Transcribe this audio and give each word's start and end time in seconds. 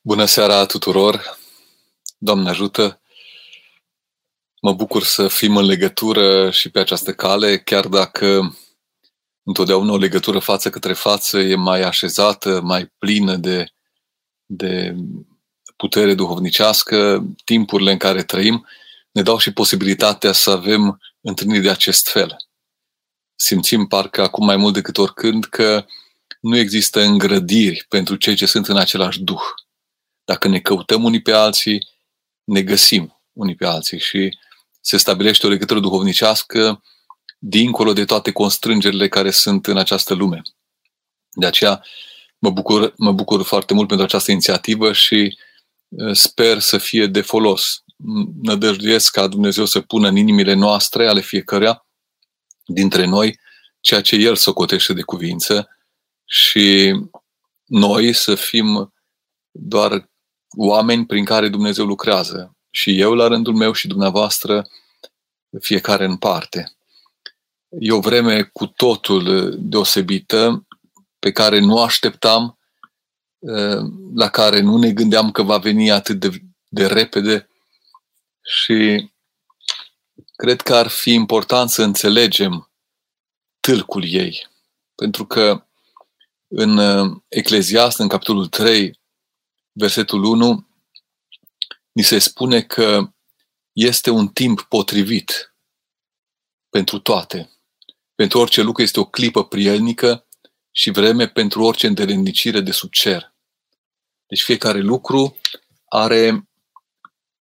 Bună 0.00 0.24
seara 0.24 0.66
tuturor! 0.66 1.38
Doamne 2.18 2.48
ajută! 2.48 3.00
Mă 4.60 4.72
bucur 4.72 5.02
să 5.02 5.28
fim 5.28 5.56
în 5.56 5.64
legătură 5.64 6.50
și 6.50 6.70
pe 6.70 6.78
această 6.78 7.14
cale, 7.14 7.58
chiar 7.58 7.86
dacă 7.86 8.56
întotdeauna 9.42 9.92
o 9.92 9.96
legătură 9.96 10.38
față 10.38 10.70
către 10.70 10.92
față 10.92 11.38
e 11.38 11.54
mai 11.54 11.82
așezată, 11.82 12.60
mai 12.60 12.86
plină 12.98 13.36
de, 13.36 13.66
de 14.46 14.94
putere 15.76 16.14
duhovnicească, 16.14 17.26
timpurile 17.44 17.92
în 17.92 17.98
care 17.98 18.22
trăim 18.22 18.66
ne 19.10 19.22
dau 19.22 19.38
și 19.38 19.52
posibilitatea 19.52 20.32
să 20.32 20.50
avem 20.50 21.00
întâlniri 21.20 21.62
de 21.62 21.70
acest 21.70 22.08
fel. 22.08 22.36
Simțim 23.34 23.86
parcă 23.86 24.22
acum 24.22 24.44
mai 24.44 24.56
mult 24.56 24.74
decât 24.74 24.98
oricând 24.98 25.44
că 25.44 25.86
nu 26.40 26.56
există 26.56 27.00
îngrădiri 27.00 27.86
pentru 27.88 28.16
cei 28.16 28.34
ce 28.34 28.46
sunt 28.46 28.66
în 28.66 28.76
același 28.76 29.22
duh 29.22 29.42
dacă 30.28 30.48
ne 30.48 30.60
căutăm 30.60 31.04
unii 31.04 31.22
pe 31.22 31.32
alții, 31.32 31.88
ne 32.44 32.62
găsim 32.62 33.22
unii 33.32 33.54
pe 33.54 33.66
alții 33.66 34.00
și 34.00 34.38
se 34.80 34.96
stabilește 34.96 35.46
o 35.46 35.48
legătură 35.48 35.80
duhovnicească 35.80 36.82
dincolo 37.38 37.92
de 37.92 38.04
toate 38.04 38.32
constrângerile 38.32 39.08
care 39.08 39.30
sunt 39.30 39.66
în 39.66 39.76
această 39.76 40.14
lume. 40.14 40.42
De 41.30 41.46
aceea 41.46 41.84
mă 42.38 42.50
bucur, 42.50 42.94
mă 42.96 43.12
bucur 43.12 43.42
foarte 43.42 43.74
mult 43.74 43.88
pentru 43.88 44.06
această 44.06 44.30
inițiativă 44.30 44.92
și 44.92 45.38
sper 46.12 46.58
să 46.58 46.78
fie 46.78 47.06
de 47.06 47.20
folos. 47.20 47.84
Nădăjduiesc 48.42 49.12
ca 49.12 49.26
Dumnezeu 49.26 49.64
să 49.64 49.80
pună 49.80 50.08
în 50.08 50.16
inimile 50.16 50.52
noastre, 50.52 51.08
ale 51.08 51.20
fiecăruia 51.20 51.86
dintre 52.64 53.04
noi, 53.04 53.38
ceea 53.80 54.00
ce 54.00 54.16
El 54.16 54.36
socotește 54.36 54.92
de 54.92 55.02
cuvință 55.02 55.68
și 56.24 56.94
noi 57.64 58.12
să 58.12 58.34
fim 58.34 58.92
doar 59.50 60.07
oameni 60.56 61.06
prin 61.06 61.24
care 61.24 61.48
Dumnezeu 61.48 61.84
lucrează. 61.84 62.56
Și 62.70 63.00
eu 63.00 63.14
la 63.14 63.26
rândul 63.26 63.54
meu 63.54 63.72
și 63.72 63.86
dumneavoastră, 63.86 64.68
fiecare 65.60 66.04
în 66.04 66.16
parte. 66.16 66.76
E 67.68 67.92
o 67.92 68.00
vreme 68.00 68.42
cu 68.42 68.66
totul 68.66 69.54
deosebită, 69.58 70.66
pe 71.18 71.32
care 71.32 71.58
nu 71.58 71.82
așteptam, 71.82 72.58
la 74.14 74.28
care 74.28 74.60
nu 74.60 74.78
ne 74.78 74.92
gândeam 74.92 75.30
că 75.30 75.42
va 75.42 75.58
veni 75.58 75.90
atât 75.90 76.18
de, 76.20 76.42
de 76.68 76.86
repede 76.86 77.48
și 78.42 79.10
cred 80.36 80.60
că 80.60 80.74
ar 80.74 80.86
fi 80.86 81.12
important 81.12 81.70
să 81.70 81.82
înțelegem 81.82 82.70
tâlcul 83.60 84.04
ei. 84.04 84.48
Pentru 84.94 85.26
că 85.26 85.62
în 86.48 86.80
Ecleziast, 87.28 87.98
în 87.98 88.08
capitolul 88.08 88.46
3, 88.46 88.97
versetul 89.78 90.24
1, 90.24 90.68
ni 91.92 92.02
se 92.02 92.18
spune 92.18 92.62
că 92.62 93.12
este 93.72 94.10
un 94.10 94.28
timp 94.28 94.60
potrivit 94.60 95.54
pentru 96.68 96.98
toate. 96.98 97.52
Pentru 98.14 98.38
orice 98.38 98.62
lucru 98.62 98.82
este 98.82 99.00
o 99.00 99.04
clipă 99.04 99.44
prielnică 99.44 100.26
și 100.70 100.90
vreme 100.90 101.28
pentru 101.28 101.62
orice 101.62 101.86
îndelennicire 101.86 102.60
de 102.60 102.70
sub 102.70 102.90
cer. 102.90 103.34
Deci 104.26 104.42
fiecare 104.42 104.80
lucru 104.80 105.36
are 105.84 106.48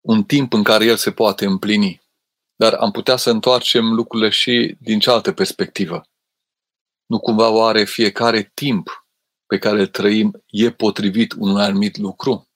un 0.00 0.24
timp 0.24 0.52
în 0.52 0.62
care 0.62 0.84
el 0.84 0.96
se 0.96 1.12
poate 1.12 1.44
împlini. 1.44 2.02
Dar 2.56 2.72
am 2.72 2.90
putea 2.90 3.16
să 3.16 3.30
întoarcem 3.30 3.92
lucrurile 3.92 4.30
și 4.30 4.76
din 4.80 4.98
cealaltă 4.98 5.32
perspectivă. 5.32 6.08
Nu 7.06 7.20
cumva 7.20 7.48
oare 7.48 7.84
fiecare 7.84 8.50
timp 8.54 9.05
pe 9.46 9.58
care 9.58 9.80
îl 9.80 9.86
trăim 9.86 10.44
e 10.46 10.70
potrivit 10.70 11.32
unui 11.32 11.62
anumit 11.62 11.96
lucru? 11.96 12.48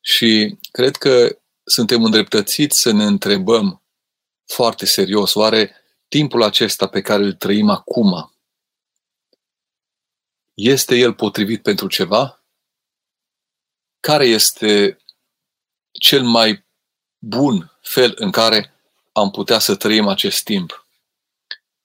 Și 0.00 0.58
cred 0.70 0.96
că 0.96 1.38
suntem 1.64 2.04
îndreptățiți 2.04 2.80
să 2.80 2.92
ne 2.92 3.04
întrebăm 3.04 3.82
foarte 4.46 4.86
serios, 4.86 5.34
oare 5.34 5.74
timpul 6.08 6.42
acesta 6.42 6.86
pe 6.86 7.00
care 7.00 7.22
îl 7.22 7.32
trăim 7.32 7.68
acum, 7.68 8.34
este 10.54 10.96
el 10.96 11.14
potrivit 11.14 11.62
pentru 11.62 11.86
ceva? 11.86 12.44
Care 14.00 14.24
este 14.24 14.98
cel 15.92 16.22
mai 16.22 16.66
bun 17.18 17.78
fel 17.80 18.12
în 18.16 18.30
care 18.30 18.74
am 19.12 19.30
putea 19.30 19.58
să 19.58 19.76
trăim 19.76 20.08
acest 20.08 20.42
timp? 20.44 20.86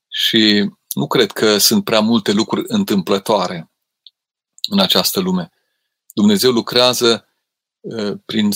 Și 0.08 0.70
nu 0.96 1.08
cred 1.08 1.32
că 1.32 1.58
sunt 1.58 1.84
prea 1.84 2.00
multe 2.00 2.32
lucruri 2.32 2.66
întâmplătoare 2.68 3.72
în 4.68 4.80
această 4.80 5.20
lume. 5.20 5.52
Dumnezeu 6.14 6.52
lucrează 6.52 7.28
uh, 7.80 8.18
prin 8.26 8.52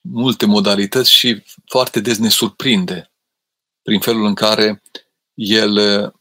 multe 0.00 0.46
modalități 0.46 1.12
și 1.12 1.44
foarte 1.66 2.00
des 2.00 2.18
ne 2.18 2.28
surprinde 2.28 3.12
prin 3.82 4.00
felul 4.00 4.24
în 4.24 4.34
care 4.34 4.82
El 5.34 5.76
uh, 5.76 6.12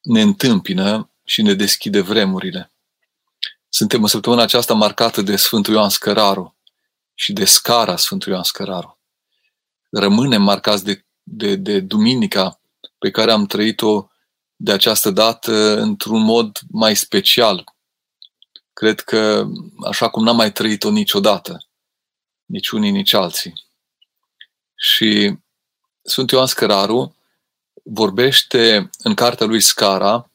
ne 0.00 0.20
întâmpină 0.20 1.10
și 1.24 1.42
ne 1.42 1.54
deschide 1.54 2.00
vremurile. 2.00 2.72
Suntem 3.68 4.02
în 4.02 4.08
săptămâna 4.08 4.42
aceasta 4.42 4.74
marcată 4.74 5.22
de 5.22 5.36
Sfântul 5.36 5.74
Ioan 5.74 5.88
Scăraru 5.88 6.56
și 7.14 7.32
de 7.32 7.44
scara 7.44 7.96
Sfântului 7.96 8.32
Ioan 8.32 8.44
Scăraru. 8.44 8.98
Rămânem 9.90 10.42
marcați 10.42 10.84
de, 10.84 11.06
de, 11.22 11.56
de 11.56 11.80
duminica 11.80 12.59
pe 13.00 13.10
care 13.10 13.30
am 13.30 13.46
trăit-o 13.46 14.08
de 14.56 14.72
această 14.72 15.10
dată 15.10 15.80
într-un 15.80 16.22
mod 16.22 16.58
mai 16.70 16.96
special. 16.96 17.64
Cred 18.72 19.00
că 19.00 19.46
așa 19.86 20.08
cum 20.10 20.22
n-am 20.24 20.36
mai 20.36 20.52
trăit-o 20.52 20.90
niciodată, 20.90 21.68
nici 22.44 22.68
unii, 22.68 22.90
nici 22.90 23.12
alții. 23.12 23.52
Și 24.74 25.38
Sfântul 26.02 26.36
Ioan 26.36 26.48
Scăraru 26.48 27.16
vorbește 27.84 28.90
în 28.98 29.14
cartea 29.14 29.46
lui 29.46 29.60
Scara 29.60 30.30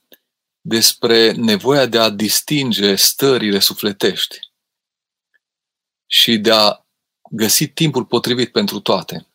despre 0.62 1.32
nevoia 1.32 1.86
de 1.86 2.00
a 2.00 2.10
distinge 2.10 2.96
stările 2.96 3.60
sufletești 3.60 4.40
și 6.06 6.38
de 6.38 6.52
a 6.52 6.86
găsi 7.30 7.68
timpul 7.68 8.06
potrivit 8.06 8.52
pentru 8.52 8.80
toate 8.80 9.28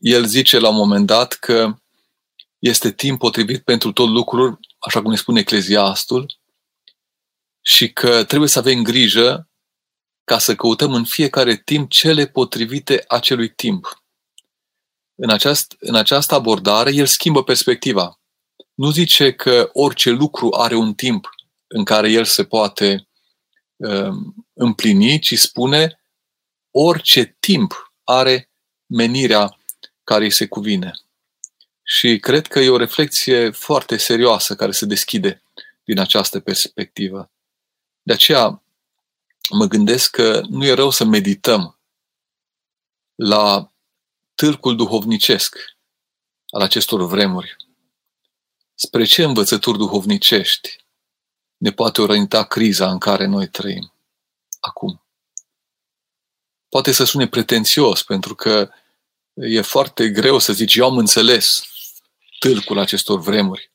el 0.00 0.26
zice 0.26 0.58
la 0.58 0.68
un 0.68 0.76
moment 0.76 1.06
dat 1.06 1.32
că 1.32 1.74
este 2.58 2.92
timp 2.92 3.18
potrivit 3.18 3.62
pentru 3.62 3.92
tot 3.92 4.08
lucrul, 4.08 4.60
așa 4.78 5.02
cum 5.02 5.10
ne 5.10 5.16
spune 5.16 5.40
Ecleziastul, 5.40 6.38
și 7.60 7.92
că 7.92 8.24
trebuie 8.24 8.48
să 8.48 8.58
avem 8.58 8.82
grijă 8.82 9.48
ca 10.24 10.38
să 10.38 10.54
căutăm 10.54 10.92
în 10.92 11.04
fiecare 11.04 11.56
timp 11.56 11.90
cele 11.90 12.26
potrivite 12.26 13.04
acelui 13.08 13.54
timp. 13.54 14.02
În, 15.14 15.30
aceast, 15.30 15.76
în 15.78 15.94
această 15.94 16.34
abordare, 16.34 16.94
el 16.94 17.06
schimbă 17.06 17.44
perspectiva. 17.44 18.20
Nu 18.74 18.90
zice 18.90 19.32
că 19.32 19.70
orice 19.72 20.10
lucru 20.10 20.50
are 20.52 20.74
un 20.74 20.94
timp 20.94 21.28
în 21.66 21.84
care 21.84 22.10
el 22.10 22.24
se 22.24 22.44
poate 22.44 23.08
uh, 23.76 24.14
împlini, 24.52 25.18
ci 25.18 25.38
spune 25.38 26.00
orice 26.70 27.36
timp 27.40 27.92
are 28.04 28.50
menirea 28.86 29.59
care 30.04 30.24
îi 30.24 30.30
se 30.30 30.46
cuvine. 30.46 30.92
Și 31.82 32.18
cred 32.18 32.46
că 32.46 32.58
e 32.60 32.68
o 32.68 32.76
reflexie 32.76 33.50
foarte 33.50 33.96
serioasă 33.96 34.56
care 34.56 34.72
se 34.72 34.86
deschide 34.86 35.42
din 35.84 35.98
această 35.98 36.40
perspectivă. 36.40 37.30
De 38.02 38.12
aceea 38.12 38.62
mă 39.50 39.64
gândesc 39.66 40.10
că 40.10 40.42
nu 40.48 40.64
e 40.64 40.72
rău 40.72 40.90
să 40.90 41.04
medităm 41.04 41.78
la 43.14 43.72
târcul 44.34 44.76
duhovnicesc 44.76 45.56
al 46.50 46.60
acestor 46.60 47.06
vremuri. 47.06 47.56
Spre 48.74 49.04
ce 49.04 49.22
învățături 49.24 49.78
duhovnicești 49.78 50.84
ne 51.56 51.70
poate 51.70 52.00
orienta 52.00 52.44
criza 52.44 52.90
în 52.90 52.98
care 52.98 53.26
noi 53.26 53.48
trăim 53.48 53.92
acum? 54.60 55.04
Poate 56.68 56.92
să 56.92 57.04
sune 57.04 57.28
pretențios, 57.28 58.02
pentru 58.02 58.34
că 58.34 58.70
e 59.40 59.60
foarte 59.60 60.08
greu 60.08 60.38
să 60.38 60.52
zici, 60.52 60.74
eu 60.74 60.84
am 60.84 60.98
înțeles 60.98 61.62
tâlcul 62.38 62.78
acestor 62.78 63.20
vremuri. 63.20 63.72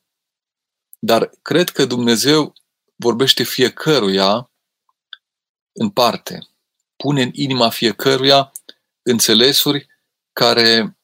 Dar 0.98 1.30
cred 1.42 1.70
că 1.70 1.84
Dumnezeu 1.84 2.52
vorbește 2.96 3.42
fiecăruia 3.42 4.50
în 5.72 5.90
parte. 5.90 6.48
Pune 6.96 7.22
în 7.22 7.30
inima 7.32 7.70
fiecăruia 7.70 8.52
înțelesuri 9.02 9.86
care 10.32 10.98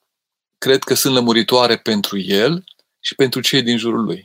cred 0.59 0.83
că 0.83 0.95
sunt 0.95 1.15
lămuritoare 1.15 1.79
pentru 1.79 2.19
el 2.19 2.65
și 3.01 3.15
pentru 3.15 3.41
cei 3.41 3.63
din 3.63 3.77
jurul 3.77 4.05
lui. 4.05 4.25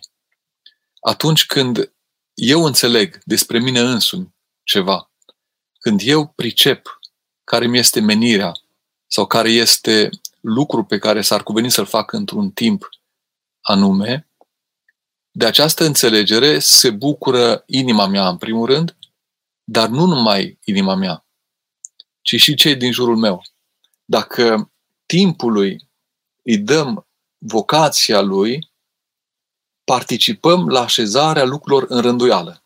Atunci 1.00 1.46
când 1.46 1.92
eu 2.34 2.64
înțeleg 2.64 3.20
despre 3.24 3.60
mine 3.60 3.80
însumi 3.80 4.36
ceva, 4.64 5.12
când 5.80 6.02
eu 6.04 6.28
pricep 6.28 7.00
care 7.44 7.68
mi 7.68 7.78
este 7.78 8.00
menirea 8.00 8.52
sau 9.08 9.28
care 9.28 9.50
este 9.50 10.10
lucru 10.48 10.84
pe 10.84 10.98
care 10.98 11.22
s-ar 11.22 11.44
cuveni 11.44 11.72
să-l 11.72 11.86
fac 11.86 12.12
într-un 12.12 12.52
timp 12.52 12.90
anume, 13.62 14.30
De 15.32 15.46
această 15.46 15.84
înțelegere 15.84 16.60
se 16.60 16.90
bucură 16.90 17.64
inima 17.66 18.08
mea, 18.08 18.30
în 18.30 18.38
primul 18.38 18.66
rând, 18.66 18.98
dar 19.64 19.90
nu 19.90 20.06
numai 20.06 20.60
inima 20.64 20.96
mea, 20.96 21.26
ci 22.22 22.36
și 22.36 22.56
cei 22.56 22.76
din 22.76 22.92
jurul 22.92 23.18
meu. 23.18 23.42
Dacă 24.06 24.72
timpului 25.06 25.90
îi 26.44 26.58
dăm 26.58 27.08
vocația 27.38 28.22
lui, 28.22 28.72
participăm 29.84 30.70
la 30.70 30.82
așezarea 30.82 31.44
lucrurilor 31.44 31.90
în 31.90 32.02
rânduială. 32.02 32.64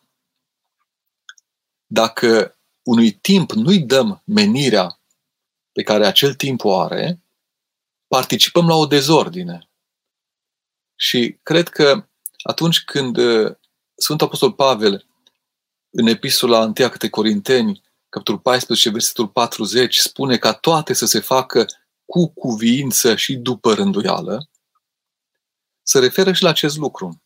Dacă 1.86 2.58
unui 2.82 3.10
timp 3.12 3.52
nu-i 3.52 3.78
dăm 3.78 4.22
menirea 4.24 5.00
pe 5.72 5.82
care 5.82 6.06
acel 6.06 6.34
timp 6.34 6.64
o 6.64 6.80
are, 6.80 7.21
participăm 8.12 8.68
la 8.68 8.74
o 8.74 8.86
dezordine. 8.86 9.70
Și 10.94 11.38
cred 11.42 11.68
că 11.68 12.08
atunci 12.42 12.84
când 12.84 13.16
uh, 13.16 13.54
Sfântul 13.94 14.26
Apostol 14.26 14.52
Pavel, 14.52 15.06
în 15.90 16.06
epistola 16.06 16.60
1 16.60 16.72
către 16.72 17.08
Corinteni, 17.08 17.82
capitolul 18.08 18.40
14, 18.40 18.90
versetul 18.90 19.28
40, 19.28 19.96
spune 19.96 20.36
ca 20.36 20.52
toate 20.52 20.92
să 20.92 21.06
se 21.06 21.20
facă 21.20 21.66
cu 22.04 22.28
cuviință 22.28 23.16
și 23.16 23.36
după 23.36 23.74
rânduială, 23.74 24.48
se 25.82 25.98
referă 25.98 26.32
și 26.32 26.42
la 26.42 26.48
acest 26.48 26.76
lucru. 26.76 27.22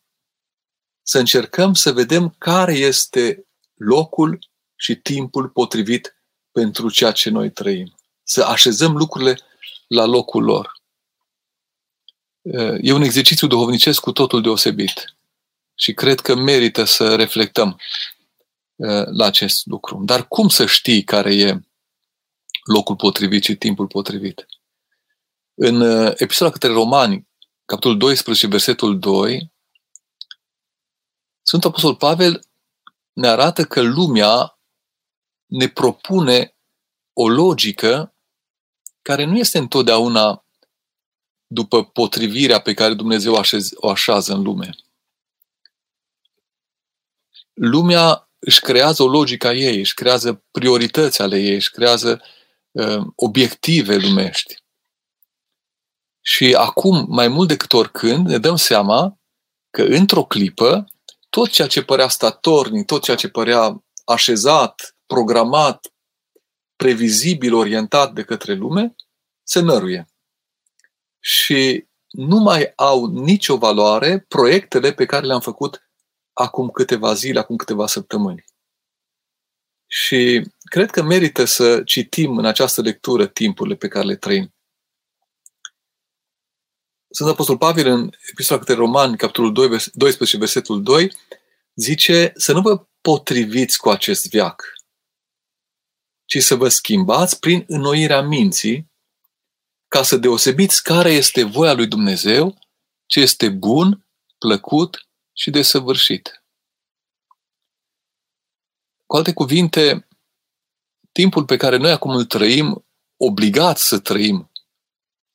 Să 1.02 1.18
încercăm 1.18 1.74
să 1.74 1.92
vedem 1.92 2.34
care 2.38 2.72
este 2.72 3.46
locul 3.74 4.38
și 4.76 4.94
timpul 4.96 5.48
potrivit 5.48 6.16
pentru 6.50 6.90
ceea 6.90 7.12
ce 7.12 7.30
noi 7.30 7.50
trăim. 7.50 7.94
Să 8.22 8.44
așezăm 8.44 8.96
lucrurile 8.96 9.40
la 9.86 10.04
locul 10.04 10.44
lor. 10.44 10.75
E 12.80 12.92
un 12.92 13.02
exercițiu 13.02 13.46
duhovnicesc 13.46 14.00
cu 14.00 14.12
totul 14.12 14.42
deosebit. 14.42 15.14
Și 15.74 15.94
cred 15.94 16.20
că 16.20 16.34
merită 16.34 16.84
să 16.84 17.14
reflectăm 17.14 17.80
la 19.06 19.24
acest 19.24 19.66
lucru. 19.66 20.02
Dar 20.04 20.28
cum 20.28 20.48
să 20.48 20.66
știi 20.66 21.04
care 21.04 21.34
e 21.34 21.60
locul 22.64 22.96
potrivit 22.96 23.44
și 23.44 23.54
timpul 23.54 23.86
potrivit? 23.86 24.46
În 25.54 25.80
epistola 26.16 26.50
către 26.50 26.68
Romani, 26.68 27.28
capitolul 27.64 27.98
12, 27.98 28.46
versetul 28.46 28.98
2, 28.98 29.52
Sfântul 31.42 31.68
Apostol 31.68 31.96
Pavel 31.96 32.44
ne 33.12 33.28
arată 33.28 33.64
că 33.64 33.80
lumea 33.80 34.58
ne 35.46 35.68
propune 35.68 36.54
o 37.12 37.28
logică 37.28 38.14
care 39.02 39.24
nu 39.24 39.38
este 39.38 39.58
întotdeauna 39.58 40.45
după 41.46 41.84
potrivirea 41.84 42.60
pe 42.60 42.74
care 42.74 42.94
Dumnezeu 42.94 43.42
o 43.74 43.88
așează 43.90 44.32
în 44.32 44.42
lume. 44.42 44.70
Lumea 47.52 48.30
își 48.38 48.60
creează 48.60 49.02
o 49.02 49.08
logică 49.08 49.46
a 49.46 49.54
ei, 49.54 49.78
își 49.78 49.94
creează 49.94 50.44
priorități 50.50 51.22
ale 51.22 51.38
ei, 51.38 51.54
își 51.54 51.70
creează 51.70 52.22
uh, 52.70 53.06
obiective 53.14 53.96
lumești. 53.96 54.64
Și 56.20 56.54
acum, 56.54 57.06
mai 57.08 57.28
mult 57.28 57.48
decât 57.48 57.72
oricând, 57.72 58.26
ne 58.26 58.38
dăm 58.38 58.56
seama 58.56 59.18
că 59.70 59.82
într-o 59.82 60.24
clipă, 60.24 60.84
tot 61.28 61.48
ceea 61.48 61.68
ce 61.68 61.82
părea 61.82 62.08
statornic, 62.08 62.86
tot 62.86 63.02
ceea 63.02 63.16
ce 63.16 63.28
părea 63.28 63.84
așezat, 64.04 64.96
programat, 65.06 65.94
previzibil, 66.76 67.54
orientat 67.54 68.12
de 68.12 68.22
către 68.22 68.54
lume, 68.54 68.94
se 69.42 69.60
năruie 69.60 70.15
și 71.28 71.86
nu 72.10 72.36
mai 72.36 72.72
au 72.76 73.06
nicio 73.06 73.56
valoare 73.56 74.20
proiectele 74.28 74.92
pe 74.92 75.04
care 75.04 75.26
le-am 75.26 75.40
făcut 75.40 75.90
acum 76.32 76.70
câteva 76.70 77.14
zile, 77.14 77.38
acum 77.38 77.56
câteva 77.56 77.86
săptămâni. 77.86 78.44
Și 79.86 80.50
cred 80.70 80.90
că 80.90 81.02
merită 81.02 81.44
să 81.44 81.82
citim 81.82 82.38
în 82.38 82.44
această 82.44 82.80
lectură 82.80 83.26
timpurile 83.26 83.76
pe 83.76 83.88
care 83.88 84.06
le 84.06 84.16
trăim. 84.16 84.54
Sunt 87.10 87.28
Apostol 87.28 87.58
Pavel 87.58 87.86
în 87.86 88.10
Epistola 88.30 88.58
către 88.58 88.74
Romani, 88.74 89.16
capitolul 89.16 89.52
12, 89.52 90.36
versetul 90.36 90.82
2, 90.82 91.12
zice 91.74 92.32
să 92.36 92.52
nu 92.52 92.60
vă 92.60 92.86
potriviți 93.00 93.78
cu 93.78 93.88
acest 93.88 94.28
viac, 94.28 94.72
ci 96.24 96.42
să 96.42 96.54
vă 96.54 96.68
schimbați 96.68 97.38
prin 97.38 97.64
înnoirea 97.66 98.22
minții, 98.22 98.94
ca 99.88 100.02
să 100.02 100.16
deosebiți 100.16 100.82
care 100.82 101.10
este 101.10 101.42
voia 101.42 101.72
lui 101.72 101.86
Dumnezeu, 101.86 102.58
ce 103.06 103.20
este 103.20 103.48
bun, 103.48 104.06
plăcut 104.38 105.08
și 105.32 105.50
desăvârșit. 105.50 106.44
Cu 109.06 109.16
alte 109.16 109.32
cuvinte, 109.32 110.08
timpul 111.12 111.44
pe 111.44 111.56
care 111.56 111.76
noi 111.76 111.90
acum 111.90 112.10
îl 112.10 112.24
trăim, 112.24 112.86
obligați 113.16 113.86
să 113.86 113.98
trăim 113.98 114.50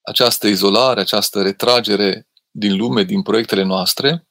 această 0.02 0.48
izolare, 0.48 1.00
această 1.00 1.42
retragere 1.42 2.30
din 2.52 2.78
lume, 2.78 3.04
din 3.04 3.22
proiectele 3.22 3.64
noastre, 3.64 4.28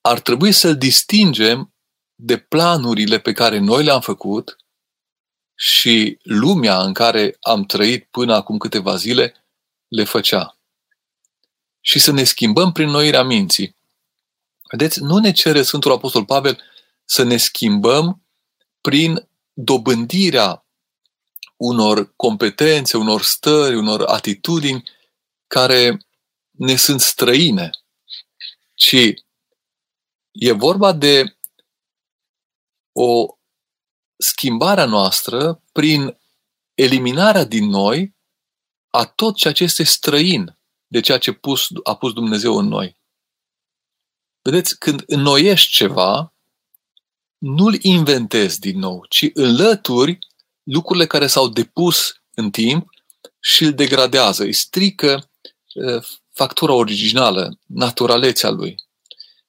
ar 0.00 0.20
trebui 0.20 0.52
să-l 0.52 0.76
distingem 0.76 1.74
de 2.14 2.38
planurile 2.38 3.18
pe 3.18 3.32
care 3.32 3.58
noi 3.58 3.84
le-am 3.84 4.00
făcut 4.00 4.56
și 5.60 6.18
lumea 6.22 6.82
în 6.82 6.92
care 6.92 7.36
am 7.40 7.64
trăit 7.64 8.08
până 8.10 8.34
acum 8.34 8.58
câteva 8.58 8.96
zile 8.96 9.34
le 9.88 10.04
făcea. 10.04 10.58
Și 11.80 11.98
să 11.98 12.12
ne 12.12 12.24
schimbăm 12.24 12.72
prin 12.72 12.88
noirea 12.88 13.22
minții. 13.22 13.76
Vedeți, 14.70 15.02
nu 15.02 15.18
ne 15.18 15.32
cere 15.32 15.62
Sfântul 15.62 15.92
Apostol 15.92 16.24
Pavel 16.24 16.62
să 17.04 17.22
ne 17.22 17.36
schimbăm 17.36 18.22
prin 18.80 19.28
dobândirea 19.52 20.66
unor 21.56 22.12
competențe, 22.16 22.96
unor 22.96 23.22
stări, 23.22 23.76
unor 23.76 24.02
atitudini 24.02 24.82
care 25.46 26.06
ne 26.50 26.76
sunt 26.76 27.00
străine, 27.00 27.70
ci 28.74 29.14
e 30.32 30.52
vorba 30.52 30.92
de 30.92 31.36
o 32.92 33.37
schimbarea 34.18 34.84
noastră 34.84 35.62
prin 35.72 36.18
eliminarea 36.74 37.44
din 37.44 37.68
noi 37.68 38.16
a 38.90 39.04
tot 39.04 39.36
ceea 39.36 39.52
ce 39.52 39.64
este 39.64 39.82
străin 39.82 40.58
de 40.86 41.00
ceea 41.00 41.18
ce 41.18 41.32
pus, 41.32 41.68
a 41.82 41.96
pus 41.96 42.12
Dumnezeu 42.12 42.58
în 42.58 42.66
noi. 42.66 42.96
Vedeți, 44.42 44.78
când 44.78 45.02
înnoiești 45.06 45.70
ceva, 45.70 46.34
nu-l 47.38 47.78
inventezi 47.80 48.60
din 48.60 48.78
nou, 48.78 49.04
ci 49.08 49.30
înlături 49.34 50.18
lucrurile 50.62 51.06
care 51.06 51.26
s-au 51.26 51.48
depus 51.48 52.20
în 52.34 52.50
timp 52.50 52.88
și 53.40 53.64
îl 53.64 53.72
degradează, 53.72 54.42
îi 54.42 54.52
strică 54.52 55.30
factura 56.32 56.72
originală, 56.72 57.58
naturalețea 57.66 58.50
lui. 58.50 58.76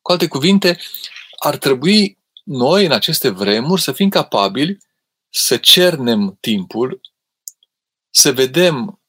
Cu 0.02 0.12
alte 0.12 0.28
cuvinte, 0.28 0.80
ar 1.40 1.58
trebui 1.58 2.18
noi, 2.52 2.86
în 2.86 2.92
aceste 2.92 3.30
vremuri, 3.30 3.82
să 3.82 3.92
fim 3.92 4.10
capabili 4.10 4.78
să 5.30 5.58
cernem 5.58 6.38
timpul, 6.42 7.02
să 8.10 8.32
vedem 8.32 9.02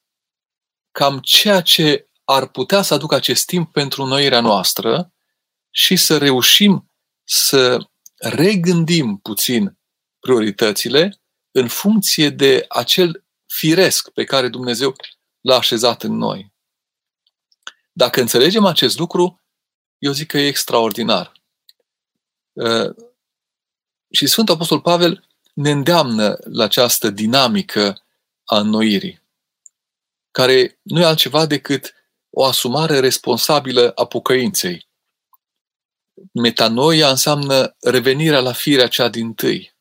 cam 0.91 1.19
ceea 1.19 1.61
ce 1.61 2.09
ar 2.25 2.49
putea 2.49 2.83
să 2.83 2.95
aducă 2.95 3.15
acest 3.15 3.47
timp 3.47 3.73
pentru 3.73 4.05
noirea 4.05 4.41
noastră 4.41 5.13
și 5.71 5.97
să 5.97 6.19
reușim 6.19 6.91
să 7.25 7.89
regândim 8.17 9.17
puțin 9.17 9.79
prioritățile 10.19 11.21
în 11.51 11.69
funcție 11.69 12.29
de 12.29 12.65
acel 12.69 13.25
firesc 13.47 14.11
pe 14.11 14.25
care 14.25 14.49
Dumnezeu 14.49 14.97
l-a 15.41 15.57
așezat 15.57 16.03
în 16.03 16.17
noi. 16.17 16.53
Dacă 17.93 18.21
înțelegem 18.21 18.65
acest 18.65 18.99
lucru, 18.99 19.41
eu 19.99 20.13
zic 20.13 20.27
că 20.27 20.39
e 20.39 20.47
extraordinar. 20.47 21.33
Și 24.11 24.27
Sfântul 24.27 24.55
Apostol 24.55 24.81
Pavel 24.81 25.29
ne 25.55 25.71
îndeamnă 25.71 26.39
la 26.45 26.65
această 26.65 27.11
dinamică 27.11 28.03
a 28.45 28.59
înnoirii, 28.59 29.23
care 30.31 30.79
nu 30.83 31.01
e 31.01 31.05
altceva 31.05 31.47
decât 31.47 31.95
o 32.31 32.45
asumare 32.45 33.01
responsabilă 33.01 33.93
a 33.95 34.07
pocăinței. 34.07 34.89
Metanoia 36.33 37.11
înseamnă 37.11 37.77
revenirea 37.81 38.41
la 38.41 38.53
firea 38.53 38.89
cea 38.89 39.09
din 39.09 39.35
tâi. 39.35 39.75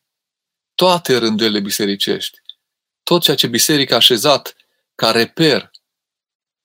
Toate 0.74 1.16
rândurile 1.16 1.60
bisericești, 1.60 2.38
tot 3.02 3.22
ceea 3.22 3.36
ce 3.36 3.46
biserica 3.46 3.94
a 3.94 3.96
așezat 3.96 4.56
ca 4.94 5.10
reper 5.10 5.70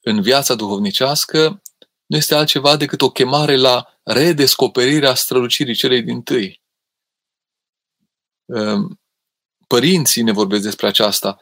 în 0.02 0.22
viața 0.22 0.56
duhovnicească, 0.56 1.62
nu 2.06 2.18
este 2.18 2.36
altceva 2.36 2.76
decât 2.76 3.02
o 3.02 3.12
chemare 3.12 3.56
la 3.56 4.00
redescoperirea 4.04 5.14
strălucirii 5.14 5.76
celei 5.76 6.02
din 6.02 6.22
tâi. 6.22 6.64
Ehm, 8.46 9.00
părinții 9.68 10.22
ne 10.22 10.32
vorbesc 10.32 10.64
despre 10.64 10.88
aceasta, 10.88 11.42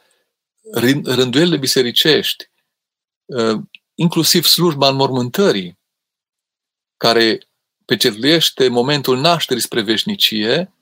rânduielile 1.04 1.56
bisericești, 1.56 2.50
ehm, 3.26 3.70
inclusiv 3.94 4.44
slujba 4.44 4.88
înmormântării, 4.88 5.78
care 6.96 7.48
pecetluiește 7.84 8.68
momentul 8.68 9.18
nașterii 9.18 9.62
spre 9.62 9.82
veșnicie, 9.82 10.72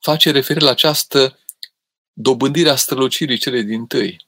face 0.00 0.30
referire 0.30 0.64
la 0.64 0.70
această 0.70 1.38
dobândire 2.12 2.68
a 2.68 2.76
strălucirii 2.76 3.38
cele 3.38 3.60
din 3.60 3.86
tâi. 3.86 4.26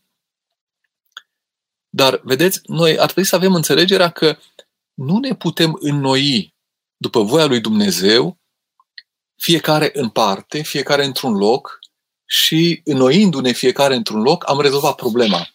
Dar, 1.89 2.21
vedeți, 2.25 2.61
noi 2.67 2.99
ar 2.99 3.05
trebui 3.05 3.25
să 3.25 3.35
avem 3.35 3.55
înțelegerea 3.55 4.11
că 4.11 4.39
nu 4.95 5.19
ne 5.19 5.35
putem 5.35 5.77
înnoi 5.81 6.55
după 6.97 7.23
voia 7.23 7.47
lui 7.47 7.61
Dumnezeu, 7.61 8.39
fiecare 9.37 9.91
în 9.95 10.09
parte, 10.09 10.63
fiecare 10.63 11.05
într-un 11.05 11.37
loc 11.37 11.79
și 12.25 12.81
înnoindu-ne 12.85 13.53
fiecare 13.53 13.95
într-un 13.95 14.23
loc, 14.23 14.49
am 14.49 14.61
rezolvat 14.61 14.95
problema. 14.95 15.49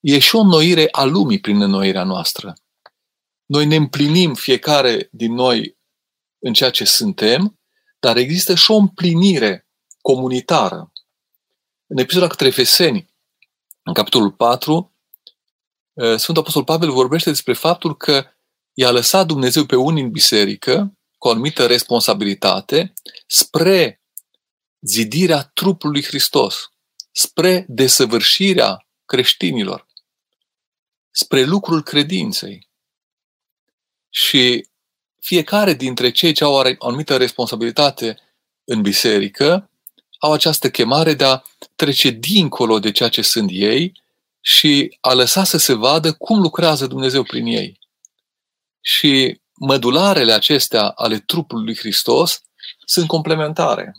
E 0.00 0.18
și 0.18 0.36
o 0.36 0.40
înnoire 0.40 0.88
a 0.90 1.04
lumii 1.04 1.40
prin 1.40 1.62
înnoirea 1.62 2.04
noastră. 2.04 2.54
Noi 3.46 3.66
ne 3.66 3.76
împlinim 3.76 4.34
fiecare 4.34 5.08
din 5.12 5.32
noi 5.32 5.78
în 6.38 6.52
ceea 6.52 6.70
ce 6.70 6.84
suntem, 6.84 7.58
dar 7.98 8.16
există 8.16 8.54
și 8.54 8.70
o 8.70 8.76
împlinire 8.76 9.68
comunitară. 10.00 10.92
În 11.86 11.98
epistola 11.98 12.26
către 12.26 12.46
Efeseni, 12.46 13.14
în 13.82 13.92
capitolul 13.92 14.32
4, 14.32 14.94
eh, 15.92 16.16
Sfântul 16.16 16.42
Apostol 16.42 16.64
Pavel 16.64 16.90
vorbește 16.90 17.30
despre 17.30 17.52
faptul 17.52 17.96
că 17.96 18.26
i-a 18.72 18.90
lăsat 18.90 19.26
Dumnezeu 19.26 19.64
pe 19.64 19.76
unii 19.76 20.02
în 20.02 20.10
biserică 20.10 20.95
cu 21.26 21.32
o 21.32 21.34
anumită 21.34 21.66
responsabilitate 21.66 22.92
spre 23.26 24.02
zidirea 24.80 25.42
trupului 25.54 26.04
Hristos, 26.04 26.70
spre 27.12 27.64
desăvârșirea 27.68 28.86
creștinilor, 29.04 29.86
spre 31.10 31.42
lucrul 31.42 31.82
credinței. 31.82 32.68
Și 34.10 34.66
fiecare 35.20 35.72
dintre 35.72 36.10
cei 36.10 36.32
ce 36.32 36.44
au 36.44 36.52
o 36.52 36.86
anumită 36.86 37.16
responsabilitate 37.16 38.18
în 38.64 38.82
biserică 38.82 39.70
au 40.18 40.32
această 40.32 40.70
chemare 40.70 41.14
de 41.14 41.24
a 41.24 41.42
trece 41.76 42.10
dincolo 42.10 42.78
de 42.78 42.90
ceea 42.90 43.08
ce 43.08 43.22
sunt 43.22 43.50
ei 43.52 44.02
și 44.40 44.96
a 45.00 45.12
lăsa 45.12 45.44
să 45.44 45.56
se 45.56 45.72
vadă 45.72 46.12
cum 46.12 46.40
lucrează 46.40 46.86
Dumnezeu 46.86 47.22
prin 47.22 47.46
ei. 47.46 47.78
Și 48.80 49.40
mădularele 49.56 50.32
acestea 50.32 50.88
ale 50.88 51.18
trupului 51.18 51.64
lui 51.64 51.76
Hristos 51.76 52.42
sunt 52.84 53.06
complementare. 53.06 53.96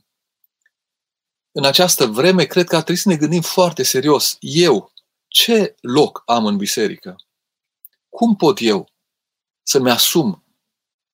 În 1.52 1.66
această 1.66 2.06
vreme, 2.06 2.46
cred 2.46 2.68
că 2.68 2.76
ar 2.76 2.82
trebui 2.84 3.02
să 3.02 3.10
ne 3.10 3.16
gândim 3.16 3.42
foarte 3.42 3.84
serios. 3.84 4.38
Eu, 4.40 4.92
ce 5.28 5.76
loc 5.82 6.24
am 6.26 6.46
în 6.46 6.58
biserică? 6.58 7.16
Cum 8.10 8.36
pot 8.36 8.58
eu 8.62 8.90
să-mi 9.64 9.92
asum 9.92 10.44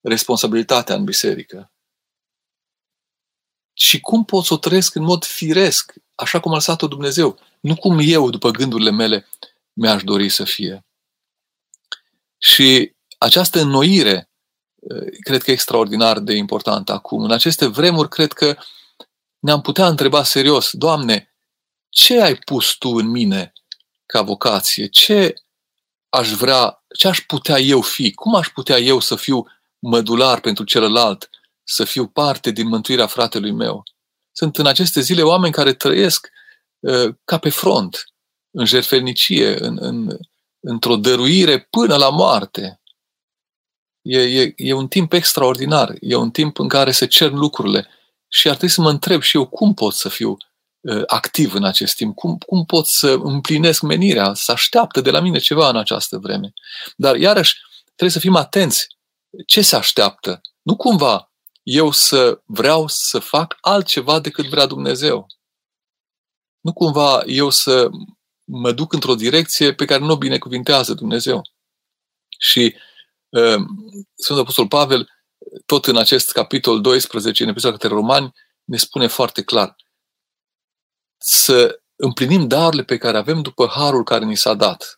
responsabilitatea 0.02 0.96
în 0.96 1.04
biserică? 1.04 1.72
Și 3.74 4.00
cum 4.00 4.26
pot 4.26 4.46
să 4.46 4.54
o 4.54 4.58
trăiesc 4.58 4.96
în 4.96 5.04
mod 5.04 5.24
firesc, 5.24 5.94
așa 6.16 6.40
cum 6.40 6.52
a 6.52 6.56
lăsat-o 6.56 6.88
Dumnezeu, 6.88 7.40
nu 7.60 7.76
cum 7.76 8.00
eu, 8.02 8.30
după 8.30 8.50
gândurile 8.50 8.92
mele, 8.92 9.28
mi-aș 9.74 10.04
dori 10.04 10.30
să 10.30 10.44
fie. 10.44 10.86
Și 12.38 12.96
această 13.18 13.60
înnoire 13.60 14.16
eh, 14.16 14.33
cred 15.24 15.44
că 15.44 15.50
e 15.50 15.54
extraordinar 15.54 16.20
de 16.20 16.34
importantă 16.34 16.92
acum. 16.92 17.24
În 17.24 17.32
aceste 17.32 17.66
vremuri, 17.66 18.10
cred 18.10 18.34
că 18.34 18.58
ne-am 19.40 19.62
putea 19.62 19.88
întreba 19.88 20.24
serios, 20.24 20.70
Doamne, 20.72 21.36
ce 21.90 22.22
ai 22.22 22.36
pus 22.36 22.76
Tu 22.78 22.90
în 22.90 23.08
mine 23.08 23.54
ca 24.06 24.22
vocație? 24.22 24.88
Ce 24.88 25.34
aș 26.10 26.30
vrea, 26.30 26.84
ce 26.98 27.08
aș 27.08 27.20
putea 27.20 27.60
eu 27.60 27.82
fi? 27.82 28.14
Cum 28.14 28.36
aș 28.36 28.48
putea 28.48 28.78
eu 28.78 29.00
să 29.00 29.16
fiu 29.16 29.46
mădular 29.80 30.40
pentru 30.40 30.64
celălalt? 30.64 31.30
Să 31.64 31.84
fiu 31.84 32.08
parte 32.08 32.52
din 32.52 32.68
mântuirea 32.68 33.08
fratelui 33.08 33.52
meu? 33.52 33.84
Sunt 34.32 34.58
în 34.58 34.66
aceste 34.66 35.02
zile 35.02 35.22
oameni 35.22 35.54
care 35.54 35.74
trăiesc 35.74 36.30
uh, 36.80 37.16
ca 37.24 37.38
pe 37.38 37.50
front, 37.50 38.04
în 38.52 38.66
jertfelnicie, 38.66 39.64
în, 39.64 39.78
în, 39.82 40.18
într-o 40.60 40.96
dăruire 40.96 41.60
până 41.60 41.96
la 41.96 42.10
moarte. 42.10 42.82
E, 44.04 44.20
e, 44.20 44.54
e 44.56 44.74
un 44.74 44.88
timp 44.88 45.14
extraordinar. 45.14 45.96
E 46.00 46.16
un 46.16 46.32
timp 46.32 46.60
în 46.60 46.68
care 46.68 46.92
se 46.92 47.08
cer 47.08 47.32
lucrurile. 47.32 47.88
Și 48.28 48.48
ar 48.48 48.56
trebui 48.56 48.76
să 48.76 48.82
mă 48.82 48.90
întreb 48.90 49.22
și 49.22 49.38
eu 49.38 49.48
cum 49.48 49.74
pot 49.74 49.94
să 49.94 50.10
fiu 50.10 50.38
uh, 50.80 51.04
activ 51.06 51.54
în 51.54 51.64
acest 51.64 51.96
timp, 51.96 52.16
cum, 52.16 52.38
cum 52.38 52.66
pot 52.66 52.88
să 52.88 53.20
împlinesc 53.24 53.82
menirea, 53.82 54.34
să 54.34 54.52
așteaptă 54.52 55.02
de 55.02 55.12
la 55.12 55.20
mine 55.20 55.38
ceva 55.38 55.70
în 55.70 55.78
această 55.78 56.18
vreme. 56.18 56.54
Dar 56.96 57.16
iarăși 57.16 57.56
trebuie 57.86 58.10
să 58.10 58.20
fim 58.20 58.36
atenți. 58.36 58.88
Ce 59.46 59.62
se 59.62 59.76
așteaptă? 59.76 60.42
Nu 60.62 60.76
cumva 60.76 61.32
eu 61.64 61.92
să 61.92 62.42
vreau 62.46 62.88
să 62.88 63.20
fac 63.20 63.58
altceva 63.62 64.20
decât 64.20 64.46
vrea 64.46 64.66
Dumnezeu. 64.66 65.28
Nu 66.60 66.74
cumva 66.74 67.24
eu 67.26 67.50
să 67.50 67.90
mă 68.44 68.72
duc 68.72 68.94
într-o 68.94 69.16
direcție 69.16 69.74
pe 69.74 69.86
care 69.86 70.04
nu 70.04 70.12
o 70.12 70.18
binecuvintează 70.18 70.94
Dumnezeu. 70.94 71.42
Și 72.38 72.76
uh, 72.76 72.82
Sfântul 74.16 74.44
Apostol 74.44 74.68
Pavel, 74.68 75.10
tot 75.66 75.86
în 75.86 75.98
acest 75.98 76.32
capitol 76.32 76.82
12, 76.82 77.44
în 77.44 77.50
episodul 77.50 77.78
către 77.78 77.94
Romani, 77.94 78.34
ne 78.64 78.78
spune 78.78 79.08
foarte 79.08 79.44
clar 79.44 79.76
să 81.18 81.80
împlinim 81.96 82.48
darurile 82.48 82.84
pe 82.84 82.98
care 82.98 83.18
avem 83.18 83.42
după 83.42 83.68
harul 83.68 84.04
care 84.04 84.26
ni 84.26 84.38
s-a 84.38 84.54
dat. 84.54 84.94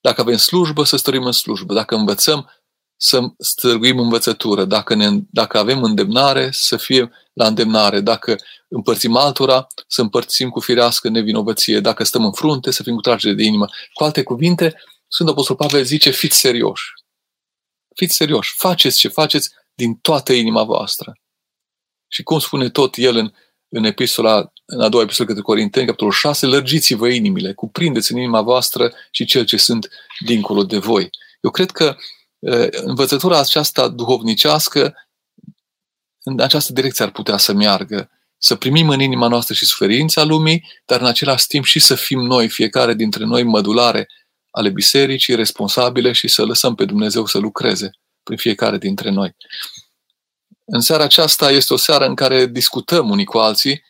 Dacă 0.00 0.20
avem 0.20 0.36
slujbă, 0.36 0.84
să 0.84 0.96
stărim 0.96 1.24
în 1.24 1.32
slujbă. 1.32 1.74
Dacă 1.74 1.94
învățăm, 1.94 2.50
să 2.96 3.20
stârguim 3.38 3.98
învățătură. 3.98 4.64
Dacă, 4.64 4.94
ne, 4.94 5.08
dacă 5.30 5.58
avem 5.58 5.82
îndemnare, 5.82 6.48
să 6.52 6.76
fie 6.76 7.10
la 7.32 7.46
îndemnare. 7.46 8.00
Dacă 8.00 8.36
împărțim 8.68 9.16
altora, 9.16 9.66
să 9.86 10.00
împărțim 10.00 10.48
cu 10.48 10.60
firească 10.60 11.08
nevinovăție. 11.08 11.80
Dacă 11.80 12.04
stăm 12.04 12.24
în 12.24 12.32
frunte, 12.32 12.70
să 12.70 12.82
fim 12.82 12.94
cu 12.94 13.00
tragere 13.00 13.34
de 13.34 13.42
inimă. 13.42 13.66
Cu 13.92 14.04
alte 14.04 14.22
cuvinte, 14.22 14.74
Sfântul 15.08 15.34
Apostol 15.34 15.56
Pavel 15.56 15.84
zice, 15.84 16.10
fiți 16.10 16.38
serioși. 16.38 16.92
Fiți 17.98 18.14
serioși. 18.14 18.54
Faceți 18.56 18.98
ce 18.98 19.08
faceți 19.08 19.50
din 19.74 19.94
toată 19.94 20.32
inima 20.32 20.62
voastră. 20.62 21.12
Și 22.08 22.22
cum 22.22 22.38
spune 22.38 22.68
tot 22.70 22.96
el 22.96 23.16
în, 23.16 23.32
în 23.68 23.84
epistola, 23.84 24.52
în 24.64 24.80
a 24.80 24.88
doua 24.88 25.02
epistolă 25.02 25.28
către 25.28 25.42
Corinteni, 25.42 25.86
capitolul 25.86 26.12
6, 26.12 26.46
lărgiți-vă 26.46 27.08
inimile, 27.08 27.52
cuprindeți 27.52 28.12
în 28.12 28.18
inima 28.18 28.42
voastră 28.42 28.92
și 29.10 29.24
cel 29.24 29.44
ce 29.44 29.56
sunt 29.56 29.88
dincolo 30.24 30.64
de 30.64 30.78
voi. 30.78 31.10
Eu 31.40 31.50
cred 31.50 31.70
că 31.70 31.96
învățătura 32.70 33.38
aceasta 33.38 33.88
duhovnicească 33.88 34.94
în 36.22 36.40
această 36.40 36.72
direcție 36.72 37.04
ar 37.04 37.10
putea 37.10 37.36
să 37.36 37.52
meargă. 37.52 38.10
Să 38.38 38.56
primim 38.56 38.88
în 38.88 39.00
inima 39.00 39.28
noastră 39.28 39.54
și 39.54 39.66
suferința 39.66 40.24
lumii, 40.24 40.64
dar 40.84 41.00
în 41.00 41.06
același 41.06 41.46
timp 41.46 41.64
și 41.64 41.78
să 41.78 41.94
fim 41.94 42.20
noi, 42.20 42.48
fiecare 42.48 42.94
dintre 42.94 43.24
noi, 43.24 43.42
mădulare 43.42 44.08
ale 44.50 44.70
bisericii, 44.70 45.34
responsabile 45.34 46.12
și 46.12 46.28
să 46.28 46.44
lăsăm 46.44 46.74
pe 46.74 46.84
Dumnezeu 46.84 47.26
să 47.26 47.38
lucreze 47.38 47.90
prin 48.22 48.36
fiecare 48.36 48.78
dintre 48.78 49.10
noi. 49.10 49.36
În 50.64 50.80
seara 50.80 51.04
aceasta 51.04 51.50
este 51.50 51.72
o 51.72 51.76
seară 51.76 52.06
în 52.06 52.14
care 52.14 52.46
discutăm 52.46 53.10
unii 53.10 53.24
cu 53.24 53.38
alții 53.38 53.82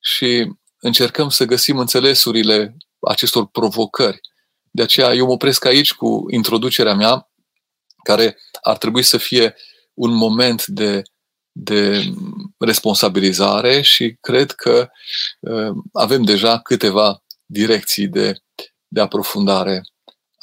și 0.00 0.52
încercăm 0.80 1.28
să 1.28 1.44
găsim 1.44 1.78
înțelesurile 1.78 2.76
acestor 3.00 3.46
provocări. 3.46 4.20
De 4.70 4.82
aceea 4.82 5.14
eu 5.14 5.26
mă 5.26 5.32
opresc 5.32 5.64
aici 5.64 5.94
cu 5.94 6.24
introducerea 6.30 6.94
mea, 6.94 7.30
care 8.02 8.38
ar 8.62 8.78
trebui 8.78 9.02
să 9.02 9.18
fie 9.18 9.54
un 9.94 10.14
moment 10.14 10.66
de, 10.66 11.02
de 11.52 12.04
responsabilizare 12.58 13.80
și 13.80 14.16
cred 14.20 14.50
că 14.52 14.88
uh, 15.40 15.74
avem 15.92 16.22
deja 16.22 16.60
câteva 16.60 17.24
direcții 17.44 18.08
de, 18.08 18.34
de 18.88 19.00
aprofundare 19.00 19.82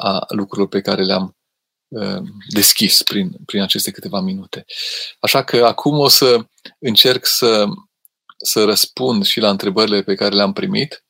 a 0.04 0.26
lucrurilor 0.28 0.70
pe 0.70 0.82
care 0.82 1.04
le-am 1.04 1.38
uh, 1.88 2.22
deschis 2.50 3.04
prin, 3.04 3.32
prin 3.46 3.62
aceste 3.62 3.92
câteva 3.92 4.20
minute. 4.20 4.66
Așa 5.20 5.44
că 5.44 5.66
acum 5.66 6.00
o 6.00 6.08
să 6.08 6.46
încerc 6.80 7.26
să, 7.26 7.66
să 8.38 8.64
răspund 8.64 9.26
și 9.26 9.40
la 9.40 9.50
întrebările 9.50 10.04
pe 10.04 10.16
care 10.16 10.36
le-am 10.36 10.54
primit. 10.54 11.06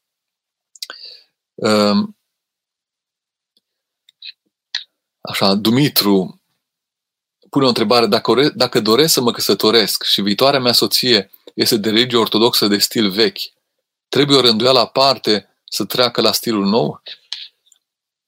Uh, 1.53 2.07
așa, 5.21 5.53
Dumitru 5.53 6.41
pune 7.49 7.65
o 7.65 7.67
întrebare, 7.67 8.05
dacă, 8.05 8.51
dacă 8.55 8.79
doresc 8.79 9.13
să 9.13 9.21
mă 9.21 9.31
căsătoresc 9.31 10.03
și 10.03 10.21
viitoarea 10.21 10.59
mea 10.59 10.71
soție 10.71 11.31
este 11.53 11.77
de 11.77 11.89
religie 11.89 12.17
ortodoxă 12.17 12.67
de 12.67 12.77
stil 12.77 13.09
vechi, 13.09 13.39
trebuie 14.09 14.37
o 14.37 14.41
rânduială 14.41 14.79
aparte 14.79 15.57
să 15.63 15.85
treacă 15.85 16.21
la 16.21 16.31
stilul 16.31 16.65
nou? 16.65 17.01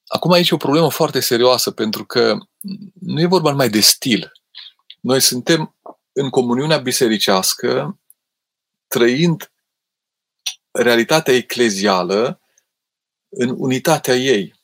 Acum 0.06 0.30
aici 0.30 0.50
e 0.50 0.54
o 0.54 0.58
problemă 0.58 0.90
foarte 0.90 1.20
serioasă, 1.20 1.70
pentru 1.70 2.04
că 2.04 2.38
nu 3.00 3.20
e 3.20 3.26
vorba 3.26 3.50
numai 3.50 3.68
de 3.68 3.80
stil. 3.80 4.32
Noi 5.00 5.20
suntem 5.20 5.76
în 6.12 6.30
comuniunea 6.30 6.78
bisericească, 6.78 7.98
trăind 8.86 9.52
realitatea 10.70 11.34
eclezială 11.34 12.40
în 13.28 13.54
unitatea 13.58 14.14
ei. 14.14 14.54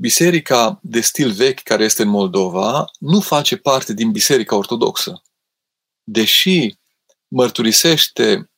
biserica 0.00 0.78
de 0.82 1.00
stil 1.00 1.30
vechi 1.30 1.62
care 1.62 1.84
este 1.84 2.02
în 2.02 2.08
Moldova 2.08 2.84
nu 2.98 3.20
face 3.20 3.56
parte 3.56 3.92
din 3.92 4.10
biserica 4.10 4.56
ortodoxă. 4.56 5.22
Deși 6.02 6.76
mărturisește 7.28 8.50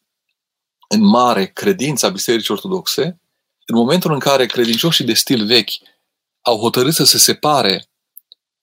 în 0.88 1.00
mare 1.00 1.46
credința 1.46 2.08
bisericii 2.08 2.54
ortodoxe, 2.54 3.20
în 3.66 3.76
momentul 3.76 4.12
în 4.12 4.18
care 4.18 4.46
credincioșii 4.46 5.04
de 5.04 5.14
stil 5.14 5.46
vechi 5.46 5.70
au 6.40 6.58
hotărât 6.58 6.94
să 6.94 7.04
se 7.04 7.18
separe 7.18 7.88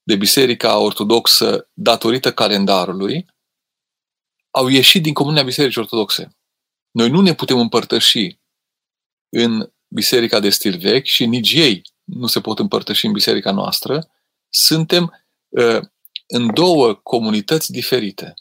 de 0.04 0.16
biserica 0.16 0.78
ortodoxă 0.78 1.70
datorită 1.74 2.34
calendarului, 2.34 3.26
au 4.50 4.68
ieșit 4.68 5.02
din 5.02 5.14
comunia 5.14 5.44
bisericii 5.44 5.82
ortodoxe. 5.82 6.38
Noi 6.92 7.10
nu 7.10 7.22
ne 7.22 7.34
putem 7.34 7.60
împărtăși 7.60 8.40
în 9.30 9.72
biserica 9.88 10.40
de 10.40 10.50
stil 10.50 10.78
vechi 10.78 11.06
și 11.06 11.26
nici 11.26 11.54
ei 11.54 11.82
nu 12.04 12.28
se 12.28 12.42
pot 12.42 12.60
împărtăși 12.60 13.06
în 13.06 13.12
biserica 13.12 13.52
noastră. 13.52 14.12
Suntem 14.50 15.26
uh, 15.50 15.80
în 16.28 16.54
două 16.54 16.94
comunități 16.94 17.72
diferite. 17.72 18.34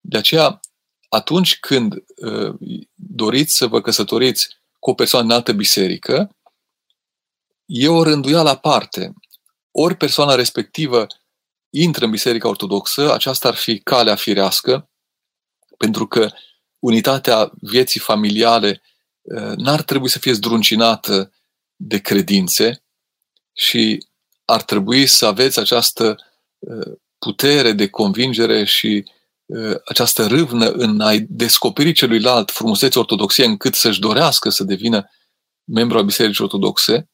De 0.00 0.18
aceea, 0.18 0.60
atunci 1.08 1.58
când 1.58 1.94
uh, 1.94 2.54
doriți 2.94 3.56
să 3.56 3.66
vă 3.66 3.80
căsătoriți 3.80 4.57
cu 4.78 4.90
o 4.90 4.94
persoană 4.94 5.26
în 5.26 5.32
altă 5.32 5.52
biserică, 5.52 6.36
e 7.64 7.88
o 7.88 8.02
rânduială 8.02 8.48
aparte. 8.48 9.12
Ori 9.70 9.96
persoana 9.96 10.34
respectivă 10.34 11.06
intră 11.70 12.04
în 12.04 12.10
Biserica 12.10 12.48
Ortodoxă, 12.48 13.12
aceasta 13.12 13.48
ar 13.48 13.54
fi 13.54 13.78
calea 13.78 14.14
firească, 14.14 14.90
pentru 15.76 16.06
că 16.06 16.30
unitatea 16.78 17.50
vieții 17.60 18.00
familiale 18.00 18.82
uh, 19.22 19.52
n-ar 19.56 19.82
trebui 19.82 20.08
să 20.08 20.18
fie 20.18 20.32
zdruncinată 20.32 21.32
de 21.76 21.98
credințe 22.00 22.84
și 23.52 24.06
ar 24.44 24.62
trebui 24.62 25.06
să 25.06 25.26
aveți 25.26 25.58
această 25.58 26.16
uh, 26.58 26.96
putere 27.18 27.72
de 27.72 27.88
convingere 27.88 28.64
și 28.64 29.04
uh, 29.06 29.17
această 29.84 30.26
râvnă 30.26 30.70
în 30.70 31.00
a 31.00 31.12
descoperi 31.28 31.92
celuilalt 31.92 32.50
frumusețe 32.50 32.98
ortodoxie 32.98 33.44
încât 33.44 33.74
să-și 33.74 34.00
dorească 34.00 34.50
să 34.50 34.64
devină 34.64 35.10
membru 35.64 35.98
al 35.98 36.04
Bisericii 36.04 36.44
Ortodoxe. 36.44 37.10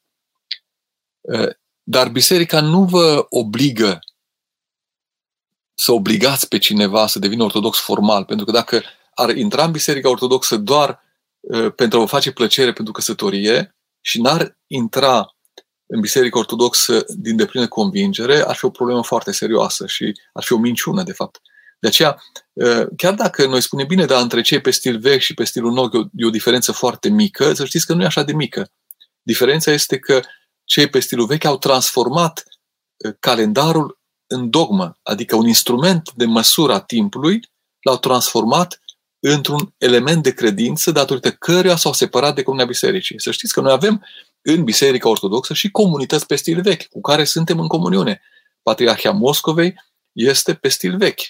Dar 1.82 2.08
biserica 2.08 2.60
nu 2.60 2.84
vă 2.84 3.26
obligă 3.28 3.98
să 5.74 5.92
obligați 5.92 6.48
pe 6.48 6.58
cineva 6.58 7.06
să 7.06 7.18
devină 7.18 7.42
ortodox 7.42 7.78
formal, 7.78 8.24
pentru 8.24 8.44
că 8.44 8.52
dacă 8.52 8.82
ar 9.14 9.36
intra 9.36 9.64
în 9.64 9.70
biserica 9.70 10.08
ortodoxă 10.08 10.56
doar 10.56 11.00
uh, 11.40 11.72
pentru 11.74 11.98
a 11.98 12.00
vă 12.00 12.08
face 12.08 12.32
plăcere 12.32 12.72
pentru 12.72 12.92
căsătorie 12.92 13.76
și 14.00 14.20
n-ar 14.20 14.58
intra 14.66 15.36
în 15.86 16.00
biserica 16.00 16.38
ortodoxă 16.38 17.04
din 17.08 17.36
deplină 17.36 17.68
convingere, 17.68 18.40
ar 18.46 18.54
fi 18.54 18.64
o 18.64 18.70
problemă 18.70 19.02
foarte 19.02 19.32
serioasă 19.32 19.86
și 19.86 20.12
ar 20.32 20.42
fi 20.42 20.52
o 20.52 20.58
minciună, 20.58 21.02
de 21.02 21.12
fapt. 21.12 21.40
De 21.84 21.90
aceea, 21.90 22.22
uh, 22.52 22.86
chiar 22.96 23.14
dacă 23.14 23.46
noi 23.46 23.60
spunem 23.60 23.86
bine, 23.86 24.04
dar 24.04 24.22
între 24.22 24.40
cei 24.40 24.60
pe 24.60 24.70
stil 24.70 24.98
vechi 24.98 25.20
și 25.20 25.34
pe 25.34 25.44
stilul 25.44 25.72
nou 25.72 25.90
e 25.92 25.98
o, 25.98 26.02
e 26.14 26.26
o 26.26 26.30
diferență 26.30 26.72
foarte 26.72 27.08
mică, 27.08 27.52
să 27.52 27.64
știți 27.64 27.86
că 27.86 27.94
nu 27.94 28.02
e 28.02 28.06
așa 28.06 28.22
de 28.22 28.32
mică. 28.32 28.70
Diferența 29.22 29.72
este 29.72 29.98
că 29.98 30.20
cei 30.64 30.86
pe 30.86 31.00
stilul 31.00 31.26
vechi 31.26 31.44
au 31.44 31.58
transformat 31.58 32.44
uh, 32.96 33.14
calendarul 33.20 33.98
în 34.26 34.50
dogmă, 34.50 34.98
adică 35.02 35.36
un 35.36 35.46
instrument 35.46 36.12
de 36.12 36.24
măsură 36.24 36.72
a 36.72 36.80
timpului, 36.80 37.40
l-au 37.80 37.98
transformat 37.98 38.80
într-un 39.18 39.74
element 39.78 40.22
de 40.22 40.34
credință 40.34 40.90
datorită 40.90 41.30
căruia 41.32 41.76
s-au 41.76 41.92
separat 41.92 42.34
de 42.34 42.42
Comunia 42.42 42.66
Bisericii. 42.66 43.20
Să 43.20 43.30
știți 43.30 43.52
că 43.52 43.60
noi 43.60 43.72
avem 43.72 44.04
în 44.42 44.64
Biserica 44.64 45.08
Ortodoxă 45.08 45.54
și 45.54 45.70
comunități 45.70 46.26
pe 46.26 46.36
stil 46.36 46.60
vechi, 46.60 46.88
cu 46.88 47.00
care 47.00 47.24
suntem 47.24 47.60
în 47.60 47.66
comuniune. 47.66 48.22
Patriarhia 48.62 49.10
Moscovei 49.10 49.74
este 50.12 50.54
pe 50.54 50.68
stil 50.68 50.96
vechi. 50.96 51.20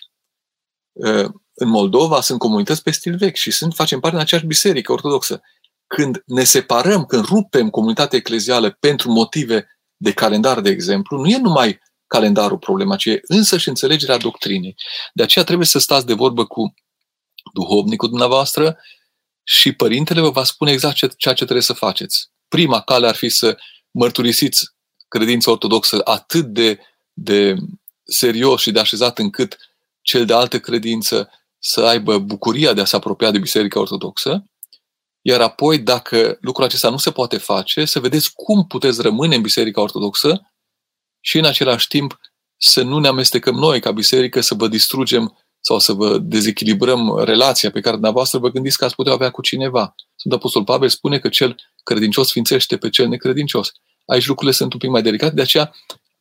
În 1.55 1.69
Moldova 1.69 2.21
sunt 2.21 2.39
comunități 2.39 2.83
pe 2.83 2.91
stil 2.91 3.17
vechi 3.17 3.37
și 3.37 3.51
sunt, 3.51 3.75
facem 3.75 4.01
parte 4.01 4.17
din 4.17 4.25
aceeași 4.25 4.47
biserică 4.47 4.93
ortodoxă. 4.93 5.41
Când 5.87 6.23
ne 6.27 6.45
separăm, 6.45 7.05
când 7.05 7.25
rupem 7.25 7.71
comunitatea 7.71 8.19
eclezială 8.19 8.71
pentru 8.71 9.11
motive 9.11 9.69
de 9.97 10.13
calendar, 10.13 10.61
de 10.61 10.71
exemplu, 10.71 11.19
nu 11.19 11.29
e 11.29 11.39
numai 11.39 11.81
calendarul 12.07 12.59
problema, 12.59 12.97
ci 12.97 13.05
e 13.05 13.21
însă 13.23 13.59
și 13.59 13.69
înțelegerea 13.69 14.17
doctrinei. 14.17 14.75
De 15.13 15.23
aceea 15.23 15.45
trebuie 15.45 15.67
să 15.67 15.79
stați 15.79 16.07
de 16.07 16.13
vorbă 16.13 16.45
cu 16.47 16.75
duhovnicul 17.53 18.09
dumneavoastră 18.09 18.79
și 19.43 19.73
părintele 19.73 20.21
vă 20.21 20.31
va 20.31 20.45
spune 20.45 20.73
exact 20.73 20.95
ce, 20.95 21.09
ceea 21.17 21.35
ce 21.35 21.43
trebuie 21.43 21.65
să 21.65 21.73
faceți. 21.73 22.31
Prima 22.49 22.81
cale 22.81 23.07
ar 23.07 23.15
fi 23.15 23.29
să 23.29 23.57
mărturisiți 23.91 24.75
credința 25.09 25.51
ortodoxă 25.51 26.01
atât 26.05 26.45
de, 26.45 26.79
de 27.13 27.57
serios 28.05 28.61
și 28.61 28.71
de 28.71 28.81
așezat 28.81 29.19
încât 29.19 29.57
cel 30.05 30.25
de 30.25 30.33
altă 30.33 30.61
credință 30.61 31.31
să 31.59 31.81
aibă 31.81 32.19
bucuria 32.19 32.73
de 32.73 32.81
a 32.81 32.85
se 32.85 32.97
apropia 32.97 33.31
de 33.31 33.39
Biserica 33.39 33.81
Ortodoxă, 33.81 34.45
iar 35.21 35.41
apoi, 35.41 35.79
dacă 35.79 36.39
lucrul 36.41 36.65
acesta 36.65 36.91
nu 36.91 36.97
se 36.97 37.11
poate 37.11 37.37
face, 37.37 37.85
să 37.85 38.01
vedeți 38.01 38.33
cum 38.33 38.67
puteți 38.67 39.03
rămâne 39.03 39.35
în 39.35 39.43
Biserica 39.43 39.81
Ortodoxă 39.81 40.53
și 41.21 41.39
în 41.39 41.45
același 41.45 41.87
timp 41.87 42.21
să 42.57 42.83
nu 42.83 42.99
ne 42.99 43.09
amestecăm 43.09 43.55
noi 43.55 43.81
ca 43.81 43.91
biserică 43.91 44.41
să 44.41 44.55
vă 44.55 44.69
distrugem 44.69 45.39
sau 45.61 45.79
să 45.79 45.93
vă 45.93 46.19
dezechilibrăm 46.19 47.19
relația 47.19 47.71
pe 47.71 47.81
care 47.81 47.93
dumneavoastră 47.93 48.39
vă 48.39 48.49
gândiți 48.49 48.79
că 48.79 48.85
ați 48.85 48.95
putea 48.95 49.13
avea 49.13 49.31
cu 49.31 49.43
cineva. 49.43 49.95
Sunt 50.17 50.33
Apostol 50.33 50.65
Pavel 50.65 50.89
spune 50.89 51.19
că 51.19 51.29
cel 51.29 51.57
credincios 51.83 52.31
ființește 52.31 52.77
pe 52.77 52.89
cel 52.89 53.09
necredincios. 53.09 53.73
Aici 54.07 54.27
lucrurile 54.27 54.57
sunt 54.57 54.73
un 54.73 54.79
pic 54.79 54.91
mai 54.91 55.03
delicate, 55.03 55.35
de 55.35 55.43
aceea 55.43 55.75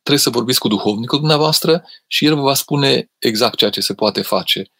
trebuie 0.04 0.24
să 0.24 0.30
vorbiți 0.30 0.58
cu 0.58 0.68
duhovnicul 0.68 1.18
dumneavoastră 1.18 1.84
și 2.06 2.24
el 2.24 2.34
vă 2.34 2.40
va 2.40 2.54
spune 2.54 3.10
exact 3.18 3.56
ceea 3.56 3.70
ce 3.70 3.80
se 3.80 3.94
poate 3.94 4.22
face. 4.22 4.70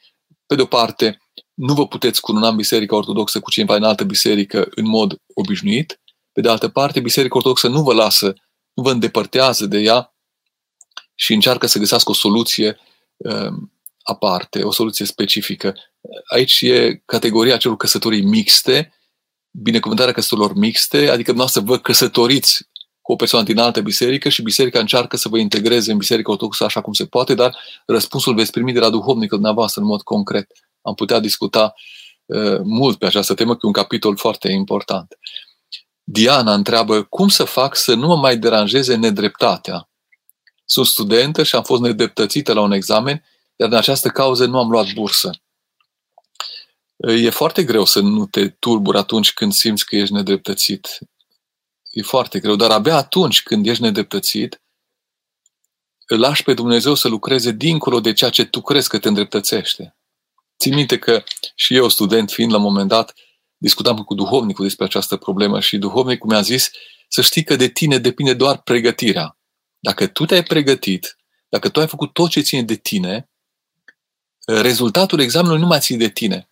Pe 0.47 0.55
de 0.55 0.63
o 0.63 0.67
parte, 0.67 1.19
nu 1.55 1.75
vă 1.75 1.87
puteți 1.87 2.21
cununa 2.21 2.49
în 2.49 2.57
Biserica 2.57 2.97
Ortodoxă 2.97 3.41
cu 3.41 3.51
cineva 3.51 3.77
în 3.77 3.83
altă 3.83 4.05
biserică 4.05 4.69
în 4.71 4.89
mod 4.89 5.17
obișnuit. 5.35 6.01
Pe 6.33 6.41
de 6.41 6.49
altă 6.49 6.69
parte, 6.69 7.01
Biserica 7.01 7.37
Ortodoxă 7.37 7.69
nu 7.69 7.83
vă 7.83 7.95
lasă, 7.95 8.35
nu 8.75 8.83
vă 8.83 8.91
îndepărtează 8.91 9.67
de 9.67 9.79
ea 9.79 10.15
și 11.15 11.33
încearcă 11.33 11.67
să 11.67 11.79
găsească 11.79 12.11
o 12.11 12.15
soluție 12.15 12.79
um, 13.17 13.73
aparte, 14.03 14.63
o 14.63 14.73
soluție 14.73 15.07
specifică. 15.07 15.75
Aici 16.33 16.61
e 16.61 17.03
categoria 17.05 17.57
celor 17.57 17.77
căsătorii 17.77 18.23
mixte, 18.23 18.95
binecuvântarea 19.51 20.13
căsătorilor 20.13 20.57
mixte, 20.57 21.09
adică 21.09 21.47
să 21.47 21.61
vă 21.61 21.79
căsătoriți 21.79 22.69
cu 23.05 23.13
o 23.13 23.17
persoană 23.17 23.45
din 23.45 23.59
altă 23.59 23.81
biserică 23.81 24.29
și 24.29 24.43
biserica 24.43 24.79
încearcă 24.79 25.17
să 25.17 25.29
vă 25.29 25.39
integreze 25.39 25.91
în 25.93 25.99
biserica 25.99 26.31
ortodoxă 26.31 26.65
așa 26.65 26.81
cum 26.81 26.93
se 26.93 27.07
poate, 27.07 27.35
dar 27.35 27.57
răspunsul 27.87 28.35
veți 28.35 28.51
primi 28.51 28.73
de 28.73 28.79
la 28.79 28.91
duhovnică 28.91 29.35
dumneavoastră 29.35 29.81
în 29.81 29.87
mod 29.87 30.03
concret. 30.03 30.51
Am 30.83 30.95
putea 30.95 31.19
discuta 31.19 31.75
uh, 32.25 32.61
mult 32.63 32.99
pe 32.99 33.07
această 33.07 33.35
temă, 33.35 33.53
că 33.53 33.61
e 33.63 33.67
un 33.67 33.73
capitol 33.73 34.17
foarte 34.17 34.53
important. 34.53 35.19
Diana 36.03 36.55
întreabă 36.55 37.03
cum 37.03 37.29
să 37.29 37.45
fac 37.45 37.77
să 37.77 37.95
nu 37.95 38.07
mă 38.07 38.17
mai 38.17 38.37
deranjeze 38.37 38.97
nedreptatea 38.97 39.89
sunt 40.65 40.87
studentă 40.87 41.43
și 41.43 41.55
am 41.55 41.63
fost 41.63 41.83
nedreptățită 41.83 42.53
la 42.53 42.61
un 42.61 42.73
examen, 42.73 43.25
iar 43.57 43.69
în 43.69 43.77
această 43.77 44.09
cauză 44.09 44.47
nu 44.47 44.59
am 44.59 44.71
luat 44.71 44.93
bursă. 44.93 45.31
E 46.97 47.31
foarte 47.31 47.65
greu 47.65 47.85
să 47.85 48.01
nu 48.01 48.27
te 48.27 48.49
turburi 48.49 48.99
atunci 48.99 49.33
când 49.33 49.53
simți 49.53 49.87
că 49.87 49.97
ești 49.97 50.15
nedreptățit. 50.15 50.99
E 51.95 52.03
foarte 52.03 52.41
greu, 52.41 52.57
dar 52.57 52.71
abia 52.71 52.97
atunci 52.97 53.43
când 53.43 53.67
ești 53.67 53.83
nedreptățit, 53.83 54.63
îl 56.07 56.19
lași 56.19 56.43
pe 56.43 56.55
Dumnezeu 56.55 56.95
să 56.95 57.09
lucreze 57.09 57.51
dincolo 57.51 58.01
de 58.01 58.13
ceea 58.13 58.31
ce 58.31 58.45
tu 58.45 58.61
crezi 58.61 58.89
că 58.89 58.99
te 58.99 59.09
îndreptățește. 59.09 59.97
Țin 60.59 60.75
minte 60.75 60.99
că 60.99 61.23
și 61.55 61.75
eu, 61.75 61.89
student 61.89 62.31
fiind 62.31 62.51
la 62.51 62.57
un 62.57 62.63
moment 62.63 62.89
dat, 62.89 63.15
discutam 63.57 63.97
cu 63.97 64.15
duhovnicul 64.15 64.65
despre 64.65 64.85
această 64.85 65.17
problemă 65.17 65.61
și 65.61 65.79
duhovnicul 65.79 66.31
mi-a 66.31 66.41
zis 66.41 66.71
să 67.09 67.21
știi 67.21 67.45
că 67.45 67.57
de 67.57 67.69
tine 67.69 67.99
depinde 67.99 68.35
doar 68.35 68.63
pregătirea. 68.63 69.39
Dacă 69.79 70.07
tu 70.07 70.25
te-ai 70.25 70.43
pregătit, 70.43 71.17
dacă 71.49 71.69
tu 71.69 71.81
ai 71.81 71.87
făcut 71.87 72.13
tot 72.13 72.31
ce 72.31 72.41
ține 72.41 72.63
de 72.63 72.75
tine, 72.75 73.31
rezultatul 74.47 75.21
examenului 75.21 75.61
nu 75.61 75.67
mai 75.67 75.81
ține 75.81 75.99
de 75.99 76.09
tine. 76.09 76.51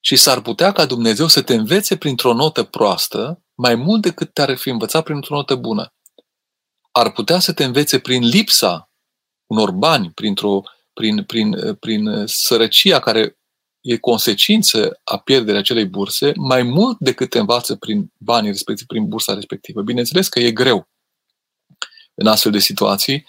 Și 0.00 0.16
s-ar 0.16 0.40
putea 0.40 0.72
ca 0.72 0.86
Dumnezeu 0.86 1.26
să 1.26 1.42
te 1.42 1.54
învețe 1.54 1.96
printr-o 1.96 2.34
notă 2.34 2.62
proastă 2.62 3.45
mai 3.56 3.74
mult 3.74 4.02
decât 4.02 4.32
te-ar 4.32 4.56
fi 4.56 4.68
învățat 4.68 5.04
printr-o 5.04 5.34
notă 5.34 5.54
bună. 5.54 5.94
Ar 6.92 7.12
putea 7.12 7.38
să 7.38 7.52
te 7.52 7.64
învețe 7.64 7.98
prin 7.98 8.22
lipsa 8.22 8.90
unor 9.46 9.70
bani, 9.70 10.10
printr-o, 10.10 10.62
prin, 10.92 11.24
prin, 11.24 11.74
prin 11.74 12.24
sărăcia 12.26 12.98
care 13.00 13.38
e 13.80 13.96
consecință 13.96 15.00
a 15.04 15.18
pierderii 15.18 15.60
acelei 15.60 15.84
burse, 15.84 16.32
mai 16.36 16.62
mult 16.62 16.96
decât 16.98 17.30
te 17.30 17.38
învață 17.38 17.76
prin 17.76 18.12
banii 18.18 18.50
respectiv, 18.50 18.86
prin 18.86 19.08
bursa 19.08 19.34
respectivă. 19.34 19.82
Bineînțeles 19.82 20.28
că 20.28 20.38
e 20.38 20.52
greu 20.52 20.88
în 22.14 22.26
astfel 22.26 22.52
de 22.52 22.58
situații 22.58 23.26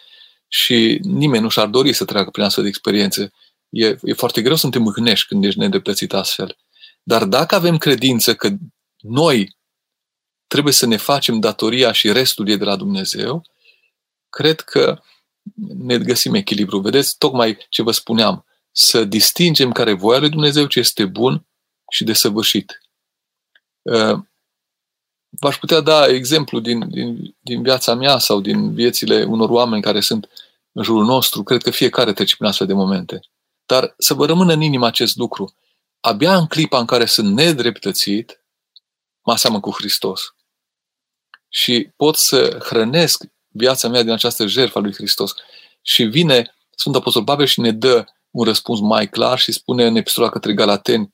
și 0.48 1.00
nimeni 1.04 1.44
nu 1.44 1.50
și-ar 1.50 1.68
dori 1.68 1.94
să 1.94 2.06
treacă 2.06 2.30
prin 2.30 2.44
astfel 2.44 2.64
de 2.64 2.70
experiențe. 2.70 3.32
E, 3.70 3.86
e 4.02 4.14
foarte 4.14 4.42
greu 4.42 4.56
să 4.56 4.70
te 4.70 4.80
mâhnești 4.80 5.28
când 5.28 5.44
ești 5.44 5.60
nedreptățit 5.60 6.14
astfel. 6.14 6.58
Dar 7.04 7.26
dacă 7.26 7.56
avem 7.56 7.78
credință 7.78 8.36
că 8.36 8.50
noi 8.98 9.57
trebuie 10.48 10.74
să 10.74 10.86
ne 10.86 10.98
facem 10.98 11.40
datoria 11.40 11.92
și 11.92 12.12
restul 12.12 12.50
e 12.50 12.56
de 12.56 12.64
la 12.64 12.76
Dumnezeu, 12.76 13.46
cred 14.30 14.62
că 14.62 15.02
ne 15.78 15.98
găsim 15.98 16.34
echilibru. 16.34 16.80
Vedeți, 16.80 17.18
tocmai 17.18 17.66
ce 17.70 17.82
vă 17.82 17.92
spuneam, 17.92 18.46
să 18.72 19.04
distingem 19.04 19.72
care 19.72 19.90
e 19.90 19.94
voia 19.94 20.20
lui 20.20 20.30
Dumnezeu, 20.30 20.66
ce 20.66 20.80
este 20.80 21.06
bun 21.06 21.46
și 21.92 22.04
de 22.04 22.14
săvârșit. 22.14 22.82
Uh, 23.82 24.20
v-aș 25.30 25.58
putea 25.58 25.80
da 25.80 26.08
exemplu 26.08 26.60
din, 26.60 26.90
din, 26.90 27.36
din 27.40 27.62
viața 27.62 27.94
mea 27.94 28.18
sau 28.18 28.42
din 28.42 28.74
viețile 28.74 29.24
unor 29.24 29.50
oameni 29.50 29.82
care 29.82 30.00
sunt 30.00 30.30
în 30.72 30.84
jurul 30.84 31.06
nostru. 31.06 31.44
Cred 31.44 31.62
că 31.62 31.72
fiecare 31.72 32.14
trece 32.14 32.36
prin 32.36 32.48
astfel 32.48 32.68
de 32.68 32.74
momente. 32.74 33.20
Dar 33.66 33.94
să 33.98 34.14
vă 34.14 34.26
rămână 34.26 34.54
în 34.54 34.62
inimă 34.62 34.86
acest 34.86 35.16
lucru. 35.16 35.54
Abia 36.00 36.38
în 36.38 36.46
clipa 36.46 36.80
în 36.80 36.86
care 36.86 37.06
sunt 37.06 37.34
nedreptățit, 37.34 38.44
mă 39.22 39.34
aseamăn 39.34 39.60
cu 39.60 39.72
Hristos. 39.72 40.22
Și 41.50 41.90
pot 41.96 42.16
să 42.16 42.58
hrănesc 42.64 43.24
viața 43.48 43.88
mea 43.88 44.02
din 44.02 44.12
această 44.12 44.48
jertfă 44.48 44.78
a 44.78 44.82
lui 44.82 44.94
Hristos. 44.94 45.32
Și 45.82 46.04
vine 46.04 46.56
Sfântul 46.76 47.02
Apostol 47.02 47.24
Pavel 47.24 47.46
și 47.46 47.60
ne 47.60 47.72
dă 47.72 48.06
un 48.32 48.44
răspuns 48.44 48.80
mai 48.80 49.10
clar 49.10 49.40
și 49.40 49.52
spune 49.52 49.86
în 49.86 49.96
epistola 49.96 50.30
către 50.30 50.54
Galateni, 50.54 51.14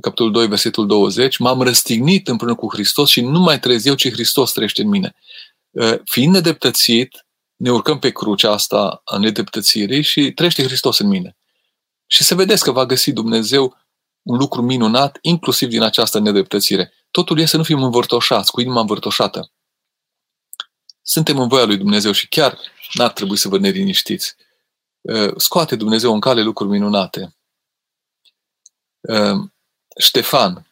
capitolul 0.00 0.32
2, 0.32 0.46
versetul 0.46 0.86
20, 0.86 1.38
m-am 1.38 1.62
răstignit 1.62 2.28
împreună 2.28 2.56
cu 2.56 2.72
Hristos 2.72 3.10
și 3.10 3.20
nu 3.20 3.40
mai 3.40 3.60
trăiesc 3.60 3.84
eu, 3.84 3.94
ci 3.94 4.10
Hristos 4.10 4.52
trăiește 4.52 4.82
în 4.82 4.88
mine. 4.88 5.14
Ă, 5.76 6.00
fiind 6.04 6.32
nedreptățit, 6.32 7.26
ne 7.56 7.70
urcăm 7.70 7.98
pe 7.98 8.10
crucea 8.10 8.52
asta 8.52 9.00
a 9.04 9.18
nedreptățirii 9.18 10.02
și 10.02 10.32
trăiește 10.32 10.62
Hristos 10.62 10.98
în 10.98 11.08
mine. 11.08 11.36
Și 12.06 12.24
să 12.24 12.34
vedeți 12.34 12.64
că 12.64 12.70
va 12.70 12.86
găsi 12.86 13.12
Dumnezeu 13.12 13.76
un 14.22 14.36
lucru 14.38 14.62
minunat, 14.62 15.18
inclusiv 15.20 15.68
din 15.68 15.82
această 15.82 16.18
nedreptățire. 16.18 16.92
Totul 17.10 17.38
e 17.38 17.44
să 17.44 17.56
nu 17.56 17.62
fim 17.62 17.82
învârtoșați, 17.82 18.50
cu 18.50 18.60
inima 18.60 18.80
învârtoșată. 18.80 19.50
Suntem 21.02 21.38
în 21.38 21.48
voia 21.48 21.64
lui 21.64 21.76
Dumnezeu 21.76 22.12
și 22.12 22.28
chiar 22.28 22.58
n-ar 22.92 23.12
trebui 23.12 23.36
să 23.36 23.48
vă 23.48 23.58
neliniștiți. 23.58 24.34
Ă, 25.08 25.32
scoate 25.36 25.76
Dumnezeu 25.76 26.12
în 26.12 26.20
cale 26.20 26.42
lucruri 26.42 26.70
minunate. 26.70 27.36
Ă, 29.08 29.50
Ștefan, 30.00 30.70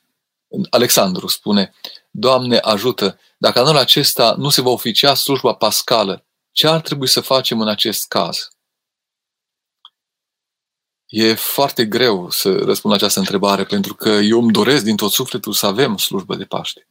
Alexandru 0.71 1.27
spune, 1.27 1.75
Doamne 2.11 2.59
ajută, 2.59 3.19
dacă 3.39 3.59
anul 3.59 3.77
acesta 3.77 4.35
nu 4.39 4.49
se 4.49 4.61
va 4.61 4.71
oficia 4.71 5.15
slujba 5.15 5.55
pascală, 5.55 6.27
ce 6.53 6.67
ar 6.67 6.81
trebui 6.81 7.07
să 7.07 7.21
facem 7.21 7.61
în 7.61 7.69
acest 7.69 8.09
caz? 8.09 8.49
E 11.07 11.35
foarte 11.35 11.87
greu 11.87 12.31
să 12.31 12.49
răspund 12.49 12.93
la 12.93 12.95
această 12.95 13.19
întrebare, 13.19 13.65
pentru 13.65 13.95
că 13.95 14.09
eu 14.09 14.41
îmi 14.41 14.53
doresc 14.53 14.85
din 14.85 14.97
tot 14.97 15.11
sufletul 15.13 15.53
să 15.53 15.67
avem 15.67 15.97
slujbă 15.97 16.37
de 16.37 16.45
Paște. 16.45 16.87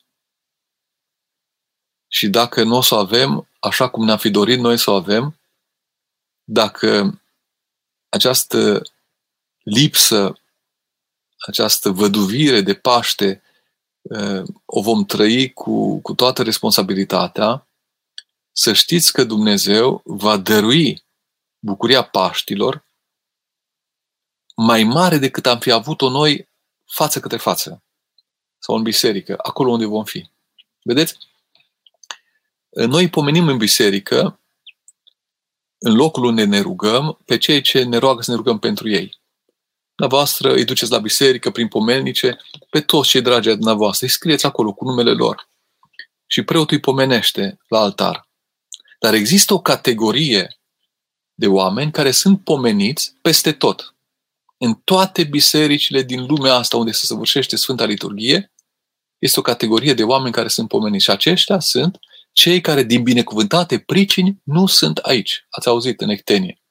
Și 2.08 2.28
dacă 2.28 2.64
nu 2.64 2.76
o 2.76 2.82
să 2.82 2.96
o 2.96 2.98
avem, 2.98 3.50
așa 3.60 3.90
cum 3.90 4.06
ne-am 4.06 4.18
fi 4.18 4.30
dorit 4.30 4.60
noi 4.60 4.78
să 4.78 4.92
o 4.92 4.96
avem, 4.96 5.40
dacă 6.44 7.22
această 8.10 8.82
lipsă, 9.64 10.40
această 11.38 11.90
văduvire 11.90 12.62
de 12.62 12.74
Paște 12.74 13.44
uh, 14.02 14.44
o 14.66 14.82
vom 14.82 15.06
trăi 15.06 15.54
cu, 15.54 16.00
cu 16.00 16.14
toată 16.14 16.44
responsabilitatea, 16.44 17.68
să 18.52 18.74
știți 18.74 19.14
că 19.14 19.24
Dumnezeu 19.24 20.02
va 20.06 20.38
dărui 20.38 21.04
bucuria 21.60 22.04
Paștilor 22.04 22.86
mai 24.56 24.84
mare 24.84 25.18
decât 25.18 25.46
am 25.46 25.60
fi 25.60 25.72
avut-o 25.72 26.10
noi 26.10 26.50
față 26.86 27.20
către 27.20 27.38
față 27.38 27.84
sau 28.60 28.76
în 28.76 28.84
biserică, 28.84 29.36
acolo 29.38 29.72
unde 29.72 29.86
vom 29.86 30.04
fi. 30.04 30.30
Vedeți? 30.84 31.18
Noi 32.86 33.10
pomenim 33.10 33.48
în 33.48 33.58
biserică, 33.58 34.40
în 35.78 35.96
locul 35.96 36.24
unde 36.24 36.44
ne 36.44 36.60
rugăm, 36.60 37.20
pe 37.26 37.38
cei 37.38 37.62
ce 37.62 37.84
ne 37.84 37.98
roagă 37.98 38.22
să 38.22 38.32
ne 38.32 38.38
rugăm 38.38 38.60
pentru 38.60 38.90
ei. 38.90 39.20
Dumneavoastră 39.96 40.54
îi 40.54 40.66
duceți 40.66 40.92
la 40.92 41.00
biserică 41.00 41.52
prin 41.52 41.68
pomelnice, 41.68 42.38
pe 42.70 42.82
toți 42.82 43.10
cei 43.10 43.22
dragi 43.22 43.50
ai 43.50 43.56
dumneavoastră, 43.56 44.06
îi 44.06 44.12
scrieți 44.12 44.46
acolo 44.46 44.74
cu 44.74 44.86
numele 44.86 45.12
lor. 45.12 45.50
Și 46.26 46.42
preotul 46.42 46.76
îi 46.76 46.82
pomenește 46.82 47.60
la 47.68 47.80
altar. 47.80 48.28
Dar 49.00 49.14
există 49.14 49.54
o 49.54 49.62
categorie 49.62 50.60
de 51.34 51.48
oameni 51.48 51.92
care 51.92 52.12
sunt 52.12 52.44
pomeniți 52.44 53.14
peste 53.22 53.52
tot. 53.52 53.96
În 54.58 54.74
toate 54.74 55.24
bisericile 55.24 56.02
din 56.02 56.26
lumea 56.26 56.54
asta 56.54 56.78
unde 56.78 56.92
se 56.92 57.06
săvârșește 57.06 57.56
Sfânta 57.56 57.86
Liturghie, 57.86 58.52
este 59.18 59.40
o 59.40 59.44
categorie 59.44 59.94
de 59.94 60.04
oameni 60.04 60.34
care 60.34 60.48
sunt 60.48 60.68
pomeniți. 60.68 61.04
Și 61.04 61.12
aceștia 61.12 61.60
sunt 61.60 62.00
cei 62.38 62.62
care 62.62 62.84
din 62.84 63.04
binecuvântate 63.04 63.80
pricini 63.80 64.42
nu 64.44 64.66
sunt 64.66 64.98
aici. 64.98 65.46
Ați 65.50 65.68
auzit 65.68 66.02
în 66.02 66.10
Ectenie. 66.10 66.62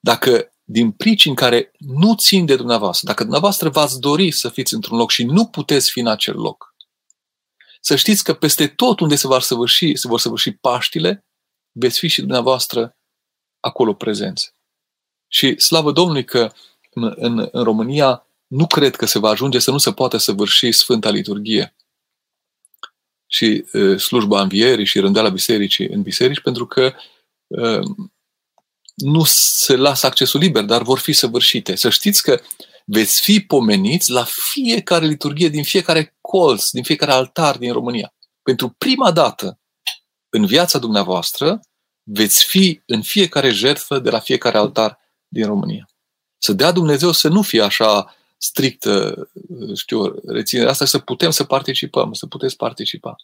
Dacă 0.00 0.52
din 0.64 0.90
pricini 0.90 1.34
care 1.34 1.70
nu 1.78 2.14
țin 2.14 2.46
de 2.46 2.56
dumneavoastră, 2.56 3.06
dacă 3.06 3.22
dumneavoastră 3.22 3.68
v-ați 3.68 4.00
dori 4.00 4.30
să 4.30 4.48
fiți 4.48 4.74
într-un 4.74 4.98
loc 4.98 5.10
și 5.10 5.24
nu 5.24 5.46
puteți 5.46 5.90
fi 5.90 6.00
în 6.00 6.06
acel 6.06 6.34
loc, 6.34 6.74
să 7.80 7.96
știți 7.96 8.24
că 8.24 8.34
peste 8.34 8.68
tot 8.68 9.00
unde 9.00 9.14
se 9.14 9.26
vor 9.26 9.42
săvârși, 9.42 9.96
se 9.96 10.08
vor 10.08 10.20
săvârși 10.20 10.52
Paștile, 10.52 11.26
veți 11.72 11.98
fi 11.98 12.08
și 12.08 12.20
dumneavoastră 12.20 12.96
acolo 13.60 13.94
prezenți. 13.94 14.54
Și 15.28 15.60
slavă 15.60 15.92
Domnului 15.92 16.24
că 16.24 16.52
în, 16.90 17.12
în, 17.16 17.48
în 17.52 17.62
România 17.62 18.26
nu 18.46 18.66
cred 18.66 18.96
că 18.96 19.06
se 19.06 19.18
va 19.18 19.28
ajunge 19.28 19.58
să 19.58 19.70
nu 19.70 19.78
se 19.78 19.92
poată 19.92 20.16
săvârși 20.16 20.72
Sfânta 20.72 21.10
Liturghie 21.10 21.76
și 23.30 23.64
uh, 23.72 23.98
slujba 24.00 24.40
învierii 24.40 24.84
și 24.84 25.00
rândeala 25.00 25.28
bisericii 25.28 25.88
în 25.88 26.02
biserici, 26.02 26.40
pentru 26.40 26.66
că 26.66 26.94
uh, 27.46 27.80
nu 28.94 29.24
se 29.24 29.76
lasă 29.76 30.06
accesul 30.06 30.40
liber, 30.40 30.64
dar 30.64 30.82
vor 30.82 30.98
fi 30.98 31.12
săvârșite. 31.12 31.76
Să 31.76 31.90
știți 31.90 32.22
că 32.22 32.40
veți 32.84 33.20
fi 33.20 33.40
pomeniți 33.40 34.10
la 34.10 34.26
fiecare 34.52 35.06
liturghie 35.06 35.48
din 35.48 35.62
fiecare 35.62 36.16
colț, 36.20 36.70
din 36.70 36.82
fiecare 36.82 37.12
altar 37.12 37.56
din 37.56 37.72
România. 37.72 38.14
Pentru 38.42 38.74
prima 38.78 39.12
dată 39.12 39.60
în 40.28 40.46
viața 40.46 40.78
dumneavoastră 40.78 41.60
veți 42.02 42.44
fi 42.44 42.82
în 42.86 43.02
fiecare 43.02 43.50
jertfă 43.50 43.98
de 43.98 44.10
la 44.10 44.18
fiecare 44.18 44.58
altar 44.58 44.98
din 45.28 45.46
România. 45.46 45.88
Să 46.38 46.52
dea 46.52 46.72
Dumnezeu 46.72 47.12
să 47.12 47.28
nu 47.28 47.42
fie 47.42 47.62
așa 47.62 48.16
strictă, 48.38 49.28
știu, 49.74 50.14
reținerea 50.26 50.70
asta, 50.70 50.84
să 50.84 50.98
putem 50.98 51.30
să 51.30 51.44
participăm, 51.44 52.12
să 52.12 52.26
puteți 52.26 52.56
participa. 52.56 53.16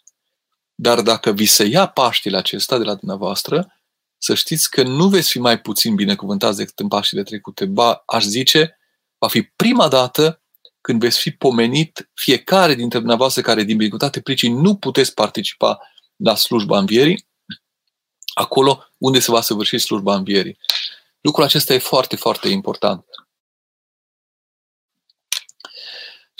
Dar 0.75 1.01
dacă 1.01 1.31
vi 1.31 1.45
se 1.45 1.63
ia 1.63 1.87
Paștile 1.87 2.37
acesta 2.37 2.77
de 2.77 2.83
la 2.83 2.95
dumneavoastră, 2.95 3.79
să 4.17 4.33
știți 4.33 4.69
că 4.69 4.83
nu 4.83 5.07
veți 5.07 5.29
fi 5.29 5.39
mai 5.39 5.61
puțin 5.61 5.95
binecuvântați 5.95 6.57
decât 6.57 6.79
în 6.79 6.87
Paștile 6.87 7.23
trecute. 7.23 7.65
Ba, 7.65 8.03
aș 8.05 8.23
zice, 8.23 8.79
va 9.17 9.27
fi 9.27 9.41
prima 9.41 9.87
dată 9.87 10.41
când 10.81 10.99
veți 10.99 11.19
fi 11.19 11.31
pomenit 11.31 12.09
fiecare 12.13 12.73
dintre 12.73 12.97
dumneavoastră 12.97 13.41
care 13.41 13.63
din 13.63 13.77
binecuvântate 13.77 14.21
pricini 14.21 14.61
nu 14.61 14.75
puteți 14.75 15.13
participa 15.13 15.79
la 16.15 16.35
slujba 16.35 16.77
învierii, 16.77 17.27
acolo 18.33 18.83
unde 18.97 19.19
se 19.19 19.31
va 19.31 19.41
săvârși 19.41 19.77
slujba 19.77 20.15
învierii. 20.15 20.57
Lucrul 21.21 21.43
acesta 21.43 21.73
e 21.73 21.77
foarte, 21.77 22.15
foarte 22.15 22.47
important. 22.49 23.05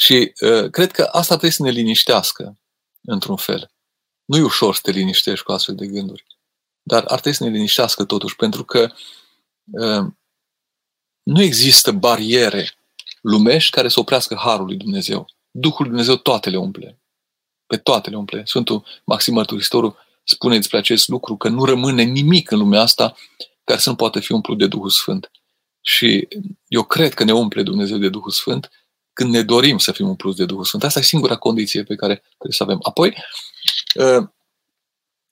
Și 0.06 0.34
uh, 0.41 0.70
cred 0.70 0.91
că 0.91 1.04
asta 1.04 1.28
trebuie 1.28 1.52
să 1.52 1.63
ne 1.63 1.70
liniștească, 1.70 2.60
într-un 3.02 3.36
fel. 3.36 3.72
Nu 4.26 4.38
e 4.38 4.41
ușor 4.44 4.76
să 4.76 4.80
te 4.84 4.91
liniștești 4.91 5.46
cu 5.46 5.52
astfel 5.52 5.76
de 5.76 5.88
gânduri. 5.88 6.26
Dar 6.82 7.04
ar 7.04 7.20
trebui 7.20 7.38
să 7.38 7.44
ne 7.44 7.50
liniștească 7.50 8.04
totuși, 8.04 8.36
pentru 8.36 8.63
că 8.63 8.91
uh, 9.72 10.06
nu 11.24 11.41
există 11.41 11.91
bariere 11.91 12.72
lumești 13.22 13.72
care 13.72 13.88
să 13.88 14.00
oprească 14.00 14.36
Harul 14.36 14.65
lui 14.65 14.76
Dumnezeu. 14.76 15.26
Duhul 15.52 15.78
lui 15.80 15.89
Dumnezeu 15.89 16.15
toate 16.15 16.50
le 16.50 16.58
umple. 16.58 17.00
Pe 17.68 17.78
toate 17.78 18.10
le 18.10 18.18
umple. 18.18 18.44
Sfântul 18.46 18.86
Maxim 19.06 19.34
Mărturisitorul 19.34 19.98
spune 20.24 20.56
despre 20.56 20.78
acest 20.78 21.08
lucru, 21.08 21.38
că 21.38 21.48
nu 21.50 21.65
rămâne 21.65 22.04
nimic 22.04 22.52
în 22.52 22.58
lumea 22.58 22.82
asta 22.82 23.15
care 23.63 23.80
să 23.80 23.89
nu 23.89 23.96
poată 23.96 24.20
fi 24.20 24.32
umplut 24.32 24.58
de 24.58 24.68
Duhul 24.68 24.89
Sfânt. 24.89 25.32
Și 25.82 26.28
eu 26.68 26.84
cred 26.84 27.13
că 27.13 27.24
ne 27.24 27.34
umple 27.34 27.63
Dumnezeu 27.63 27.98
de 27.98 28.10
Duhul 28.10 28.32
Sfânt 28.32 28.70
când 29.15 29.32
ne 29.32 29.41
dorim 29.41 29.78
să 29.78 29.91
fim 29.91 30.08
umpluți 30.08 30.38
de 30.38 30.45
Duhul 30.45 30.65
Sfânt. 30.65 30.84
Asta 30.84 30.99
e 30.99 31.04
singura 31.04 31.38
condiție 31.38 31.84
pe 31.84 31.95
care 31.95 32.15
trebuie 32.15 32.51
să 32.51 32.63
avem. 32.63 32.80
Apoi, 32.82 33.17
uh, 33.95 34.28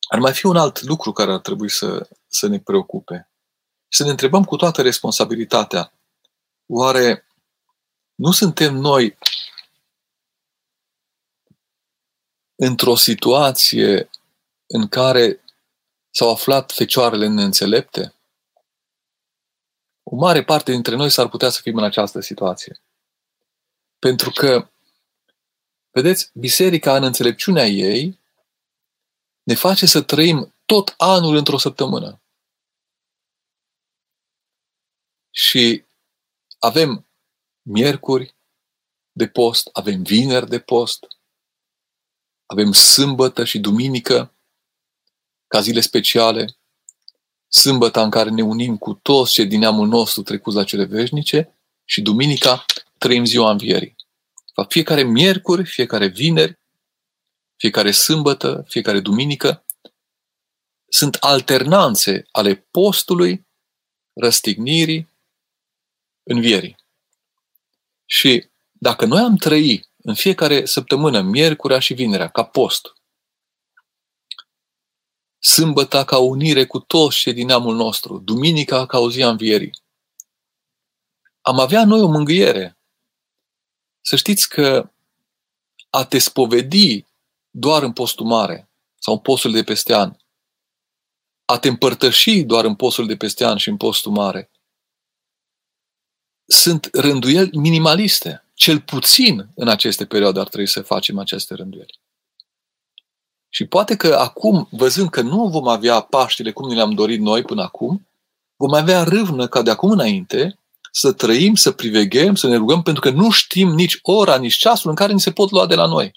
ar 0.10 0.19
mai 0.19 0.34
fi 0.34 0.46
un 0.46 0.58
alt 0.58 0.82
lucru 0.82 1.12
care 1.12 1.32
ar 1.32 1.39
trebui 1.39 1.69
să, 1.69 2.10
să 2.28 2.48
ne 2.48 2.60
preocupe. 2.60 3.30
Să 3.88 4.04
ne 4.04 4.10
întrebăm 4.10 4.43
cu 4.43 4.56
toată 4.56 4.82
responsabilitatea, 4.82 5.93
oare 6.65 7.28
nu 8.15 8.32
suntem 8.32 8.76
noi 8.76 9.17
într-o 12.56 12.96
situație 12.96 14.10
în 14.67 14.88
care 14.88 15.43
s-au 16.10 16.32
aflat 16.32 16.72
fecioarele 16.72 17.28
neînțelepte? 17.28 18.13
O 20.04 20.15
mare 20.15 20.43
parte 20.43 20.72
dintre 20.72 20.96
noi 20.96 21.10
s-ar 21.10 21.30
putea 21.30 21.50
să 21.50 21.62
fim 21.62 21.78
în 21.78 21.84
această 21.84 22.19
situație. 22.19 22.82
Pentru 24.04 24.30
că, 24.30 24.72
vedeți, 25.92 26.32
biserica 26.34 26.96
în 26.96 27.04
înțelepciunea 27.04 27.66
ei 27.66 28.20
ne 29.44 29.54
face 29.54 29.86
să 29.86 30.02
trăim 30.02 30.56
tot 30.66 30.94
anul 30.98 31.36
într-o 31.36 31.58
săptămână. 31.58 32.22
Și 35.32 35.86
avem 36.60 37.08
miercuri 37.62 38.36
de 39.12 39.28
post, 39.28 39.70
avem 39.74 40.04
vineri 40.04 40.50
de 40.50 40.60
post, 40.60 41.08
avem 42.46 42.72
sâmbătă 42.72 43.44
și 43.44 43.60
duminică 43.60 44.34
ca 45.48 45.62
zile 45.62 45.80
speciale, 45.80 46.58
sâmbăta 47.48 48.04
în 48.04 48.10
care 48.10 48.30
ne 48.30 48.42
unim 48.42 48.78
cu 48.78 48.94
toți 48.94 49.34
cei 49.34 49.48
din 49.48 49.60
neamul 49.60 49.88
nostru 49.88 50.22
trecuți 50.22 50.56
la 50.56 50.63
cele 50.63 50.86
veșnice 50.86 51.58
și 51.86 52.02
duminica 52.02 52.66
trăim 53.04 53.26
ziua 53.26 53.52
învierii. 53.52 53.96
Fiecare 54.68 55.04
miercuri, 55.04 55.66
fiecare 55.66 56.08
vineri, 56.08 56.60
fiecare 57.56 57.92
sâmbătă, 57.92 58.66
fiecare 58.68 59.00
duminică 59.00 59.66
sunt 60.89 61.16
alternanțe 61.16 62.28
ale 62.32 62.56
postului, 62.56 63.48
răstignirii, 64.13 65.10
învierii. 66.24 66.76
Și 68.06 68.50
dacă 68.72 69.06
noi 69.06 69.22
am 69.22 69.36
trăi 69.36 69.88
în 69.98 70.13
fiecare 70.16 70.66
săptămână, 70.66 71.22
miercurea 71.22 71.80
și 71.80 71.94
vinerea, 71.94 72.30
ca 72.30 72.44
post, 72.44 72.94
sâmbăta 75.39 76.06
ca 76.06 76.18
unire 76.18 76.66
cu 76.66 76.80
toți 76.80 77.18
cei 77.18 77.34
din 77.34 77.46
neamul 77.46 77.76
nostru, 77.76 78.18
duminica 78.18 78.86
ca 78.86 79.00
o 79.00 79.12
zi 79.12 79.24
a 79.24 79.30
învierii, 79.30 79.82
am 81.42 81.60
avea 81.60 81.86
noi 81.86 82.02
o 82.02 82.08
mângâiere. 82.08 82.78
Să 84.06 84.16
știți 84.16 84.50
că 84.50 84.89
a 85.89 86.06
te 86.06 86.18
spovedi 86.18 87.06
doar 87.50 87.84
în 87.84 87.94
postul 87.94 88.26
mare 88.26 88.70
sau 89.00 89.13
în 89.13 89.20
postul 89.20 89.52
de 89.52 89.63
peste 89.63 89.96
an, 89.96 90.16
a 91.46 91.60
te 91.60 91.68
împărtăși 91.68 92.44
doar 92.44 92.66
în 92.66 92.76
postul 92.76 93.08
de 93.08 93.16
peste 93.16 93.46
an 93.46 93.58
și 93.58 93.70
în 93.70 93.78
postul 93.78 94.12
mare, 94.12 94.50
sunt 96.46 96.89
rânduieli 96.94 97.58
minimaliste. 97.58 98.46
Cel 98.54 98.82
puțin 98.82 99.50
în 99.56 99.68
aceste 99.68 100.06
perioade 100.06 100.39
ar 100.39 100.48
trebui 100.48 100.68
să 100.68 100.82
facem 100.82 101.18
aceste 101.20 101.54
rânduieli. 101.54 102.00
Și 103.50 103.66
poate 103.66 103.96
că 103.96 104.16
acum, 104.16 104.68
văzând 104.72 105.10
că 105.10 105.22
nu 105.22 105.48
vom 105.48 105.68
avea 105.68 106.02
Paștile 106.02 106.52
cum 106.52 106.70
ne 106.70 106.76
le-am 106.76 106.94
dorit 106.94 107.20
noi 107.20 107.44
până 107.44 107.62
acum, 107.62 108.08
vom 108.56 108.74
avea 108.74 109.04
râvnă 109.04 109.48
ca 109.48 109.62
de 109.62 109.70
acum 109.70 109.92
înainte 109.92 110.58
să 110.96 111.12
trăim, 111.12 111.56
să 111.56 111.72
priveghem, 111.72 112.36
să 112.36 112.48
ne 112.48 112.56
rugăm, 112.56 112.82
pentru 112.82 113.02
că 113.02 113.10
nu 113.10 113.30
știm 113.30 113.70
nici 113.70 114.00
ora, 114.02 114.38
nici 114.38 114.56
ceasul 114.56 114.90
în 114.90 114.96
care 114.96 115.14
ni 115.14 115.20
se 115.20 115.32
pot 115.32 115.52
lua 115.52 115.66
de 115.66 115.76
la 115.76 115.86
noi. 115.86 116.12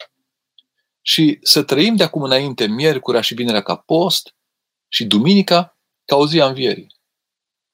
Și 1.02 1.38
să 1.42 1.62
trăim 1.62 1.96
de 1.96 2.02
acum 2.02 2.22
înainte 2.22 2.66
miercurea 2.66 3.20
și 3.20 3.34
vinerea 3.34 3.62
ca 3.62 3.76
post 3.76 4.34
și 4.88 5.04
duminica 5.04 5.78
ca 6.04 6.16
o 6.16 6.26
zi 6.26 6.40
a 6.40 6.46
învierii. 6.46 6.96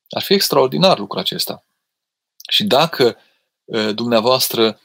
Ar 0.09 0.23
fi 0.23 0.33
extraordinar 0.33 0.99
lucrul 0.99 1.21
acesta. 1.21 1.67
Și 2.49 2.65
dacă 2.65 3.17
dumneavoastră 3.95 4.81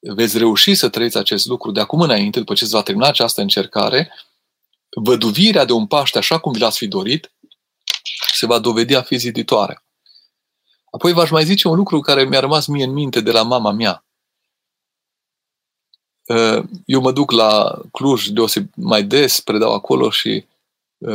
veți 0.00 0.38
reuși 0.38 0.74
să 0.74 0.88
trăiți 0.88 1.16
acest 1.16 1.46
lucru 1.46 1.70
de 1.70 1.80
acum 1.80 2.00
înainte, 2.00 2.38
după 2.38 2.54
ce 2.54 2.64
se 2.64 2.76
va 2.76 2.82
termina 2.82 3.08
această 3.08 3.40
încercare, 3.40 4.14
văduvirea 4.88 5.64
de 5.64 5.72
un 5.72 5.86
Paște 5.86 6.18
așa 6.18 6.38
cum 6.38 6.52
vi 6.52 6.58
l-ați 6.58 6.78
fi 6.78 6.86
dorit, 6.86 7.32
se 8.32 8.46
va 8.46 8.58
dovedi 8.58 8.94
a 8.94 9.02
fi 9.02 9.16
ziditoare. 9.16 9.84
Apoi 10.94 11.12
v-aș 11.12 11.30
mai 11.30 11.44
zice 11.44 11.68
un 11.68 11.76
lucru 11.76 12.00
care 12.00 12.24
mi-a 12.24 12.40
rămas 12.40 12.66
mie 12.66 12.84
în 12.84 12.92
minte 12.92 13.20
de 13.20 13.30
la 13.30 13.42
mama 13.42 13.70
mea. 13.70 14.04
Eu 16.84 17.00
mă 17.00 17.12
duc 17.12 17.30
la 17.30 17.80
Cluj 17.92 18.26
deoseb 18.26 18.66
mai 18.76 19.02
des, 19.02 19.40
predau 19.40 19.74
acolo 19.74 20.10
și 20.10 20.46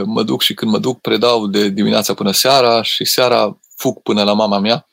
mă 0.05 0.23
duc 0.23 0.41
și 0.41 0.53
când 0.53 0.71
mă 0.71 0.79
duc 0.79 1.01
predau 1.01 1.47
de 1.47 1.69
dimineața 1.69 2.13
până 2.13 2.31
seara 2.31 2.81
și 2.81 3.05
seara 3.05 3.59
fug 3.75 4.01
până 4.01 4.23
la 4.23 4.33
mama 4.33 4.59
mea 4.59 4.87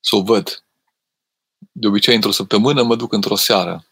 să 0.00 0.16
o 0.16 0.22
văd. 0.22 0.64
De 1.72 1.86
obicei, 1.86 2.14
într-o 2.14 2.30
săptămână 2.30 2.82
mă 2.82 2.96
duc 2.96 3.12
într-o 3.12 3.36
seară. 3.36 3.86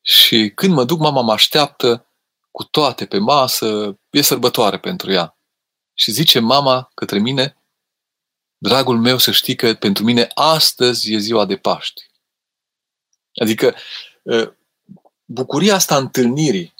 Și 0.00 0.52
când 0.54 0.74
mă 0.74 0.84
duc, 0.84 0.98
mama 0.98 1.20
mă 1.20 1.32
așteaptă 1.32 2.06
cu 2.50 2.64
toate 2.64 3.06
pe 3.06 3.18
masă, 3.18 3.98
e 4.10 4.20
sărbătoare 4.20 4.78
pentru 4.78 5.12
ea. 5.12 5.36
Și 5.94 6.10
zice 6.10 6.38
mama 6.38 6.90
către 6.94 7.18
mine, 7.18 7.56
dragul 8.62 8.98
meu, 8.98 9.18
să 9.18 9.30
știi 9.30 9.54
că 9.54 9.74
pentru 9.74 10.04
mine 10.04 10.30
astăzi 10.34 11.12
e 11.12 11.18
ziua 11.18 11.44
de 11.44 11.56
Paști. 11.56 12.10
Adică 13.34 13.74
ă, 14.26 14.54
bucuria 15.24 15.74
asta 15.74 15.96
întâlnirii 15.96 16.74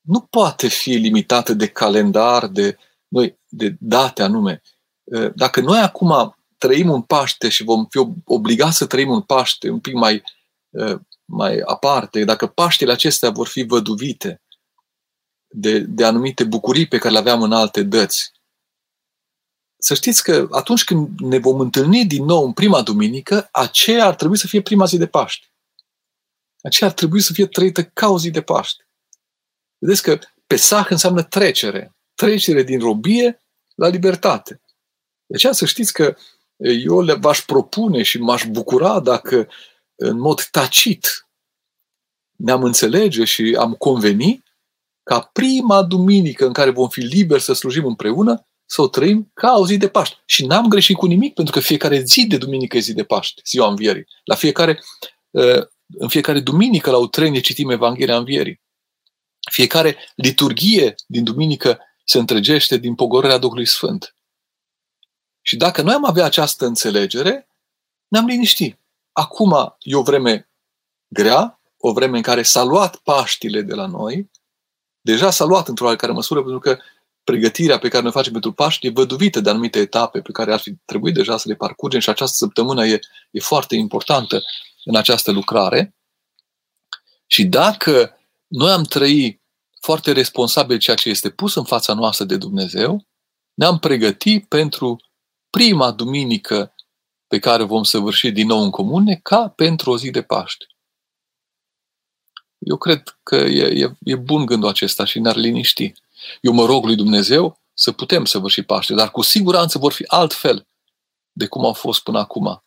nu 0.00 0.20
poate 0.20 0.68
fi 0.68 0.90
limitată 0.90 1.52
de 1.54 1.68
calendar, 1.68 2.46
de, 2.46 2.78
noi, 3.08 3.38
de 3.48 3.76
date 3.80 4.22
anume. 4.22 4.62
Ă, 5.12 5.28
dacă 5.28 5.60
noi 5.60 5.78
acum 5.78 6.36
trăim 6.58 6.90
un 6.90 7.02
Paște 7.02 7.48
și 7.48 7.64
vom 7.64 7.86
fi 7.86 7.98
obligați 8.24 8.76
să 8.76 8.86
trăim 8.86 9.10
un 9.10 9.22
Paște 9.22 9.70
un 9.70 9.80
pic 9.80 9.94
mai, 9.94 10.22
uh, 10.70 11.00
mai 11.24 11.58
aparte, 11.64 12.24
dacă 12.24 12.46
Paștele 12.46 12.92
acestea 12.92 13.30
vor 13.30 13.46
fi 13.46 13.62
văduvite 13.62 14.42
de, 15.46 15.78
de 15.78 16.04
anumite 16.04 16.44
bucurii 16.44 16.88
pe 16.88 16.98
care 16.98 17.12
le 17.12 17.18
aveam 17.18 17.42
în 17.42 17.52
alte 17.52 17.82
dăți, 17.82 18.32
să 19.84 19.94
știți 19.94 20.22
că 20.22 20.48
atunci 20.50 20.84
când 20.84 21.18
ne 21.18 21.38
vom 21.38 21.60
întâlni 21.60 22.06
din 22.06 22.24
nou 22.24 22.44
în 22.44 22.52
prima 22.52 22.82
duminică, 22.82 23.48
aceea 23.52 24.06
ar 24.06 24.14
trebui 24.14 24.38
să 24.38 24.46
fie 24.46 24.62
prima 24.62 24.84
zi 24.84 24.96
de 24.96 25.06
Paște. 25.06 25.46
Aceea 26.62 26.90
ar 26.90 26.96
trebui 26.96 27.20
să 27.20 27.32
fie 27.32 27.46
trăită 27.46 27.84
ca 27.84 28.08
o 28.08 28.18
zi 28.18 28.30
de 28.30 28.42
Paște. 28.42 28.88
Vedeți 29.78 30.02
că 30.02 30.18
Pesach 30.46 30.90
înseamnă 30.90 31.22
trecere. 31.22 31.96
Trecere 32.14 32.62
din 32.62 32.80
robie 32.80 33.42
la 33.74 33.88
libertate. 33.88 34.60
De 35.26 35.34
aceea 35.34 35.52
să 35.52 35.66
știți 35.66 35.92
că 35.92 36.16
eu 36.84 37.00
le 37.00 37.14
v-aș 37.14 37.40
propune 37.40 38.02
și 38.02 38.18
m-aș 38.18 38.44
bucura 38.44 39.00
dacă 39.00 39.48
în 39.94 40.18
mod 40.18 40.42
tacit 40.42 41.28
ne-am 42.36 42.62
înțelege 42.62 43.24
și 43.24 43.56
am 43.58 43.74
conveni 43.74 44.44
ca 45.02 45.20
prima 45.20 45.82
duminică 45.82 46.46
în 46.46 46.52
care 46.52 46.70
vom 46.70 46.88
fi 46.88 47.00
liberi 47.00 47.42
să 47.42 47.52
slujim 47.52 47.86
împreună, 47.86 48.46
să 48.66 48.82
o 48.82 48.88
trăim 48.88 49.30
ca 49.34 49.56
o 49.58 49.66
zi 49.66 49.76
de 49.76 49.88
Paște. 49.88 50.16
Și 50.26 50.46
n-am 50.46 50.68
greșit 50.68 50.96
cu 50.96 51.06
nimic, 51.06 51.34
pentru 51.34 51.54
că 51.54 51.60
fiecare 51.60 52.00
zi 52.00 52.26
de 52.26 52.36
duminică 52.36 52.76
e 52.76 52.80
zi 52.80 52.94
de 52.94 53.04
Paște, 53.04 53.42
ziua 53.44 53.68
învierii. 53.68 54.06
La 54.24 54.34
fiecare, 54.34 54.82
ă, 55.34 55.70
în 55.98 56.08
fiecare 56.08 56.40
duminică 56.40 56.90
la 56.90 56.98
utrenie 56.98 57.40
citim 57.40 57.70
Evanghelia 57.70 58.16
învierii. 58.16 58.62
Fiecare 59.50 59.96
liturghie 60.14 60.94
din 61.06 61.24
duminică 61.24 61.80
se 62.04 62.18
întregește 62.18 62.76
din 62.76 62.94
pogorârea 62.94 63.38
Duhului 63.38 63.66
Sfânt. 63.66 64.16
Și 65.40 65.56
dacă 65.56 65.82
noi 65.82 65.94
am 65.94 66.04
avea 66.04 66.24
această 66.24 66.66
înțelegere, 66.66 67.48
ne-am 68.08 68.26
liniștit. 68.26 68.78
Acum 69.12 69.76
e 69.78 69.94
o 69.94 70.02
vreme 70.02 70.50
grea, 71.08 71.60
o 71.76 71.92
vreme 71.92 72.16
în 72.16 72.22
care 72.22 72.42
s-a 72.42 72.62
luat 72.62 72.96
Paștile 72.96 73.62
de 73.62 73.74
la 73.74 73.86
noi, 73.86 74.30
deja 75.00 75.30
s-a 75.30 75.44
luat 75.44 75.68
într-o 75.68 75.84
oarecare 75.84 76.12
măsură, 76.12 76.40
pentru 76.40 76.58
că 76.58 76.78
pregătirea 77.24 77.78
pe 77.78 77.88
care 77.88 78.02
noi 78.02 78.12
facem 78.12 78.32
pentru 78.32 78.52
Paști 78.52 78.86
e 78.86 78.90
văduvită 78.90 79.40
de 79.40 79.50
anumite 79.50 79.78
etape 79.78 80.20
pe 80.20 80.32
care 80.32 80.52
ar 80.52 80.60
fi 80.60 80.74
trebuit 80.84 81.14
deja 81.14 81.36
să 81.36 81.48
le 81.48 81.54
parcurgem 81.54 82.00
și 82.00 82.08
această 82.08 82.36
săptămână 82.36 82.86
e, 82.86 82.98
e 83.30 83.40
foarte 83.40 83.76
importantă 83.76 84.42
în 84.84 84.96
această 84.96 85.30
lucrare. 85.30 85.94
Și 87.26 87.44
dacă 87.44 88.18
noi 88.46 88.70
am 88.70 88.82
trăit 88.82 89.42
foarte 89.80 90.12
responsabil 90.12 90.78
ceea 90.78 90.96
ce 90.96 91.08
este 91.08 91.30
pus 91.30 91.54
în 91.54 91.64
fața 91.64 91.94
noastră 91.94 92.24
de 92.24 92.36
Dumnezeu, 92.36 93.06
ne-am 93.54 93.78
pregătit 93.78 94.48
pentru 94.48 95.00
prima 95.50 95.90
duminică 95.90 96.74
pe 97.26 97.38
care 97.38 97.62
vom 97.62 97.82
săvârși 97.82 98.30
din 98.30 98.46
nou 98.46 98.62
în 98.62 98.70
comune 98.70 99.20
ca 99.22 99.48
pentru 99.48 99.90
o 99.90 99.98
zi 99.98 100.10
de 100.10 100.22
Paște. 100.22 100.66
Eu 102.58 102.76
cred 102.76 103.18
că 103.22 103.36
e, 103.36 103.84
e, 103.84 103.90
e 104.00 104.16
bun 104.16 104.46
gândul 104.46 104.68
acesta 104.68 105.04
și 105.04 105.18
ne-ar 105.18 105.36
liniști. 105.36 105.92
Eu 106.40 106.52
mă 106.52 106.64
rog 106.64 106.84
lui 106.84 106.96
Dumnezeu 106.96 107.60
să 107.74 107.92
putem 107.92 108.24
săvârși 108.24 108.62
Paște, 108.62 108.94
dar 108.94 109.10
cu 109.10 109.22
siguranță 109.22 109.78
vor 109.78 109.92
fi 109.92 110.04
altfel 110.06 110.66
de 111.32 111.46
cum 111.46 111.64
au 111.64 111.72
fost 111.72 112.02
până 112.02 112.18
acum. 112.18 112.64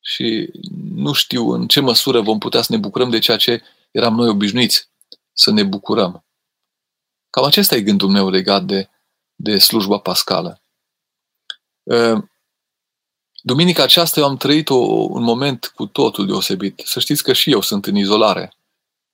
Și 0.00 0.50
nu 0.94 1.12
știu 1.12 1.50
în 1.50 1.66
ce 1.66 1.80
măsură 1.80 2.20
vom 2.20 2.38
putea 2.38 2.62
să 2.62 2.72
ne 2.72 2.78
bucurăm 2.78 3.10
de 3.10 3.18
ceea 3.18 3.36
ce 3.36 3.62
eram 3.90 4.14
noi 4.14 4.28
obișnuiți 4.28 4.90
să 5.32 5.50
ne 5.50 5.62
bucurăm. 5.62 6.24
Cam 7.30 7.44
acesta 7.44 7.74
e 7.74 7.80
gândul 7.80 8.08
meu 8.08 8.28
legat 8.30 8.64
de, 8.64 8.88
de 9.34 9.58
slujba 9.58 9.98
pascală. 9.98 10.62
Ehm, 11.82 12.30
duminica 13.42 13.82
aceasta 13.82 14.20
eu 14.20 14.26
am 14.26 14.36
trăit 14.36 14.68
o, 14.68 14.76
un 14.76 15.22
moment 15.22 15.66
cu 15.66 15.86
totul 15.86 16.26
deosebit. 16.26 16.82
Să 16.84 17.00
știți 17.00 17.22
că 17.22 17.32
și 17.32 17.50
eu 17.50 17.60
sunt 17.60 17.86
în 17.86 17.96
izolare 17.96 18.56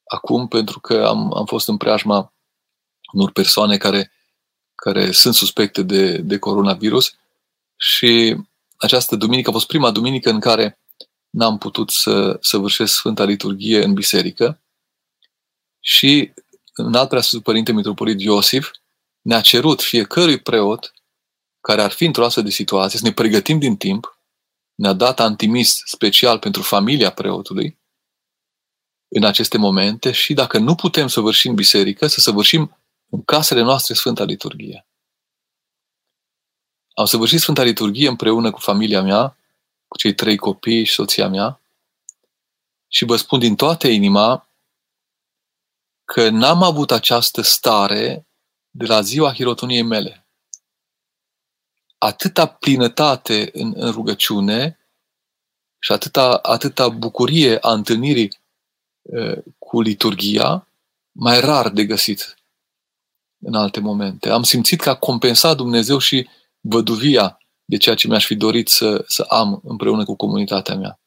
acum 0.05 0.49
pentru 0.49 0.81
că 0.81 1.07
am, 1.07 1.35
am 1.35 1.45
fost 1.45 1.69
în 1.69 1.77
preajma 1.77 2.32
unor 3.13 3.31
persoane 3.33 3.77
care, 3.77 4.13
care 4.75 5.11
sunt 5.11 5.35
suspecte 5.35 5.83
de, 5.83 6.17
de 6.17 6.39
coronavirus. 6.39 7.15
Și 7.77 8.37
această 8.77 9.17
duminică 9.17 9.49
a 9.49 9.53
fost 9.53 9.67
prima 9.67 9.91
duminică 9.91 10.31
în 10.31 10.41
care 10.41 10.79
n-am 11.31 11.59
putut 11.59 11.91
să, 11.91 12.39
să 12.41 12.57
vârșesc 12.57 12.95
Sfânta 12.95 13.25
Liturghie 13.25 13.85
în 13.85 13.95
biserică. 13.95 14.61
Și 15.81 16.33
în 16.75 16.95
alt 16.95 17.09
preasfântul 17.09 17.53
Părinte 17.53 17.73
Mitropolit 17.73 18.21
Iosif 18.21 18.71
ne-a 19.21 19.41
cerut 19.41 19.83
fiecărui 19.83 20.41
preot 20.41 20.93
care 21.61 21.83
ar 21.83 21.91
fi 21.91 22.05
într-o 22.05 22.25
astfel 22.25 22.45
de 22.45 22.51
situație 22.51 22.99
să 22.99 23.05
ne 23.05 23.13
pregătim 23.13 23.59
din 23.59 23.77
timp, 23.77 24.19
ne-a 24.75 24.93
dat 24.93 25.21
antimis 25.21 25.83
special 25.85 26.39
pentru 26.39 26.63
familia 26.63 27.13
preotului 27.13 27.81
în 29.09 29.25
aceste 29.25 29.59
momente 29.59 30.13
și 30.13 30.35
dacă 30.35 30.59
nu 30.59 30.75
putem 30.75 31.09
să 31.09 31.21
vârșim 31.21 31.51
în 31.51 31.57
biserică, 31.57 32.07
să 32.07 32.21
săvârșim 32.21 32.77
în 33.13 33.23
casele 33.23 33.61
noastre 33.61 33.95
Sfânta 33.95 34.25
Liturghie. 34.25 34.87
Am 36.95 37.05
săvârșit 37.05 37.41
Sfânta 37.41 37.63
Liturghie 37.63 38.09
împreună 38.09 38.51
cu 38.51 38.59
familia 38.59 39.03
mea, 39.03 39.37
cu 39.89 39.97
cei 39.99 40.15
trei 40.15 40.37
copii 40.37 40.85
și 40.85 40.93
soția 40.93 41.29
mea 41.29 41.61
și 42.89 43.05
vă 43.05 43.17
spun 43.17 43.39
din 43.39 43.57
toată 43.57 43.89
inima 43.89 44.49
că 46.05 46.29
n-am 46.29 46.63
avut 46.63 46.91
această 46.91 47.41
stare 47.41 48.27
de 48.71 48.87
la 48.87 49.01
ziua 49.01 49.33
hirotoniei 49.33 49.83
mele. 49.83 50.27
Atâta 51.99 52.47
plinătate 52.47 53.51
în, 53.53 53.73
în 53.77 53.91
rugăciune 53.91 54.79
și 55.79 55.93
atâta, 55.93 56.37
atâta 56.37 56.89
bucurie 56.89 57.59
a 57.59 57.73
întâlnirii 57.73 58.41
uh, 59.03 59.39
cu 59.59 59.81
liturgia, 59.81 60.67
mai 61.13 61.41
rar 61.41 61.69
de 61.69 61.85
găsit 61.85 62.42
în 63.43 63.55
alte 63.55 63.81
momente. 63.81 64.29
Am 64.29 64.43
simțit 64.43 64.81
că 64.81 64.91
a 64.91 64.95
compensat 64.95 65.57
Dumnezeu 65.57 65.99
și 65.99 66.29
văduvia 66.61 67.39
de 67.65 67.77
ceea 67.77 67.95
ce 67.95 68.09
mi-aș 68.09 68.27
fi 68.27 68.35
dorit 68.35 68.69
să, 68.69 69.05
să 69.07 69.23
am 69.23 69.61
împreună 69.65 70.05
cu 70.05 70.17
comunitatea 70.17 70.75
mea. 70.75 71.01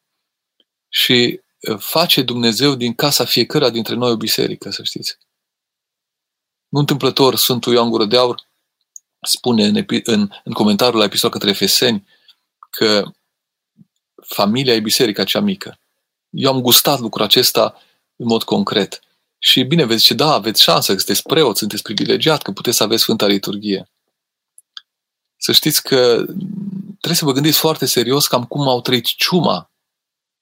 Și 0.89 1.39
face 1.77 2.21
Dumnezeu 2.21 2.75
din 2.75 2.93
casa 2.93 3.25
fiecăruia 3.25 3.69
dintre 3.69 3.95
noi 3.95 4.11
o 4.11 4.17
biserică, 4.17 4.69
să 4.69 4.83
știți. 4.83 5.17
Nu 6.67 6.79
întâmplător, 6.79 7.35
Sfântul 7.35 7.73
Ioan 7.73 7.89
Gură 7.89 8.05
de 8.05 8.17
Aur 8.17 8.49
spune 9.21 9.65
în, 9.65 9.85
în, 10.03 10.29
în 10.43 10.53
comentariul 10.53 10.99
la 10.99 11.05
episodul 11.05 11.39
către 11.39 11.49
Efeseni 11.49 12.07
că 12.69 13.03
familia 14.27 14.73
e 14.73 14.79
biserica 14.79 15.23
cea 15.23 15.39
mică. 15.39 15.79
Eu 16.29 16.51
am 16.51 16.61
gustat 16.61 16.99
lucrul 16.99 17.25
acesta 17.25 17.81
în 18.15 18.25
mod 18.25 18.43
concret. 18.43 18.99
Și 19.39 19.63
bine, 19.63 19.85
veți 19.85 19.99
zice, 19.99 20.13
da, 20.13 20.33
aveți 20.33 20.61
șansă, 20.61 20.91
că 20.91 20.97
sunteți 20.97 21.23
preot, 21.23 21.57
sunteți 21.57 21.81
privilegiat, 21.81 22.41
că 22.41 22.51
puteți 22.51 22.77
să 22.77 22.83
aveți 22.83 23.01
Sfânta 23.01 23.27
Liturghie. 23.27 23.89
Să 25.37 25.51
știți 25.51 25.83
că 25.83 26.25
trebuie 26.87 27.15
să 27.19 27.25
vă 27.25 27.31
gândiți 27.31 27.57
foarte 27.57 27.85
serios 27.85 28.27
cam 28.27 28.45
cum 28.45 28.67
au 28.67 28.81
trăit 28.81 29.05
ciuma 29.05 29.71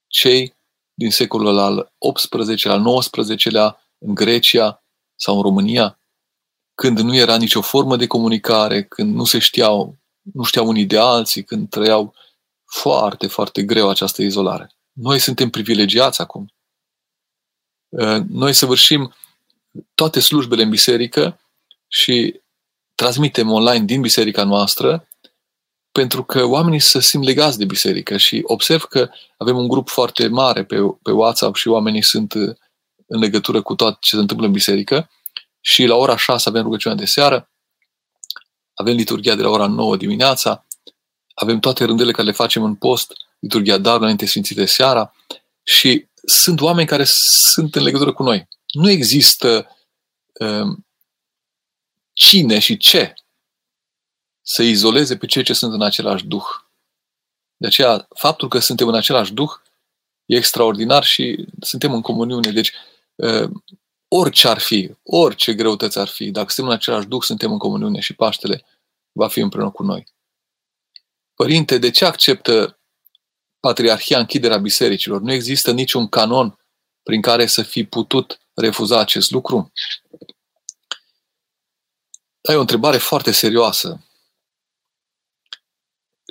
cei 0.08 0.56
din 0.93 1.12
secolul 1.12 1.58
al 1.58 1.93
XVIII-lea, 2.13 2.73
al 2.73 2.99
XIX-lea, 2.99 3.88
în 3.97 4.13
Grecia 4.13 4.84
sau 5.15 5.36
în 5.36 5.41
România, 5.41 5.99
când 6.75 6.99
nu 6.99 7.15
era 7.15 7.38
nicio 7.38 7.62
formă 7.62 7.95
de 7.95 8.08
comunicare, 8.08 8.84
când 8.84 9.15
nu 9.15 9.23
se 9.23 9.39
știau, 9.39 9.97
nu 10.34 10.43
știau 10.43 10.67
unii 10.67 10.86
de 10.86 10.97
alții, 10.97 11.43
când 11.43 11.69
trăiau 11.69 12.15
foarte, 12.65 13.27
foarte 13.27 13.63
greu 13.63 13.89
această 13.89 14.21
izolare. 14.21 14.71
Noi 14.91 15.19
suntem 15.19 15.49
privilegiați 15.49 16.21
acum. 16.21 16.53
Uh, 17.93 18.17
noi 18.29 18.53
săvârșim 18.53 19.13
toate 19.95 20.19
slujbele 20.19 20.63
în 20.63 20.69
biserică 20.69 21.39
și 21.88 22.41
transmitem 22.95 23.51
online 23.51 23.86
din 23.86 24.01
biserica 24.01 24.43
noastră 24.43 25.08
pentru 25.91 26.23
că 26.23 26.43
oamenii 26.43 26.79
se 26.79 27.01
simt 27.01 27.23
legați 27.23 27.58
de 27.58 27.65
biserică 27.65 28.17
și 28.17 28.41
observ 28.43 28.84
că 28.84 29.10
avem 29.38 29.58
un 29.58 29.67
grup 29.67 29.89
foarte 29.89 30.27
mare 30.27 30.63
pe, 30.63 30.75
pe 31.01 31.12
WhatsApp 31.12 31.56
și 31.56 31.67
oamenii 31.67 32.01
sunt 32.01 32.34
uh, 32.34 32.56
în 33.08 33.19
legătură 33.19 33.62
cu 33.62 33.75
tot 33.75 33.97
ce 33.99 34.15
se 34.15 34.21
întâmplă 34.21 34.45
în 34.45 34.51
biserică 34.51 35.10
și 35.62 35.86
la 35.86 35.95
ora 35.95 36.17
6 36.17 36.49
avem 36.49 36.63
rugăciunea 36.63 36.97
de 36.97 37.06
seară, 37.06 37.49
avem 38.73 38.95
liturgia 38.95 39.36
de 39.36 39.41
la 39.41 39.49
ora 39.49 39.67
9 39.67 39.97
dimineața, 39.97 40.65
avem 41.34 41.60
toate 41.60 41.84
rândele 41.84 42.12
care 42.12 42.27
le 42.27 42.34
facem 42.34 42.63
în 42.63 42.75
post, 42.75 43.13
liturgia 43.39 43.77
dar 43.77 43.99
înainte 43.99 44.25
Sfințite 44.25 44.65
seara 44.65 45.13
și 45.63 46.08
sunt 46.26 46.62
oameni 46.62 46.88
care 46.88 47.04
sunt 47.06 47.76
în 47.76 47.84
legătură 47.84 48.14
cu 48.14 48.24
noi. 48.24 48.48
Nu 48.74 48.90
există 48.90 49.78
um, 50.40 50.86
cine 52.14 52.60
și 52.60 52.78
ce 52.78 53.14
să 54.42 54.64
izoleze 54.64 55.18
pe 55.18 55.26
cei 55.26 55.44
ce 55.44 55.54
sunt 55.54 55.74
în 55.74 55.82
același 55.82 56.26
duh. 56.26 56.46
De 57.58 57.68
aceea, 57.68 58.08
faptul 58.16 58.48
că 58.48 58.60
suntem 58.60 58.88
în 58.88 58.96
același 58.96 59.34
duh 59.34 59.52
e 60.26 60.36
extraordinar 60.36 61.04
și 61.04 61.46
suntem 61.60 61.94
în 61.94 62.02
comuniune. 62.02 62.52
Deci, 62.52 62.74
uh, 63.16 63.50
orice 64.08 64.48
ar 64.48 64.60
fi, 64.60 64.92
orice 65.04 65.54
greutăți 65.54 66.00
ar 66.00 66.08
fi, 66.08 66.32
dacă 66.32 66.50
suntem 66.50 66.72
în 66.72 66.78
același 66.78 67.08
duh, 67.08 67.22
suntem 67.22 67.52
în 67.52 67.58
comuniune 67.58 68.00
și 68.00 68.16
Paștele 68.16 68.66
va 69.12 69.28
fi 69.28 69.40
împreună 69.40 69.72
cu 69.72 69.84
noi. 69.84 70.08
Părinte, 71.34 71.78
de 71.78 71.90
ce 71.90 72.06
acceptă 72.06 72.80
Patriarhia 73.67 74.19
închiderea 74.19 74.58
bisericilor? 74.58 75.21
Nu 75.21 75.32
există 75.32 75.71
niciun 75.71 76.08
canon 76.08 76.60
prin 77.04 77.21
care 77.21 77.45
să 77.45 77.62
fi 77.62 77.84
putut 77.84 78.41
refuza 78.54 78.99
acest 78.99 79.32
lucru? 79.32 79.71
E 82.41 82.56
o 82.56 82.60
întrebare 82.60 82.97
foarte 82.97 83.32
serioasă 83.32 84.08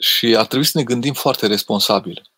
și 0.00 0.36
ar 0.36 0.46
trebui 0.46 0.66
să 0.66 0.78
ne 0.78 0.84
gândim 0.84 1.12
foarte 1.12 1.46
responsabil. 1.46 2.32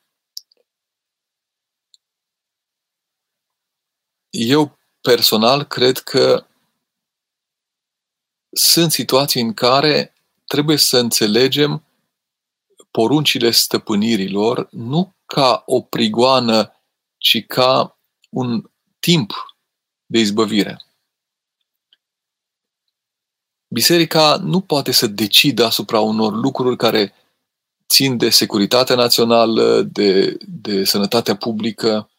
Eu 4.30 4.78
personal 5.00 5.64
cred 5.64 5.98
că 5.98 6.46
sunt 8.50 8.92
situații 8.92 9.40
în 9.40 9.54
care 9.54 10.14
trebuie 10.46 10.76
să 10.76 10.98
înțelegem 10.98 11.85
poruncile 12.96 13.50
stăpânirilor 13.50 14.68
nu 14.70 15.14
ca 15.26 15.62
o 15.66 15.80
prigoană, 15.80 16.72
ci 17.18 17.46
ca 17.46 17.98
un 18.30 18.70
timp 18.98 19.33
de 20.07 20.18
izbăvire. 20.18 20.80
Biserica 23.68 24.37
nu 24.37 24.61
poate 24.61 24.92
să 24.92 25.07
decidă 25.07 25.64
asupra 25.64 26.00
unor 26.00 26.33
lucruri 26.33 26.76
care 26.76 27.14
țin 27.88 28.16
de 28.16 28.30
securitatea 28.30 28.96
națională, 28.96 29.83
de, 29.83 30.37
de 30.40 30.85
sănătatea 30.85 31.37
publică, 31.37 32.11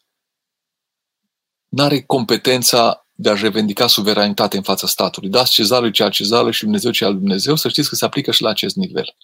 nu 1.68 1.82
are 1.82 2.02
competența 2.02 3.06
de 3.12 3.30
a-și 3.30 3.42
revendica 3.42 3.86
suveranitate 3.86 4.56
în 4.56 4.62
fața 4.62 4.86
statului. 4.86 5.28
Dați 5.28 5.52
cezarului 5.52 5.92
ce 5.92 6.02
al 6.02 6.10
cezarului 6.10 6.52
și 6.52 6.62
Dumnezeu 6.62 6.90
ce 6.90 7.04
al 7.04 7.14
Dumnezeu, 7.14 7.56
să 7.56 7.68
știți 7.68 7.88
că 7.88 7.94
se 7.94 8.04
aplică 8.04 8.30
și 8.30 8.42
la 8.42 8.48
acest 8.48 8.76
nivel. 8.76 9.16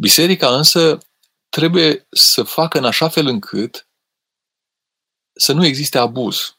Biserica 0.00 0.56
însă 0.56 0.98
trebuie 1.48 2.06
să 2.10 2.42
facă 2.42 2.78
în 2.78 2.84
așa 2.84 3.08
fel 3.08 3.26
încât 3.26 3.88
să 5.32 5.52
nu 5.52 5.64
existe 5.64 5.98
abuz 5.98 6.58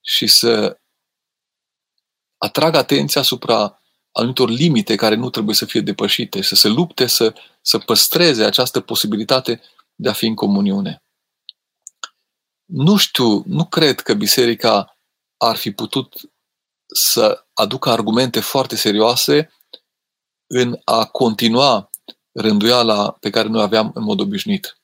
și 0.00 0.26
să 0.26 0.80
atragă 2.38 2.78
atenția 2.78 3.20
asupra 3.20 3.82
anumitor 4.12 4.48
limite 4.48 4.94
care 4.94 5.14
nu 5.14 5.30
trebuie 5.30 5.54
să 5.54 5.64
fie 5.64 5.80
depășite, 5.80 6.42
să 6.42 6.54
se 6.54 6.68
lupte 6.68 7.06
să, 7.06 7.34
să 7.60 7.78
păstreze 7.78 8.44
această 8.44 8.80
posibilitate 8.80 9.62
de 9.94 10.08
a 10.08 10.12
fi 10.12 10.26
în 10.26 10.34
comuniune. 10.34 11.02
Nu 12.64 12.96
știu, 12.96 13.42
nu 13.46 13.66
cred 13.66 14.00
că 14.00 14.14
biserica 14.14 14.98
ar 15.36 15.56
fi 15.56 15.70
putut 15.72 16.14
să 16.94 17.46
aducă 17.52 17.90
argumente 17.90 18.40
foarte 18.40 18.76
serioase 18.76 19.52
în 20.46 20.80
a 20.84 21.06
continua 21.06 21.90
rânduiala 22.34 23.10
pe 23.10 23.30
care 23.30 23.48
noi 23.48 23.62
aveam 23.62 23.90
în 23.94 24.02
mod 24.02 24.20
obișnuit. 24.20 24.78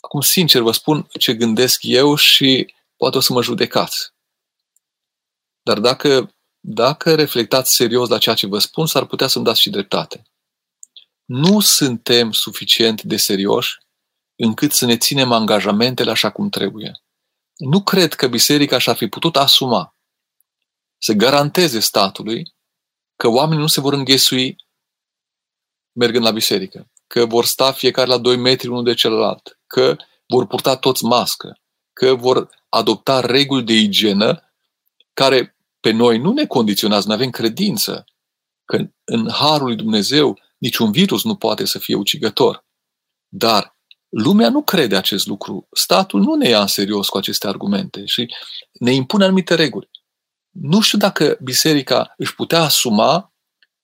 Acum, 0.00 0.20
sincer, 0.20 0.60
vă 0.60 0.72
spun 0.72 1.06
ce 1.18 1.34
gândesc 1.34 1.82
eu 1.82 2.14
și 2.14 2.74
poate 2.96 3.16
o 3.16 3.20
să 3.20 3.32
mă 3.32 3.42
judecați. 3.42 4.12
Dar 5.62 5.78
dacă 5.80 6.34
dacă 6.66 7.14
reflectați 7.14 7.74
serios 7.74 8.08
la 8.08 8.18
ceea 8.18 8.34
ce 8.34 8.46
vă 8.46 8.58
spun, 8.58 8.86
s-ar 8.86 9.04
putea 9.04 9.26
să-mi 9.26 9.44
dați 9.44 9.60
și 9.60 9.70
dreptate. 9.70 10.22
Nu 11.24 11.60
suntem 11.60 12.32
suficient 12.32 13.02
de 13.02 13.16
serioși 13.16 13.78
încât 14.36 14.72
să 14.72 14.84
ne 14.84 14.96
ținem 14.96 15.32
angajamentele 15.32 16.10
așa 16.10 16.30
cum 16.30 16.48
trebuie. 16.48 16.92
Nu 17.56 17.82
cred 17.82 18.14
că 18.14 18.26
biserica 18.26 18.78
și-ar 18.78 18.96
fi 18.96 19.06
putut 19.06 19.36
asuma 19.36 19.96
să 20.98 21.12
garanteze 21.12 21.80
statului 21.80 22.54
că 23.16 23.28
oamenii 23.28 23.62
nu 23.62 23.68
se 23.68 23.80
vor 23.80 23.92
înghesui 23.92 24.56
mergând 25.94 26.24
la 26.24 26.30
biserică, 26.30 26.90
că 27.06 27.26
vor 27.26 27.44
sta 27.44 27.72
fiecare 27.72 28.08
la 28.08 28.18
2 28.18 28.36
metri 28.36 28.68
unul 28.68 28.84
de 28.84 28.94
celălalt, 28.94 29.58
că 29.66 29.96
vor 30.26 30.46
purta 30.46 30.76
toți 30.76 31.04
mască, 31.04 31.58
că 31.92 32.14
vor 32.14 32.48
adopta 32.68 33.20
reguli 33.20 33.64
de 33.64 33.72
igienă 33.72 34.52
care 35.12 35.56
pe 35.80 35.90
noi 35.90 36.18
nu 36.18 36.32
ne 36.32 36.46
condiționați, 36.46 37.06
nu 37.06 37.12
avem 37.12 37.30
credință 37.30 38.04
că 38.64 38.78
în 39.04 39.30
harul 39.30 39.66
lui 39.66 39.76
Dumnezeu 39.76 40.38
niciun 40.58 40.92
virus 40.92 41.24
nu 41.24 41.36
poate 41.36 41.64
să 41.64 41.78
fie 41.78 41.94
ucigător. 41.94 42.64
Dar 43.28 43.74
Lumea 44.16 44.50
nu 44.50 44.62
crede 44.62 44.96
acest 44.96 45.26
lucru. 45.26 45.68
Statul 45.72 46.20
nu 46.20 46.34
ne 46.34 46.48
ia 46.48 46.60
în 46.60 46.66
serios 46.66 47.08
cu 47.08 47.16
aceste 47.16 47.46
argumente 47.46 48.04
și 48.04 48.34
ne 48.72 48.92
impune 48.92 49.24
anumite 49.24 49.54
reguli. 49.54 49.90
Nu 50.50 50.80
știu 50.80 50.98
dacă 50.98 51.38
biserica 51.42 52.14
își 52.16 52.34
putea 52.34 52.62
asuma, 52.62 53.33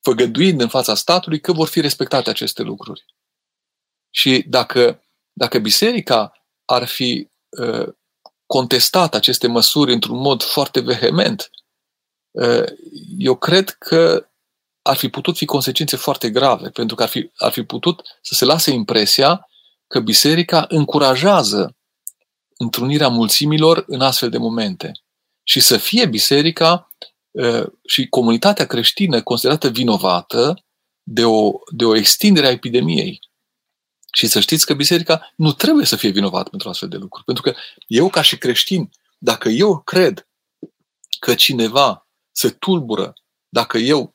făgăduind 0.00 0.60
în 0.60 0.68
fața 0.68 0.94
statului, 0.94 1.40
că 1.40 1.52
vor 1.52 1.68
fi 1.68 1.80
respectate 1.80 2.30
aceste 2.30 2.62
lucruri. 2.62 3.04
Și 4.10 4.44
dacă, 4.48 5.02
dacă 5.32 5.58
biserica 5.58 6.32
ar 6.64 6.86
fi 6.86 7.28
uh, 7.48 7.88
contestat 8.46 9.14
aceste 9.14 9.46
măsuri 9.46 9.92
într-un 9.92 10.18
mod 10.18 10.42
foarte 10.42 10.80
vehement, 10.80 11.50
uh, 12.30 12.64
eu 13.18 13.36
cred 13.36 13.70
că 13.70 14.30
ar 14.82 14.96
fi 14.96 15.08
putut 15.08 15.36
fi 15.36 15.44
consecințe 15.44 15.96
foarte 15.96 16.30
grave, 16.30 16.68
pentru 16.68 16.96
că 16.96 17.02
ar 17.02 17.08
fi, 17.08 17.30
ar 17.36 17.52
fi 17.52 17.62
putut 17.62 18.02
să 18.22 18.34
se 18.34 18.44
lase 18.44 18.70
impresia 18.70 19.48
că 19.86 20.00
biserica 20.00 20.64
încurajează 20.68 21.76
întrunirea 22.56 23.08
mulțimilor 23.08 23.84
în 23.86 24.00
astfel 24.00 24.30
de 24.30 24.38
momente 24.38 24.92
și 25.42 25.60
să 25.60 25.76
fie 25.76 26.06
biserica 26.06 26.90
și 27.86 28.08
comunitatea 28.08 28.66
creștină 28.66 29.22
considerată 29.22 29.68
vinovată 29.68 30.64
de 31.02 31.24
o, 31.24 31.52
de 31.70 31.84
o 31.84 31.96
extindere 31.96 32.46
a 32.46 32.50
epidemiei. 32.50 33.20
Și 34.12 34.26
să 34.26 34.40
știți 34.40 34.66
că 34.66 34.74
biserica 34.74 35.32
nu 35.36 35.52
trebuie 35.52 35.86
să 35.86 35.96
fie 35.96 36.10
vinovată 36.10 36.48
pentru 36.50 36.68
astfel 36.68 36.88
de 36.88 36.96
lucruri. 36.96 37.24
Pentru 37.24 37.42
că 37.42 37.54
eu, 37.86 38.08
ca 38.08 38.22
și 38.22 38.38
creștin, 38.38 38.90
dacă 39.18 39.48
eu 39.48 39.78
cred 39.78 40.26
că 41.18 41.34
cineva 41.34 42.08
se 42.32 42.50
tulbură, 42.50 43.14
dacă 43.48 43.78
eu 43.78 44.14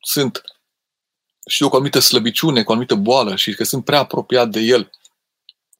sunt, 0.00 0.42
știu, 1.46 1.68
cu 1.68 1.72
o 1.72 1.76
anumită 1.76 1.98
slăbiciune, 1.98 2.62
cu 2.62 2.68
o 2.70 2.72
anumită 2.72 2.94
boală 2.94 3.36
și 3.36 3.54
că 3.54 3.64
sunt 3.64 3.84
prea 3.84 3.98
apropiat 3.98 4.50
de 4.50 4.60
el, 4.60 4.90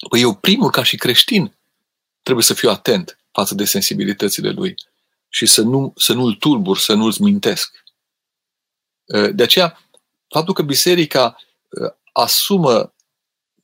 păi 0.08 0.20
eu 0.20 0.34
primul, 0.34 0.70
ca 0.70 0.82
și 0.82 0.96
creștin, 0.96 1.56
trebuie 2.22 2.44
să 2.44 2.54
fiu 2.54 2.70
atent 2.70 3.18
față 3.30 3.54
de 3.54 3.64
sensibilitățile 3.64 4.50
lui 4.50 4.74
și 5.34 5.46
să, 5.46 5.62
nu, 5.62 5.92
să 5.96 6.12
nu-l 6.12 6.34
tulbur, 6.34 6.78
să 6.78 6.94
nu-l 6.94 7.14
mintesc. 7.20 7.84
De 9.32 9.42
aceea, 9.42 9.78
faptul 10.28 10.54
că 10.54 10.62
biserica 10.62 11.36
asumă, 12.12 12.94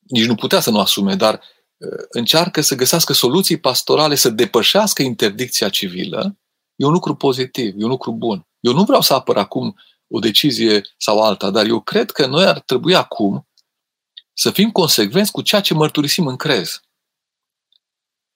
nici 0.01 0.27
nu 0.27 0.35
putea 0.35 0.61
să 0.61 0.71
nu 0.71 0.81
asume, 0.81 1.15
dar 1.15 1.43
încearcă 2.09 2.61
să 2.61 2.75
găsească 2.75 3.13
soluții 3.13 3.61
pastorale, 3.61 4.15
să 4.15 4.29
depășească 4.29 5.03
interdicția 5.03 5.69
civilă, 5.69 6.39
e 6.77 6.85
un 6.85 6.93
lucru 6.93 7.15
pozitiv, 7.15 7.75
e 7.79 7.85
un 7.85 7.91
lucru 7.91 8.13
bun. 8.13 8.47
Eu 8.61 8.73
nu 8.73 8.85
vreau 8.85 9.01
să 9.01 9.15
apăr 9.15 9.37
acum 9.37 9.79
o 10.09 10.19
decizie 10.19 10.83
sau 10.97 11.23
alta, 11.23 11.51
dar 11.51 11.67
eu 11.67 11.81
cred 11.81 12.11
că 12.11 12.27
noi 12.27 12.45
ar 12.45 12.61
trebui 12.61 12.95
acum 12.95 13.49
să 14.33 14.51
fim 14.51 14.71
consecvenți 14.71 15.33
cu 15.33 15.43
ceea 15.43 15.61
ce 15.61 15.75
mărturisim 15.75 16.27
în 16.27 16.37
crez. 16.37 16.81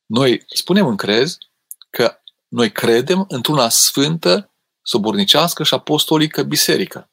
Noi 0.06 0.44
spunem 0.46 0.86
în 0.86 0.96
crez 0.96 1.38
că 1.90 2.18
noi 2.54 2.72
credem 2.72 3.24
într-una 3.28 3.68
sfântă, 3.68 4.54
sobornicească 4.82 5.62
și 5.62 5.74
apostolică 5.74 6.42
biserică. 6.42 7.10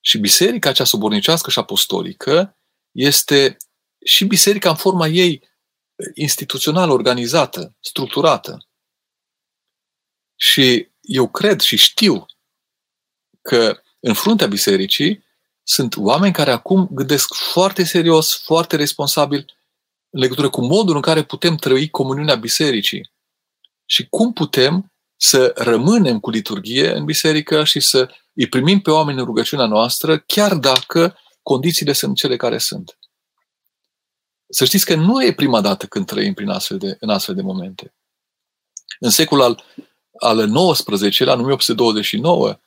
Și 0.00 0.18
biserica 0.18 0.72
cea 0.72 0.84
sobornicească 0.84 1.50
și 1.50 1.58
apostolică 1.58 2.58
este 2.92 3.56
și 4.04 4.24
biserica 4.24 4.68
în 4.68 4.76
forma 4.76 5.06
ei 5.06 5.48
instituțională, 6.14 6.92
organizată, 6.92 7.76
structurată. 7.80 8.68
Și 10.36 10.88
eu 11.00 11.28
cred 11.28 11.60
și 11.60 11.76
știu 11.76 12.26
că 13.42 13.82
în 14.00 14.14
fruntea 14.14 14.46
bisericii 14.46 15.24
sunt 15.62 15.96
oameni 15.96 16.32
care 16.32 16.50
acum 16.50 16.88
gândesc 16.90 17.34
foarte 17.34 17.84
serios, 17.84 18.42
foarte 18.42 18.76
responsabil 18.76 19.56
în 20.10 20.20
legătură 20.20 20.50
cu 20.50 20.64
modul 20.64 20.94
în 20.96 21.02
care 21.02 21.24
putem 21.24 21.56
trăi 21.56 21.90
comuniunea 21.90 22.34
bisericii 22.34 23.16
și 23.90 24.08
cum 24.08 24.32
putem 24.32 24.92
să 25.16 25.52
rămânem 25.56 26.20
cu 26.20 26.30
liturghie 26.30 26.92
în 26.92 27.04
biserică 27.04 27.64
și 27.64 27.80
să 27.80 28.10
îi 28.34 28.48
primim 28.48 28.80
pe 28.80 28.90
oameni 28.90 29.18
în 29.18 29.24
rugăciunea 29.24 29.66
noastră, 29.66 30.18
chiar 30.18 30.54
dacă 30.54 31.18
condițiile 31.42 31.92
sunt 31.92 32.16
cele 32.16 32.36
care 32.36 32.58
sunt. 32.58 32.98
Să 34.48 34.64
știți 34.64 34.84
că 34.84 34.94
nu 34.94 35.24
e 35.24 35.32
prima 35.32 35.60
dată 35.60 35.86
când 35.86 36.06
trăim 36.06 36.34
prin 36.34 36.48
astfel 36.48 36.78
de, 36.78 36.96
în 37.00 37.08
astfel 37.08 37.34
de 37.34 37.42
momente. 37.42 37.94
În 38.98 39.10
secolul 39.10 39.44
al, 39.44 39.64
al 40.18 40.72
XIX-lea, 40.72 41.32
în 41.32 41.40
1829, 41.40 42.58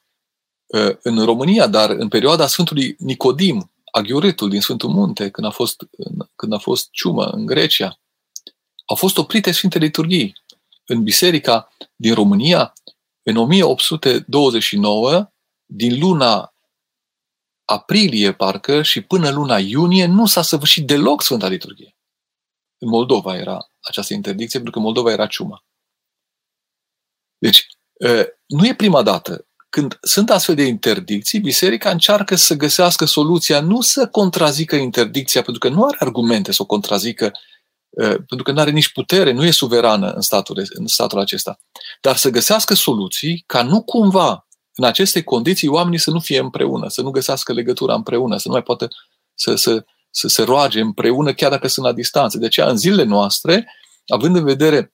Uh, 0.72 0.96
în 1.02 1.26
România, 1.26 1.68
dar 1.68 1.90
în 1.90 2.08
perioada 2.08 2.48
Sfântului 2.48 2.96
Nicodim, 3.00 3.72
aghiuretul 3.92 4.50
din 4.50 4.62
Sfântul 4.62 4.90
Munte, 4.90 5.30
când 5.30 5.48
a 5.48 5.50
fost, 5.50 5.88
când 6.36 6.54
a 6.54 6.58
fost 6.58 6.90
ciumă 6.92 7.24
în 7.24 7.46
Grecia, 7.46 8.00
au 8.86 8.96
fost 8.96 9.18
oprite 9.18 9.52
Sfinte 9.52 9.78
Liturghii. 9.78 10.34
În 10.86 11.04
biserica 11.04 11.72
din 11.96 12.14
România, 12.14 12.74
în 13.24 13.36
1829, 13.36 15.32
din 15.66 16.00
luna 16.00 16.54
aprilie, 17.66 18.34
parcă, 18.34 18.82
și 18.82 19.02
până 19.02 19.30
luna 19.30 19.58
iunie, 19.58 20.06
nu 20.06 20.26
s-a 20.26 20.42
săvârșit 20.42 20.88
deloc 20.88 21.22
Sfânta 21.22 21.48
Liturghie. 21.48 21.96
În 22.78 22.90
Moldova 22.90 23.38
era 23.38 23.70
această 23.80 24.14
interdicție, 24.14 24.60
pentru 24.60 24.80
că 24.80 24.86
Moldova 24.86 25.12
era 25.12 25.28
ciumă. 25.28 25.64
Deci, 27.38 27.68
uh, 27.94 28.26
nu 28.46 28.68
e 28.68 28.76
prima 28.76 29.04
dată 29.04 29.46
când 29.70 29.98
sunt 30.02 30.30
astfel 30.30 30.56
de 30.56 30.64
interdicții, 30.64 31.40
biserica 31.40 31.90
încearcă 31.90 32.36
să 32.36 32.56
găsească 32.56 33.06
soluția, 33.06 33.62
nu 33.62 33.82
să 33.82 34.08
contrazică 34.08 34.76
interdicția, 34.76 35.42
pentru 35.42 35.60
că 35.60 35.76
nu 35.76 35.84
are 35.84 35.98
argumente 36.00 36.52
să 36.52 36.62
o 36.62 36.66
contrazică, 36.66 37.26
uh, 37.26 37.40
pentru 38.00 38.44
că 38.44 38.52
nu 38.52 38.60
are 38.60 38.72
nici 38.72 38.92
putere, 38.92 39.32
nu 39.32 39.46
e 39.46 39.52
suverană 39.52 40.12
în 40.12 40.22
statul, 40.22 40.64
în 40.70 40.88
statul 40.88 41.20
acesta, 41.20 41.60
dar 42.02 42.16
să 42.16 42.30
găsească 42.30 42.74
soluții 42.74 43.44
ca 43.46 43.64
nu 43.64 43.84
cumva, 43.84 44.48
în 44.76 44.84
aceste 44.84 45.24
condiții, 45.24 45.68
oamenii 45.68 46.00
să 46.00 46.12
nu 46.12 46.20
fie 46.20 46.40
împreună, 46.40 46.88
să 46.88 47.02
nu 47.02 47.10
găsească 47.10 47.54
legătura 47.54 47.94
împreună, 47.94 48.38
să 48.38 48.44
nu 48.48 48.54
mai 48.54 48.64
poată 48.64 48.88
să, 49.34 49.56
să, 49.56 49.86
să 50.10 50.28
se 50.28 50.44
roage 50.44 50.80
împreună, 50.80 51.34
chiar 51.34 51.50
dacă 51.50 51.68
sunt 51.68 51.86
la 51.86 51.92
distanță. 51.92 52.38
De 52.38 52.46
aceea, 52.46 52.70
în 52.70 52.78
zilele 52.78 53.04
noastre, 53.04 53.74
având 54.08 54.36
în 54.36 54.44
vedere 54.44 54.94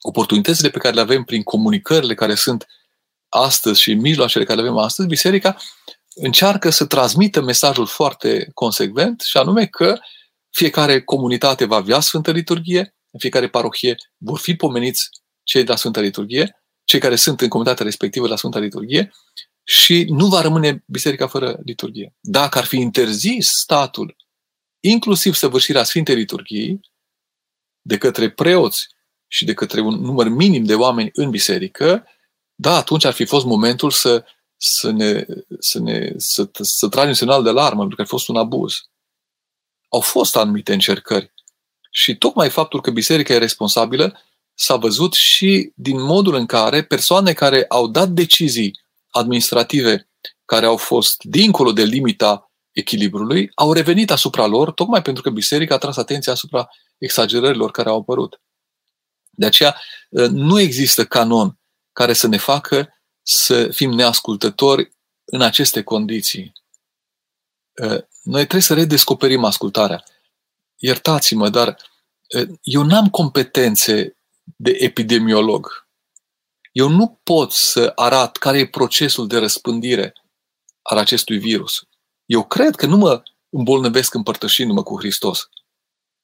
oportunitățile 0.00 0.68
pe 0.68 0.78
care 0.78 0.94
le 0.94 1.00
avem 1.00 1.24
prin 1.24 1.42
comunicările 1.42 2.14
care 2.14 2.34
sunt 2.34 2.62
uh, 2.62 2.68
astăzi 3.32 3.80
și 3.80 3.94
mijloacele 3.94 4.44
care 4.44 4.60
le 4.60 4.68
avem 4.68 4.78
astăzi, 4.78 5.08
biserica 5.08 5.56
încearcă 6.14 6.70
să 6.70 6.86
transmită 6.86 7.40
mesajul 7.40 7.86
foarte 7.86 8.50
consecvent 8.54 9.20
și 9.20 9.36
anume 9.36 9.66
că 9.66 9.98
fiecare 10.52 11.02
comunitate 11.02 11.64
va 11.64 11.76
avea 11.76 12.00
Sfântă 12.00 12.30
Liturghie, 12.30 12.96
în 13.10 13.18
fiecare 13.18 13.48
parohie 13.48 13.96
vor 14.16 14.38
fi 14.38 14.54
pomeniți 14.54 15.08
cei 15.42 15.64
de 15.64 15.70
la 15.70 15.76
Sfântă 15.76 16.00
Liturghie, 16.00 16.62
cei 16.84 17.00
care 17.00 17.16
sunt 17.16 17.40
în 17.40 17.48
comunitatea 17.48 17.84
respectivă 17.84 18.28
la 18.28 18.36
Sfânta 18.36 18.58
Liturghie 18.58 19.12
și 19.64 20.06
nu 20.08 20.26
va 20.26 20.40
rămâne 20.40 20.84
biserica 20.86 21.26
fără 21.26 21.58
liturghie. 21.64 22.14
Dacă 22.20 22.58
ar 22.58 22.64
fi 22.64 22.76
interzis 22.76 23.48
statul, 23.48 24.16
inclusiv 24.80 25.34
săvârșirea 25.34 25.84
Sfintei 25.84 26.14
Liturghii, 26.14 26.80
de 27.80 27.98
către 27.98 28.30
preoți 28.30 28.88
și 29.26 29.44
de 29.44 29.54
către 29.54 29.80
un 29.80 29.94
număr 29.94 30.28
minim 30.28 30.64
de 30.64 30.74
oameni 30.74 31.10
în 31.12 31.30
biserică, 31.30 32.06
da, 32.54 32.76
atunci 32.76 33.04
ar 33.04 33.12
fi 33.12 33.24
fost 33.24 33.44
momentul 33.44 33.90
să, 33.90 34.24
să, 34.56 34.90
ne, 34.90 35.26
să, 35.58 35.80
ne, 35.80 36.12
să, 36.16 36.50
să 36.60 36.88
tragem 36.88 37.12
semnal 37.12 37.42
de 37.42 37.48
alarmă, 37.48 37.78
pentru 37.78 37.96
că 37.96 38.02
a 38.02 38.06
fost 38.06 38.28
un 38.28 38.36
abuz. 38.36 38.74
Au 39.92 40.00
fost 40.00 40.36
anumite 40.36 40.72
încercări. 40.72 41.32
Și 41.90 42.16
tocmai 42.16 42.50
faptul 42.50 42.80
că 42.80 42.90
biserica 42.90 43.34
e 43.34 43.38
responsabilă 43.38 44.18
s-a 44.54 44.76
văzut 44.76 45.12
și 45.12 45.72
din 45.74 46.00
modul 46.00 46.34
în 46.34 46.46
care 46.46 46.84
persoane 46.84 47.32
care 47.32 47.64
au 47.68 47.88
dat 47.88 48.08
decizii 48.08 48.80
administrative 49.10 50.08
care 50.44 50.66
au 50.66 50.76
fost 50.76 51.22
dincolo 51.22 51.72
de 51.72 51.82
limita 51.82 52.52
echilibrului, 52.70 53.50
au 53.54 53.72
revenit 53.72 54.10
asupra 54.10 54.46
lor, 54.46 54.72
tocmai 54.72 55.02
pentru 55.02 55.22
că 55.22 55.30
biserica 55.30 55.74
a 55.74 55.78
tras 55.78 55.96
atenția 55.96 56.32
asupra 56.32 56.68
exagerărilor 56.98 57.70
care 57.70 57.88
au 57.88 57.98
apărut. 57.98 58.40
De 59.30 59.46
aceea 59.46 59.80
nu 60.30 60.60
există 60.60 61.04
canon 61.04 61.58
care 61.92 62.12
să 62.12 62.26
ne 62.26 62.36
facă 62.36 63.02
să 63.22 63.68
fim 63.68 63.90
neascultători 63.90 64.92
în 65.24 65.40
aceste 65.40 65.82
condiții. 65.82 66.52
Ă, 68.26 68.30
noi 68.30 68.40
trebuie 68.40 68.62
să 68.62 68.74
redescoperim 68.74 69.44
ascultarea. 69.44 70.04
Iertați-mă, 70.76 71.48
dar 71.48 71.68
ă, 72.38 72.44
eu 72.62 72.82
n-am 72.82 73.08
competențe 73.08 74.16
de 74.56 74.70
epidemiolog. 74.70 75.86
Eu 76.72 76.88
nu 76.88 77.20
pot 77.22 77.52
să 77.52 77.92
arat 77.94 78.36
care 78.36 78.58
e 78.58 78.66
procesul 78.66 79.26
de 79.26 79.38
răspândire 79.38 80.12
al 80.82 80.98
acestui 80.98 81.38
virus. 81.38 81.86
Eu 82.24 82.44
cred 82.44 82.74
că 82.74 82.86
nu 82.86 82.96
mă 82.96 83.22
îmbolnăvesc 83.48 84.14
împărtășindu-mă 84.14 84.82
cu 84.82 84.98
Hristos. 84.98 85.48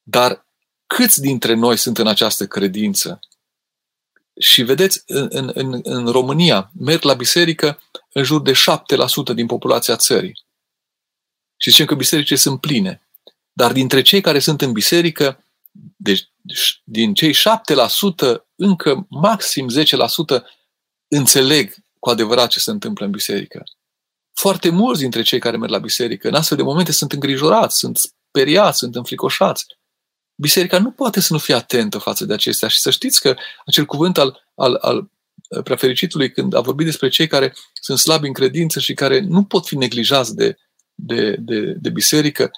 Dar 0.03 0.47
câți 0.87 1.21
dintre 1.21 1.55
noi 1.55 1.77
sunt 1.77 1.99
în 1.99 2.07
această 2.07 2.47
credință? 2.47 3.21
Și 4.41 4.63
vedeți, 4.63 5.03
în, 5.07 5.51
în, 5.55 5.81
în 5.83 6.07
România 6.07 6.71
merg 6.79 7.03
la 7.03 7.15
biserică 7.15 7.81
în 8.13 8.23
jur 8.23 8.43
de 8.43 8.53
7% 8.53 9.35
din 9.35 9.47
populația 9.47 9.97
țării. 9.97 10.47
Și 11.61 11.71
zicem 11.71 11.87
că 11.87 11.95
bisericile 11.95 12.37
sunt 12.37 12.61
pline. 12.61 13.03
Dar 13.53 13.73
dintre 13.73 14.03
cei 14.03 14.21
care 14.21 14.39
sunt 14.39 14.61
în 14.63 14.73
biserică, 14.73 15.45
deci 15.97 16.29
din 16.85 17.15
cei 17.15 17.35
7%, 17.35 17.37
încă 18.57 19.07
maxim 19.09 19.69
10% 20.39 20.43
înțeleg 21.09 21.75
cu 21.99 22.11
adevărat 22.11 22.49
ce 22.49 22.59
se 22.59 22.71
întâmplă 22.71 23.05
în 23.05 23.11
biserică. 23.11 23.63
Foarte 24.33 24.71
mulți 24.71 25.01
dintre 25.01 25.23
cei 25.23 25.39
care 25.39 25.57
merg 25.57 25.73
la 25.73 25.79
biserică 25.79 26.29
în 26.29 26.35
astfel 26.35 26.57
de 26.57 26.63
momente 26.63 26.93
sunt 26.93 27.13
îngrijorați, 27.13 27.79
sunt 27.79 27.99
speriați, 28.29 28.79
sunt 28.79 28.95
înfricoșați. 28.95 29.67
Biserica 30.35 30.79
nu 30.79 30.91
poate 30.91 31.21
să 31.21 31.33
nu 31.33 31.39
fie 31.39 31.55
atentă 31.55 31.99
față 31.99 32.25
de 32.25 32.33
acestea 32.33 32.69
și 32.69 32.79
să 32.79 32.91
știți 32.91 33.21
că 33.21 33.37
acel 33.67 33.85
cuvânt 33.85 34.19
al, 34.19 34.51
al, 34.55 34.75
al 34.75 35.11
prefericitului 35.63 36.33
când 36.33 36.55
a 36.55 36.61
vorbit 36.61 36.87
despre 36.87 37.09
cei 37.09 37.27
care 37.27 37.55
sunt 37.73 37.99
slabi 37.99 38.27
în 38.27 38.33
credință 38.33 38.81
și 38.81 38.95
care 38.95 39.21
nu 39.21 39.45
pot 39.45 39.67
fi 39.67 39.77
neglijați 39.77 40.35
de, 40.35 40.57
de, 41.01 41.37
de, 41.37 41.61
de 41.73 41.91
biserică, 41.91 42.51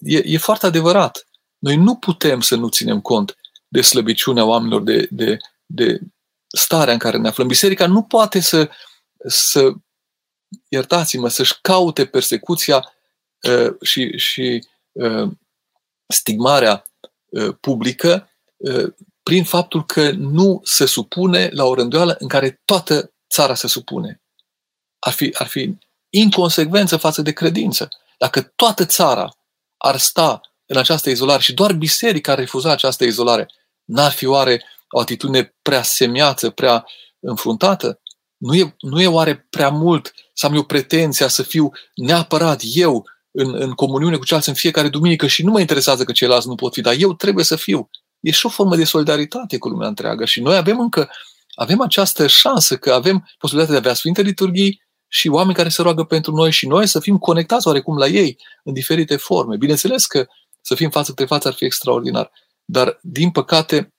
e, 0.00 0.22
e 0.24 0.38
foarte 0.38 0.66
adevărat. 0.66 1.28
Noi 1.58 1.76
nu 1.76 1.96
putem 1.96 2.40
să 2.40 2.56
nu 2.56 2.68
ținem 2.68 3.00
cont 3.00 3.36
de 3.68 3.80
slăbiciunea 3.80 4.44
oamenilor, 4.44 4.82
de, 4.82 5.08
de, 5.10 5.36
de 5.66 6.00
starea 6.56 6.92
în 6.92 6.98
care 6.98 7.18
ne 7.18 7.28
aflăm. 7.28 7.46
Biserica 7.46 7.86
nu 7.86 8.02
poate 8.02 8.40
să, 8.40 8.70
să 9.26 9.72
iertați-mă, 10.68 11.28
să-și 11.28 11.60
caute 11.60 12.06
persecuția 12.06 12.92
uh, 13.48 13.74
și, 13.82 14.18
și 14.18 14.66
uh, 14.92 15.30
stigmarea 16.06 16.84
uh, 17.28 17.54
publică 17.60 18.30
uh, 18.56 18.92
prin 19.22 19.44
faptul 19.44 19.86
că 19.86 20.10
nu 20.10 20.60
se 20.64 20.86
supune 20.86 21.48
la 21.52 21.64
o 21.64 21.74
rânduială 21.74 22.16
în 22.18 22.28
care 22.28 22.60
toată 22.64 23.12
țara 23.30 23.54
se 23.54 23.66
supune. 23.66 24.22
Ar 24.98 25.12
fi, 25.12 25.34
ar 25.34 25.46
fi 25.46 25.76
inconsecvență 26.10 26.96
față 26.96 27.22
de 27.22 27.32
credință. 27.32 27.88
Dacă 28.18 28.40
toată 28.40 28.84
țara 28.84 29.28
ar 29.76 29.96
sta 29.96 30.40
în 30.66 30.76
această 30.76 31.10
izolare 31.10 31.42
și 31.42 31.54
doar 31.54 31.72
biserica 31.72 32.32
ar 32.32 32.38
refuza 32.38 32.70
această 32.70 33.04
izolare, 33.04 33.48
n-ar 33.84 34.10
fi 34.10 34.26
oare 34.26 34.62
o 34.90 35.00
atitudine 35.00 35.54
prea 35.62 35.82
semiață, 35.82 36.50
prea 36.50 36.86
înfruntată? 37.20 38.00
Nu 38.36 38.54
e, 38.54 38.76
nu 38.80 39.00
e 39.00 39.06
oare 39.06 39.46
prea 39.50 39.68
mult 39.68 40.14
să 40.32 40.46
am 40.46 40.54
eu 40.54 40.62
pretenția 40.62 41.28
să 41.28 41.42
fiu 41.42 41.70
neapărat 41.94 42.60
eu 42.62 43.04
în, 43.30 43.54
în 43.54 43.72
comuniune 43.72 44.16
cu 44.16 44.24
ceilalți 44.24 44.48
în 44.48 44.54
fiecare 44.54 44.88
duminică 44.88 45.26
și 45.26 45.42
nu 45.42 45.50
mă 45.50 45.60
interesează 45.60 46.04
că 46.04 46.12
ceilalți 46.12 46.48
nu 46.48 46.54
pot 46.54 46.72
fi, 46.72 46.80
dar 46.80 46.94
eu 46.98 47.14
trebuie 47.14 47.44
să 47.44 47.56
fiu. 47.56 47.90
E 48.20 48.30
și 48.30 48.46
o 48.46 48.48
formă 48.48 48.76
de 48.76 48.84
solidaritate 48.84 49.58
cu 49.58 49.68
lumea 49.68 49.88
întreagă 49.88 50.24
și 50.24 50.40
noi 50.40 50.56
avem 50.56 50.80
încă 50.80 51.10
avem 51.54 51.80
această 51.80 52.26
șansă 52.26 52.76
că 52.76 52.92
avem 52.92 53.28
posibilitatea 53.38 53.80
de 53.80 53.86
a 53.86 53.90
avea 53.90 54.00
Sfinte 54.00 54.22
Liturghii 54.22 54.82
și 55.08 55.28
oameni 55.28 55.54
care 55.54 55.68
se 55.68 55.82
roagă 55.82 56.04
pentru 56.04 56.32
noi 56.32 56.50
și 56.50 56.66
noi 56.66 56.86
să 56.86 57.00
fim 57.00 57.18
conectați 57.18 57.66
oarecum 57.66 57.96
la 57.96 58.06
ei 58.06 58.38
în 58.64 58.72
diferite 58.72 59.16
forme. 59.16 59.56
Bineînțeles 59.56 60.06
că 60.06 60.26
să 60.60 60.74
fim 60.74 60.90
față 60.90 61.12
de 61.12 61.24
față 61.24 61.48
ar 61.48 61.54
fi 61.54 61.64
extraordinar. 61.64 62.32
Dar, 62.64 62.98
din 63.02 63.30
păcate, 63.30 63.94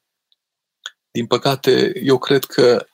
din 1.12 1.26
păcate, 1.26 1.91
eu 2.03 2.18
cred 2.18 2.45
că 2.45 2.86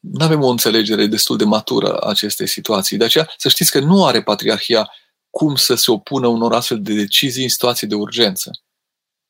nu 0.00 0.24
avem 0.24 0.42
o 0.42 0.48
înțelegere 0.48 1.06
destul 1.06 1.36
de 1.36 1.44
matură 1.44 1.96
a 1.96 2.08
acestei 2.08 2.46
situații. 2.46 2.96
De 2.96 3.04
aceea, 3.04 3.30
să 3.36 3.48
știți 3.48 3.70
că 3.70 3.78
nu 3.78 4.06
are 4.06 4.22
Patriarhia 4.22 4.90
cum 5.30 5.54
să 5.54 5.74
se 5.74 5.90
opună 5.90 6.26
unor 6.26 6.52
astfel 6.52 6.82
de 6.82 6.94
decizii 6.94 7.42
în 7.42 7.48
situații 7.48 7.86
de 7.86 7.94
urgență. 7.94 8.50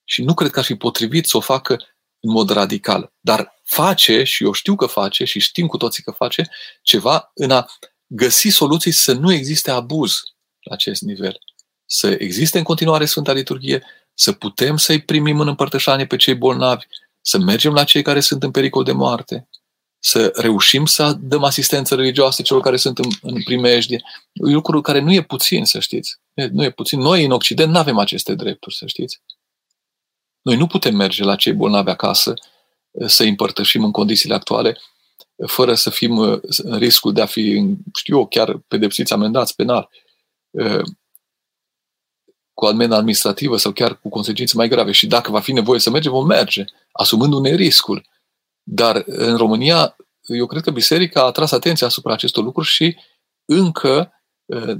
Și 0.05 0.22
nu 0.22 0.34
cred 0.34 0.50
că 0.50 0.59
ar 0.59 0.64
fi 0.64 0.74
potrivit 0.74 1.26
să 1.26 1.36
o 1.36 1.40
facă 1.40 1.72
în 2.20 2.30
mod 2.30 2.50
radical. 2.50 3.12
Dar 3.20 3.61
face, 3.64 4.24
și 4.24 4.44
eu 4.44 4.53
știu 4.53 4.74
că 4.74 4.86
face, 4.86 5.24
și 5.24 5.38
știm 5.38 5.66
cu 5.66 5.76
toții 5.76 6.03
că 6.03 6.11
face, 6.11 6.48
ceva 6.82 7.30
în 7.34 7.50
a 7.50 7.66
găsi 8.14 8.48
soluții 8.48 8.92
să 8.92 9.12
nu 9.12 9.32
existe 9.32 9.70
abuz 9.70 10.20
la 10.60 10.74
acest 10.74 11.02
nivel. 11.02 11.38
Să 11.86 12.16
existe 12.18 12.58
în 12.58 12.64
continuare 12.64 13.04
Sfânta 13.04 13.32
Liturghie, 13.32 13.84
să 14.14 14.32
putem 14.32 14.76
să-i 14.76 15.02
primim 15.02 15.40
în 15.40 15.48
împărtășanie 15.48 16.06
pe 16.06 16.16
cei 16.16 16.34
bolnavi, 16.34 16.86
să 17.20 17.38
mergem 17.38 17.72
la 17.72 17.84
cei 17.84 18.02
care 18.02 18.20
sunt 18.20 18.42
în 18.42 18.50
pericol 18.50 18.84
de 18.84 18.92
moarte, 18.92 19.48
să 19.98 20.32
reușim 20.36 20.86
să 20.86 21.16
dăm 21.20 21.44
asistență 21.44 21.94
religioasă 21.94 22.42
celor 22.42 22.62
care 22.62 22.76
sunt 22.76 22.98
în, 22.98 23.10
în 23.22 23.42
primejdie. 23.42 24.02
Un 24.34 24.52
lucru 24.52 24.80
care 24.80 25.00
nu 25.00 25.12
e 25.12 25.22
puțin, 25.22 25.64
să 25.64 25.80
știți. 25.80 26.20
Nu 26.50 26.64
e 26.64 26.70
puțin. 26.70 27.00
Noi, 27.00 27.24
în 27.24 27.30
Occident, 27.30 27.72
nu 27.72 27.78
avem 27.78 27.98
aceste 27.98 28.34
drepturi, 28.34 28.74
să 28.74 28.86
știți. 28.86 29.22
Noi 30.42 30.56
nu 30.56 30.66
putem 30.66 30.96
merge 30.96 31.24
la 31.24 31.36
cei 31.36 31.52
bolnavi 31.52 31.90
acasă 31.90 32.34
să 33.06 33.22
împărtășim 33.22 33.84
în 33.84 33.90
condițiile 33.90 34.34
actuale 34.34 34.78
fără 35.47 35.74
să 35.74 35.90
fim 35.90 36.18
în 36.57 36.78
riscul 36.78 37.12
de 37.12 37.20
a 37.20 37.26
fi, 37.26 37.64
știu 37.95 38.16
eu, 38.16 38.26
chiar 38.26 38.57
pedepsiți, 38.68 39.12
amendați 39.12 39.55
penal 39.55 39.88
cu 42.55 42.68
amendă 42.68 42.95
administrativă 42.95 43.57
sau 43.57 43.72
chiar 43.72 43.99
cu 44.01 44.09
consecințe 44.09 44.57
mai 44.57 44.68
grave. 44.68 44.93
Și 44.93 45.07
dacă 45.07 45.30
va 45.30 45.40
fi 45.40 45.53
nevoie 45.53 45.80
să 45.80 45.90
mergem, 45.90 46.12
vom 46.12 46.26
merge, 46.26 46.64
asumându-ne 46.93 47.55
riscul. 47.55 48.07
Dar 48.62 49.03
în 49.07 49.36
România, 49.36 49.97
eu 50.20 50.47
cred 50.47 50.62
că 50.62 50.70
biserica 50.70 51.24
a 51.24 51.30
tras 51.30 51.53
atenția 51.53 51.86
asupra 51.86 52.12
acestor 52.12 52.45
lucruri 52.45 52.68
și 52.68 52.97
încă 53.45 54.12
uh, 54.45 54.76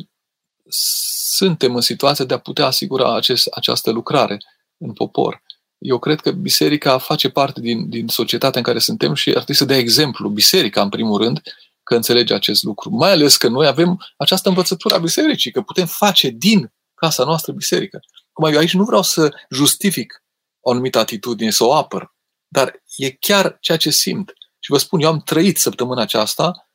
suntem 1.35 1.75
în 1.75 1.81
situația 1.81 2.25
de 2.25 2.35
a 2.35 2.39
putea 2.39 2.67
asigura 2.67 3.17
acest, 3.17 3.47
această 3.47 3.91
lucrare 3.91 4.39
în 4.77 4.93
popor. 4.93 5.43
Eu 5.83 5.99
cred 5.99 6.21
că 6.21 6.31
biserica 6.31 6.99
face 6.99 7.31
parte 7.31 7.61
din, 7.61 7.89
din 7.89 8.09
societatea 8.09 8.61
în 8.61 8.67
care 8.67 8.79
suntem 8.79 9.15
și 9.15 9.29
ar 9.29 9.35
trebui 9.35 9.55
să 9.55 9.65
dea 9.65 9.77
exemplu, 9.77 10.29
biserica 10.29 10.83
în 10.83 10.89
primul 10.89 11.23
rând, 11.23 11.41
că 11.83 11.95
înțelege 11.95 12.35
acest 12.35 12.63
lucru. 12.63 12.91
Mai 12.91 13.11
ales 13.11 13.37
că 13.37 13.49
noi 13.49 13.67
avem 13.67 14.05
această 14.17 14.49
învățătură 14.49 14.95
a 14.95 14.99
bisericii, 14.99 15.51
că 15.51 15.61
putem 15.61 15.87
face 15.87 16.29
din 16.29 16.73
casa 16.95 17.25
noastră 17.25 17.53
biserică. 17.53 18.01
Cum 18.33 18.53
eu 18.53 18.59
aici 18.59 18.75
nu 18.75 18.85
vreau 18.85 19.03
să 19.03 19.35
justific 19.51 20.25
o 20.61 20.71
anumită 20.71 20.99
atitudine, 20.99 21.51
să 21.51 21.65
o 21.65 21.75
apăr, 21.75 22.15
dar 22.49 22.83
e 22.97 23.11
chiar 23.11 23.57
ceea 23.61 23.79
ce 23.79 23.91
simt. 23.91 24.33
Și 24.59 24.71
vă 24.71 24.79
spun, 24.79 25.01
eu 25.01 25.09
am 25.09 25.21
trăit 25.21 25.59
săptămâna 25.59 26.03
aceasta 26.03 26.69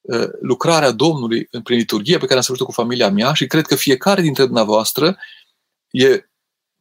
uh, 0.00 0.28
lucrarea 0.40 0.90
Domnului 0.90 1.48
prin 1.62 1.78
liturghie 1.78 2.18
pe 2.18 2.24
care 2.24 2.34
am 2.34 2.40
sărbătorit 2.40 2.74
cu 2.74 2.80
familia 2.80 3.10
mea 3.10 3.32
și 3.32 3.46
cred 3.46 3.66
că 3.66 3.74
fiecare 3.76 4.22
dintre 4.22 4.44
dumneavoastră 4.44 5.16
e, 5.90 6.30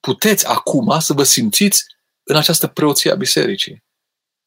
puteți 0.05 0.47
acum 0.47 0.99
să 0.99 1.13
vă 1.13 1.23
simțiți 1.23 1.85
în 2.23 2.35
această 2.35 2.67
preoție 2.67 3.11
a 3.11 3.15
bisericii. 3.15 3.83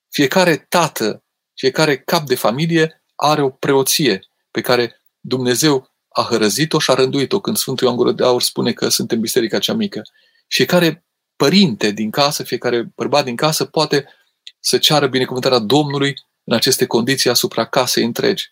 Fiecare 0.09 0.57
tată, 0.57 1.25
fiecare 1.55 1.99
cap 1.99 2.27
de 2.27 2.35
familie 2.35 3.05
are 3.15 3.43
o 3.43 3.51
preoție 3.51 4.21
pe 4.51 4.61
care 4.61 5.03
Dumnezeu 5.21 5.91
a 6.09 6.23
hărăzit-o 6.23 6.79
și 6.79 6.91
a 6.91 6.95
rânduit-o, 6.95 7.41
când 7.41 7.57
Sfântul 7.57 7.87
Ioan 7.87 7.99
Gură 7.99 8.13
de 8.13 8.25
Aur 8.25 8.43
spune 8.43 8.73
că 8.73 8.89
suntem 8.89 9.21
biserica 9.21 9.59
cea 9.59 9.73
mică. 9.73 10.03
Fiecare 10.47 11.07
părinte 11.37 11.91
din 11.91 12.11
casă, 12.11 12.43
fiecare 12.43 12.83
bărbat 12.95 13.25
din 13.25 13.37
casă 13.37 13.65
poate 13.65 14.09
să 14.61 14.79
ceară 14.79 15.07
binecuvântarea 15.07 15.59
Domnului 15.59 16.15
în 16.45 16.55
aceste 16.55 16.87
condiții 16.87 17.31
asupra 17.31 17.67
casei 17.67 18.05
întregi. 18.05 18.51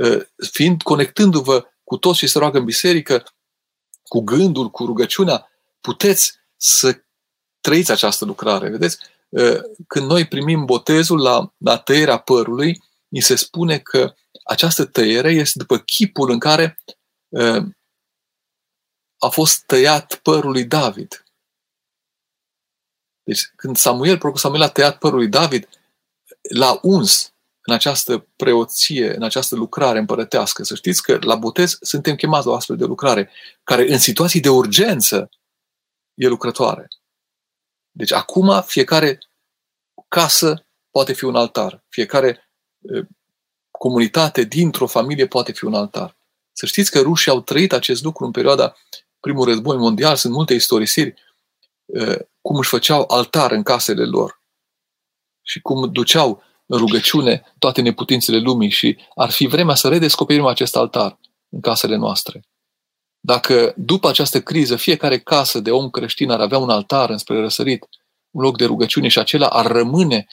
Ă, 0.00 0.26
fiind, 0.50 0.82
conectându-vă 0.82 1.64
cu 1.84 1.96
toți 1.96 2.18
și 2.18 2.26
se 2.26 2.38
roagă 2.38 2.58
în 2.58 2.64
biserică, 2.64 3.24
cu 4.02 4.20
gândul, 4.20 4.70
cu 4.70 4.84
rugăciunea, 4.84 5.46
puteți 5.82 6.32
să 6.56 7.04
trăiți 7.60 7.90
această 7.90 8.24
lucrare. 8.24 8.68
Vedeți? 8.68 8.98
Ă, 9.36 9.60
când 9.86 10.06
noi 10.06 10.28
primim 10.28 10.64
botezul 10.64 11.20
la, 11.20 11.54
la 11.56 11.78
tăierea 11.78 12.18
părului, 12.18 12.82
ni 13.08 13.20
se 13.20 13.34
spune 13.34 13.78
că 13.78 14.14
această 14.44 14.84
tăiere 14.84 15.30
este 15.30 15.58
după 15.58 15.78
chipul 15.78 16.30
în 16.30 16.38
care 16.38 16.78
uh, 17.28 17.64
a 19.18 19.28
fost 19.28 19.64
tăiat 19.66 20.14
părul 20.14 20.50
lui 20.50 20.64
David. 20.64 21.24
Deci 23.22 23.52
când 23.56 23.76
Samuel, 23.76 24.18
procul 24.18 24.38
Samuel 24.38 24.62
a 24.62 24.68
tăiat 24.68 24.98
părul 24.98 25.18
lui 25.18 25.28
David, 25.28 25.68
l-a 26.54 26.78
uns 26.82 27.32
în 27.60 27.74
această 27.74 28.26
preoție, 28.36 29.14
în 29.14 29.22
această 29.22 29.54
lucrare 29.54 29.98
împărătească. 29.98 30.62
Să 30.62 30.74
știți 30.74 31.02
că 31.02 31.18
la 31.20 31.34
botez 31.34 31.78
suntem 31.80 32.14
chemați 32.14 32.46
la 32.46 32.52
o 32.52 32.54
astfel 32.54 32.76
de 32.76 32.84
lucrare, 32.84 33.30
care 33.64 33.92
în 33.92 33.98
situații 33.98 34.40
de 34.40 34.48
urgență 34.48 35.30
e 36.14 36.26
lucrătoare. 36.26 36.88
Deci 37.90 38.12
acum 38.12 38.62
fiecare 38.62 39.18
casă 40.08 40.66
poate 40.90 41.12
fi 41.12 41.24
un 41.24 41.36
altar. 41.36 41.84
Fiecare 41.88 42.50
uh, 42.80 43.06
comunitate 43.70 44.42
dintr-o 44.42 44.86
familie 44.86 45.26
poate 45.26 45.52
fi 45.52 45.64
un 45.64 45.74
altar. 45.74 46.16
Să 46.52 46.66
știți 46.66 46.90
că 46.90 47.00
rușii 47.00 47.30
au 47.30 47.40
trăit 47.40 47.72
acest 47.72 48.02
lucru 48.02 48.24
în 48.24 48.30
perioada 48.30 48.76
primul 49.20 49.44
război 49.44 49.76
mondial, 49.76 50.16
sunt 50.16 50.32
multe 50.32 50.54
istorisiri 50.54 51.14
uh, 51.84 52.18
cum 52.40 52.56
își 52.56 52.68
făceau 52.68 53.04
altar 53.08 53.50
în 53.50 53.62
casele 53.62 54.04
lor 54.04 54.40
și 55.42 55.60
cum 55.60 55.92
duceau 55.92 56.42
în 56.66 56.78
rugăciune 56.78 57.54
toate 57.58 57.80
neputințele 57.80 58.38
lumii 58.38 58.70
și 58.70 58.98
ar 59.14 59.30
fi 59.30 59.46
vremea 59.46 59.74
să 59.74 59.88
redescoperim 59.88 60.46
acest 60.46 60.76
altar 60.76 61.18
în 61.48 61.60
casele 61.60 61.96
noastre. 61.96 62.44
Dacă 63.24 63.74
după 63.76 64.08
această 64.08 64.42
criză 64.42 64.76
fiecare 64.76 65.18
casă 65.18 65.60
de 65.60 65.70
om 65.70 65.90
creștin 65.90 66.30
ar 66.30 66.40
avea 66.40 66.58
un 66.58 66.70
altar 66.70 67.10
înspre 67.10 67.40
răsărit, 67.40 67.88
un 68.30 68.42
loc 68.42 68.56
de 68.56 68.64
rugăciune 68.64 69.08
și 69.08 69.18
acela 69.18 69.46
ar 69.46 69.66
rămâne 69.66 70.26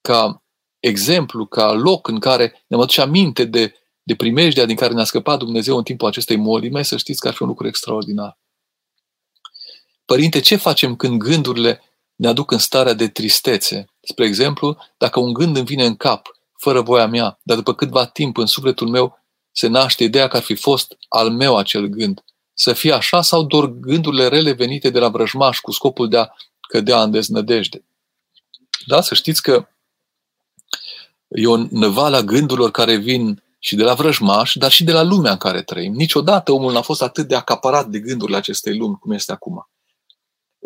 ca 0.00 0.42
exemplu, 0.80 1.46
ca 1.46 1.72
loc 1.72 2.08
în 2.08 2.18
care 2.18 2.64
ne 2.66 2.76
aduce 2.76 3.00
aminte 3.00 3.44
de, 3.44 3.74
de 4.02 4.14
primejdea 4.14 4.64
din 4.64 4.76
care 4.76 4.94
ne-a 4.94 5.04
scăpat 5.04 5.38
Dumnezeu 5.38 5.76
în 5.76 5.82
timpul 5.82 6.08
acestei 6.08 6.36
molime, 6.36 6.82
să 6.82 6.96
știți 6.96 7.20
că 7.20 7.28
ar 7.28 7.34
fi 7.34 7.42
un 7.42 7.48
lucru 7.48 7.66
extraordinar. 7.66 8.38
Părinte, 10.04 10.40
ce 10.40 10.56
facem 10.56 10.96
când 10.96 11.18
gândurile 11.18 11.82
ne 12.14 12.28
aduc 12.28 12.50
în 12.50 12.58
starea 12.58 12.92
de 12.92 13.08
tristețe? 13.08 13.84
Spre 14.00 14.26
exemplu, 14.26 14.76
dacă 14.98 15.20
un 15.20 15.32
gând 15.32 15.56
îmi 15.56 15.66
vine 15.66 15.84
în 15.84 15.96
cap, 15.96 16.28
fără 16.58 16.80
voia 16.80 17.06
mea, 17.06 17.38
dar 17.42 17.56
după 17.56 17.74
câtva 17.74 18.06
timp 18.06 18.36
în 18.36 18.46
sufletul 18.46 18.88
meu 18.88 19.18
se 19.52 19.66
naște 19.66 20.04
ideea 20.04 20.28
că 20.28 20.36
ar 20.36 20.42
fi 20.42 20.54
fost 20.54 20.96
al 21.08 21.30
meu 21.30 21.56
acel 21.56 21.86
gând. 21.86 22.24
Să 22.54 22.72
fie 22.72 22.92
așa 22.92 23.22
sau 23.22 23.42
doar 23.42 23.66
gândurile 23.66 24.28
rele 24.28 24.52
venite 24.52 24.90
de 24.90 24.98
la 24.98 25.08
vrăjmaș 25.08 25.58
cu 25.58 25.70
scopul 25.70 26.08
de 26.08 26.18
a 26.18 26.28
cădea 26.68 27.02
în 27.02 27.10
deznădejde? 27.10 27.84
Da, 28.86 29.00
să 29.00 29.14
știți 29.14 29.42
că 29.42 29.68
e 31.28 31.46
o 31.46 31.56
năvală 31.70 32.16
a 32.16 32.22
gândurilor 32.22 32.70
care 32.70 32.96
vin 32.96 33.42
și 33.58 33.76
de 33.76 33.82
la 33.82 33.94
vrăjmaș, 33.94 34.52
dar 34.54 34.70
și 34.70 34.84
de 34.84 34.92
la 34.92 35.02
lumea 35.02 35.30
în 35.30 35.36
care 35.36 35.62
trăim. 35.62 35.92
Niciodată 35.92 36.52
omul 36.52 36.72
n-a 36.72 36.80
fost 36.80 37.02
atât 37.02 37.28
de 37.28 37.34
acaparat 37.34 37.86
de 37.86 37.98
gândurile 37.98 38.36
acestei 38.36 38.76
lumi 38.76 38.98
cum 39.00 39.12
este 39.12 39.32
acum. 39.32 39.68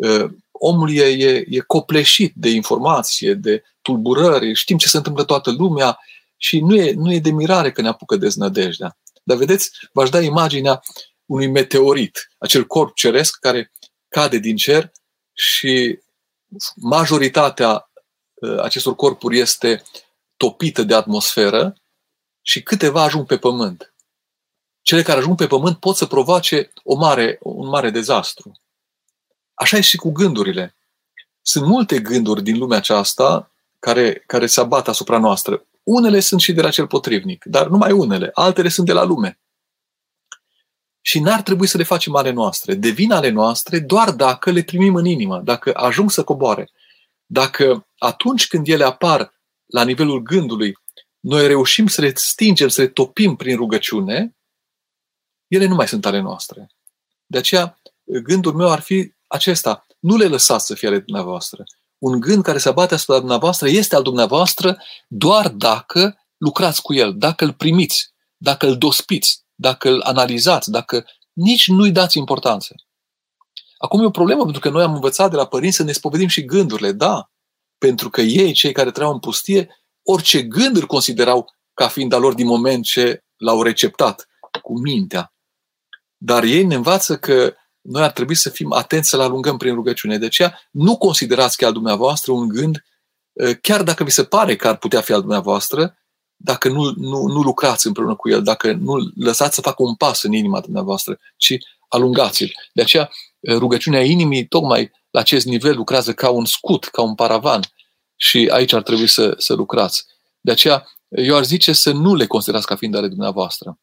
Ă, 0.01 0.29
omul 0.51 0.95
e, 0.95 1.03
e, 1.03 1.45
e 1.49 1.59
copleșit 1.59 2.33
de 2.35 2.49
informație, 2.49 3.33
de 3.33 3.63
tulburări, 3.81 4.53
știm 4.53 4.77
ce 4.77 4.87
se 4.87 4.97
întâmplă 4.97 5.23
toată 5.23 5.51
lumea 5.51 5.99
și 6.43 6.59
nu 6.59 6.75
e, 6.75 6.91
nu 6.91 7.13
e 7.13 7.19
de 7.19 7.31
mirare 7.31 7.71
că 7.71 7.81
ne 7.81 7.87
apucă 7.87 8.15
deznădejdea. 8.15 8.97
Dar 9.23 9.37
vedeți, 9.37 9.71
v-aș 9.93 10.09
da 10.09 10.21
imaginea 10.21 10.81
unui 11.25 11.47
meteorit, 11.47 12.29
acel 12.37 12.65
corp 12.65 12.95
ceresc 12.95 13.39
care 13.39 13.71
cade 14.07 14.37
din 14.37 14.55
cer 14.55 14.91
și 15.33 15.99
majoritatea 16.75 17.91
ă, 18.41 18.63
acestor 18.63 18.95
corpuri 18.95 19.39
este 19.39 19.83
topită 20.37 20.83
de 20.83 20.93
atmosferă 20.93 21.75
și 22.41 22.63
câteva 22.63 23.03
ajung 23.03 23.25
pe 23.25 23.37
pământ. 23.37 23.93
Cele 24.81 25.01
care 25.01 25.19
ajung 25.19 25.37
pe 25.37 25.47
pământ 25.47 25.77
pot 25.77 25.95
să 25.95 26.05
provoace 26.05 26.71
o 26.83 26.95
mare, 26.95 27.37
un 27.41 27.67
mare 27.67 27.89
dezastru. 27.89 28.51
Așa 29.53 29.77
e 29.77 29.81
și 29.81 29.97
cu 29.97 30.11
gândurile. 30.11 30.75
Sunt 31.41 31.65
multe 31.65 31.99
gânduri 31.99 32.43
din 32.43 32.57
lumea 32.57 32.77
aceasta 32.77 33.51
care, 33.79 34.23
care 34.27 34.47
se 34.47 34.59
abat 34.59 34.87
asupra 34.87 35.17
noastră. 35.17 35.65
Unele 35.83 36.19
sunt 36.19 36.41
și 36.41 36.53
de 36.53 36.61
la 36.61 36.69
cel 36.69 36.87
potrivnic, 36.87 37.45
dar 37.45 37.67
numai 37.67 37.91
unele. 37.91 38.29
Altele 38.33 38.69
sunt 38.69 38.85
de 38.85 38.93
la 38.93 39.03
lume. 39.03 39.39
Și 41.01 41.19
n-ar 41.19 41.41
trebui 41.41 41.67
să 41.67 41.77
le 41.77 41.83
facem 41.83 42.15
ale 42.15 42.31
noastre. 42.31 42.73
Devin 42.73 43.11
ale 43.11 43.29
noastre 43.29 43.79
doar 43.79 44.11
dacă 44.11 44.51
le 44.51 44.63
primim 44.63 44.95
în 44.95 45.05
inimă, 45.05 45.39
dacă 45.39 45.73
ajung 45.75 46.11
să 46.11 46.23
coboare. 46.23 46.71
Dacă 47.25 47.87
atunci 47.97 48.47
când 48.47 48.67
ele 48.67 48.83
apar 48.83 49.33
la 49.65 49.83
nivelul 49.83 50.21
gândului, 50.21 50.77
noi 51.19 51.47
reușim 51.47 51.87
să 51.87 52.01
le 52.01 52.11
stingem, 52.15 52.67
să 52.67 52.81
le 52.81 52.87
topim 52.87 53.35
prin 53.35 53.55
rugăciune, 53.55 54.35
ele 55.47 55.65
nu 55.65 55.75
mai 55.75 55.87
sunt 55.87 56.05
ale 56.05 56.19
noastre. 56.19 56.69
De 57.25 57.37
aceea, 57.37 57.81
gândul 58.03 58.53
meu 58.53 58.71
ar 58.71 58.79
fi 58.79 59.13
acesta. 59.27 59.85
Nu 59.99 60.15
le 60.15 60.25
lăsați 60.25 60.65
să 60.65 60.73
fie 60.73 60.87
ale 60.87 60.99
dumneavoastră. 60.99 61.63
Un 62.03 62.19
gând 62.19 62.43
care 62.43 62.57
se 62.57 62.69
abate 62.69 62.93
asupra 62.93 63.19
dumneavoastră 63.19 63.67
este 63.69 63.95
al 63.95 64.03
dumneavoastră 64.03 64.77
doar 65.07 65.49
dacă 65.49 66.17
lucrați 66.37 66.81
cu 66.81 66.93
el, 66.93 67.13
dacă 67.17 67.45
îl 67.45 67.53
primiți, 67.53 68.13
dacă 68.37 68.67
îl 68.67 68.77
dospiți, 68.77 69.43
dacă 69.55 69.89
îl 69.89 70.01
analizați, 70.01 70.71
dacă 70.71 71.05
nici 71.33 71.67
nu-i 71.67 71.91
dați 71.91 72.17
importanță. 72.17 72.75
Acum 73.77 74.01
e 74.01 74.05
o 74.05 74.09
problemă, 74.09 74.43
pentru 74.43 74.61
că 74.61 74.69
noi 74.69 74.83
am 74.83 74.93
învățat 74.93 75.29
de 75.29 75.35
la 75.35 75.45
părinți 75.45 75.75
să 75.75 75.83
ne 75.83 75.91
spovedim 75.91 76.27
și 76.27 76.45
gândurile, 76.45 76.91
da, 76.91 77.31
pentru 77.77 78.09
că 78.09 78.21
ei, 78.21 78.53
cei 78.53 78.71
care 78.71 78.91
trăiau 78.91 79.13
în 79.13 79.19
pustie, 79.19 79.69
orice 80.01 80.41
gând 80.41 80.75
îl 80.75 80.85
considerau 80.85 81.45
ca 81.73 81.87
fiind 81.87 82.13
al 82.13 82.21
lor 82.21 82.33
din 82.33 82.45
moment 82.45 82.83
ce 82.83 83.23
l-au 83.37 83.61
receptat 83.61 84.27
cu 84.61 84.79
mintea. 84.79 85.33
Dar 86.17 86.43
ei 86.43 86.63
ne 86.63 86.75
învață 86.75 87.17
că 87.17 87.53
noi 87.83 88.03
ar 88.03 88.11
trebui 88.11 88.35
să 88.35 88.49
fim 88.49 88.71
atenți 88.71 89.09
să-l 89.09 89.19
alungăm 89.19 89.57
prin 89.57 89.73
rugăciune. 89.73 90.17
De 90.17 90.25
aceea, 90.25 90.59
nu 90.71 90.97
considerați 90.97 91.57
că 91.57 91.65
al 91.65 91.73
dumneavoastră 91.73 92.31
un 92.31 92.47
gând, 92.47 92.85
ă, 93.43 93.53
chiar 93.53 93.83
dacă 93.83 94.03
vi 94.03 94.09
se 94.09 94.23
pare 94.23 94.55
că 94.55 94.67
ar 94.67 94.77
putea 94.77 95.01
fi 95.01 95.13
al 95.13 95.19
dumneavoastră, 95.19 95.97
dacă 96.35 96.69
nu, 96.69 96.93
nu, 96.95 97.25
nu 97.25 97.41
lucrați 97.41 97.87
împreună 97.87 98.15
cu 98.15 98.29
el, 98.29 98.43
dacă 98.43 98.71
nu 98.71 98.93
lăsați 99.15 99.55
să 99.55 99.61
facă 99.61 99.83
un 99.83 99.95
pas 99.95 100.23
în 100.23 100.33
inima 100.33 100.59
dumneavoastră, 100.59 101.19
ci 101.37 101.57
alungați-l. 101.87 102.51
De 102.73 102.81
aceea, 102.81 103.09
ă, 103.49 103.57
rugăciunea 103.57 104.03
inimii, 104.03 104.47
tocmai 104.47 104.91
la 105.09 105.19
acest 105.19 105.45
nivel, 105.45 105.75
lucrează 105.75 106.13
ca 106.13 106.29
un 106.29 106.45
scut, 106.45 106.85
ca 106.85 107.01
un 107.01 107.15
paravan. 107.15 107.61
Și 108.15 108.49
aici 108.51 108.73
ar 108.73 108.81
trebui 108.81 109.07
să, 109.07 109.35
să 109.37 109.53
lucrați. 109.53 110.05
De 110.39 110.51
aceea, 110.51 110.87
eu 111.07 111.35
ar 111.35 111.43
zice 111.43 111.73
să 111.73 111.91
nu 111.91 112.15
le 112.15 112.27
considerați 112.27 112.65
ca 112.65 112.75
fiind 112.75 112.95
ale 112.95 113.07
dumneavoastră. 113.07 113.79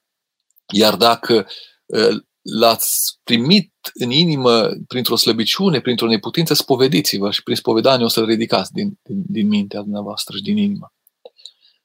Iar 0.73 0.97
dacă 0.97 1.47
ă, 1.93 2.25
l-ați 2.43 3.19
primit 3.25 3.73
în 3.95 4.11
inimă 4.11 4.69
printr-o 4.87 5.17
slăbiciune, 5.17 5.81
printr-o 5.81 6.07
neputință, 6.07 6.55
spovediți-vă 6.55 7.31
și 7.31 7.43
prin 7.43 7.57
spovedanie 7.57 8.05
o 8.05 8.09
să-l 8.09 8.25
ridicați 8.25 8.73
din, 8.73 8.99
din, 9.03 9.23
din 9.27 9.49
mintea 9.49 9.81
dumneavoastră 9.81 10.37
și 10.37 10.43
din 10.43 10.57
inimă. 10.57 10.93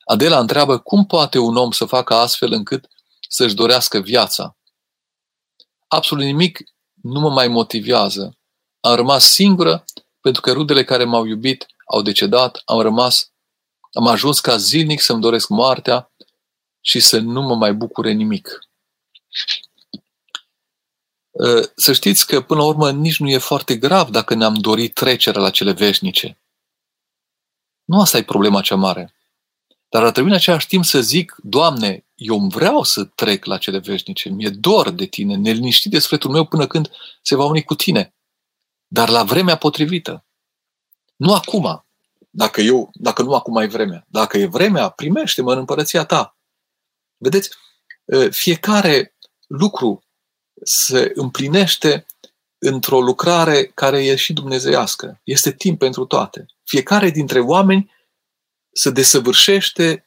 Adela 0.05 0.39
întreabă 0.39 0.77
cum 0.77 1.05
poate 1.05 1.37
un 1.37 1.55
om 1.55 1.71
să 1.71 1.85
facă 1.85 2.13
astfel 2.13 2.51
încât 2.51 2.87
să-și 3.29 3.55
dorească 3.55 3.99
viața. 3.99 4.57
Absolut 5.87 6.23
nimic 6.23 6.59
nu 7.01 7.19
mă 7.19 7.29
mai 7.29 7.47
motivează. 7.47 8.37
Am 8.79 8.95
rămas 8.95 9.31
singură 9.31 9.85
pentru 10.21 10.41
că 10.41 10.51
rudele 10.51 10.83
care 10.83 11.03
m-au 11.03 11.25
iubit 11.25 11.65
au 11.85 12.01
decedat, 12.01 12.61
am 12.65 12.79
rămas, 12.79 13.31
am 13.91 14.07
ajuns 14.07 14.39
ca 14.39 14.57
zilnic 14.57 15.01
să-mi 15.01 15.21
doresc 15.21 15.49
moartea 15.49 16.11
și 16.81 16.99
să 16.99 17.19
nu 17.19 17.41
mă 17.41 17.55
mai 17.55 17.73
bucure 17.73 18.11
nimic. 18.11 18.59
Ă, 21.39 21.71
să 21.75 21.93
știți 21.93 22.27
că, 22.27 22.41
până 22.41 22.59
la 22.59 22.65
urmă, 22.65 22.91
nici 22.91 23.19
nu 23.19 23.29
e 23.29 23.38
foarte 23.38 23.75
grav 23.75 24.09
dacă 24.09 24.33
ne-am 24.33 24.53
dorit 24.53 24.93
trecerea 24.93 25.41
la 25.41 25.49
cele 25.49 25.71
veșnice. 25.71 26.38
Nu 27.83 27.99
asta 27.99 28.17
e 28.17 28.23
problema 28.23 28.61
cea 28.61 28.75
mare. 28.75 29.15
Dar 29.89 30.03
ar 30.03 30.11
trebui 30.11 30.29
în 30.29 30.36
același 30.36 30.67
timp 30.67 30.86
să 30.86 31.01
zic, 31.01 31.36
Doamne, 31.43 32.05
eu 32.15 32.39
îmi 32.39 32.49
vreau 32.49 32.83
să 32.83 33.03
trec 33.03 33.45
la 33.45 33.57
cele 33.57 33.77
veșnice, 33.77 34.29
mi-e 34.29 34.49
dor 34.49 34.89
de 34.89 35.05
Tine, 35.05 35.36
neliniștit 35.36 35.91
de 35.91 35.99
sufletul 35.99 36.31
meu 36.31 36.45
până 36.45 36.67
când 36.67 36.91
se 37.21 37.36
va 37.36 37.45
uni 37.45 37.63
cu 37.63 37.75
Tine. 37.75 38.13
Dar 38.88 39.09
la 39.09 39.23
vremea 39.23 39.57
potrivită. 39.57 40.25
Nu 41.15 41.33
acum. 41.33 41.86
Dacă, 42.29 42.61
eu, 42.61 42.89
dacă 42.93 43.21
nu 43.21 43.33
acum 43.33 43.57
e 43.57 43.65
vremea. 43.65 44.05
Dacă 44.07 44.38
e 44.38 44.45
vremea, 44.45 44.89
primește-mă 44.89 45.51
în 45.51 45.57
împărăția 45.57 46.05
Ta. 46.05 46.38
Vedeți, 47.17 47.49
ă, 48.11 48.29
fiecare 48.29 49.15
lucru 49.47 50.04
se 50.66 51.11
împlinește 51.16 52.05
într-o 52.57 53.01
lucrare 53.01 53.66
care 53.66 54.05
e 54.05 54.16
și 54.16 54.34
dumnezeiască. 54.34 55.20
Este 55.24 55.51
timp 55.51 55.80
pentru 55.80 56.05
toate. 56.05 56.45
Fiecare 56.63 57.09
dintre 57.09 57.39
oameni 57.39 57.91
se 58.72 58.89
desăvârșește 58.89 60.05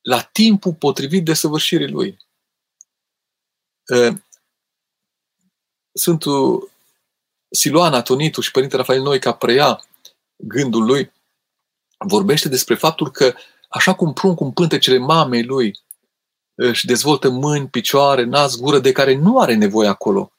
la 0.00 0.22
timpul 0.22 0.74
potrivit 0.74 1.24
de 1.24 1.34
săvârșirii 1.34 1.88
lui. 1.88 2.16
Sfântul 5.92 6.70
Siluana 7.50 8.02
Tonitu 8.02 8.40
și 8.40 8.50
Părintele 8.50 8.80
Rafael 8.80 9.02
Noica 9.02 9.32
preia 9.32 9.84
gândul 10.36 10.84
lui, 10.84 11.12
vorbește 12.06 12.48
despre 12.48 12.74
faptul 12.74 13.10
că 13.10 13.34
așa 13.68 13.94
cum 13.94 14.12
pruncul 14.12 14.52
pântecele 14.52 14.98
mamei 14.98 15.44
lui 15.44 15.78
își 16.54 16.86
dezvoltă 16.86 17.28
mâini, 17.28 17.68
picioare, 17.68 18.24
nas, 18.24 18.56
gură, 18.56 18.78
de 18.78 18.92
care 18.92 19.14
nu 19.14 19.38
are 19.38 19.54
nevoie 19.54 19.88
acolo 19.88 20.32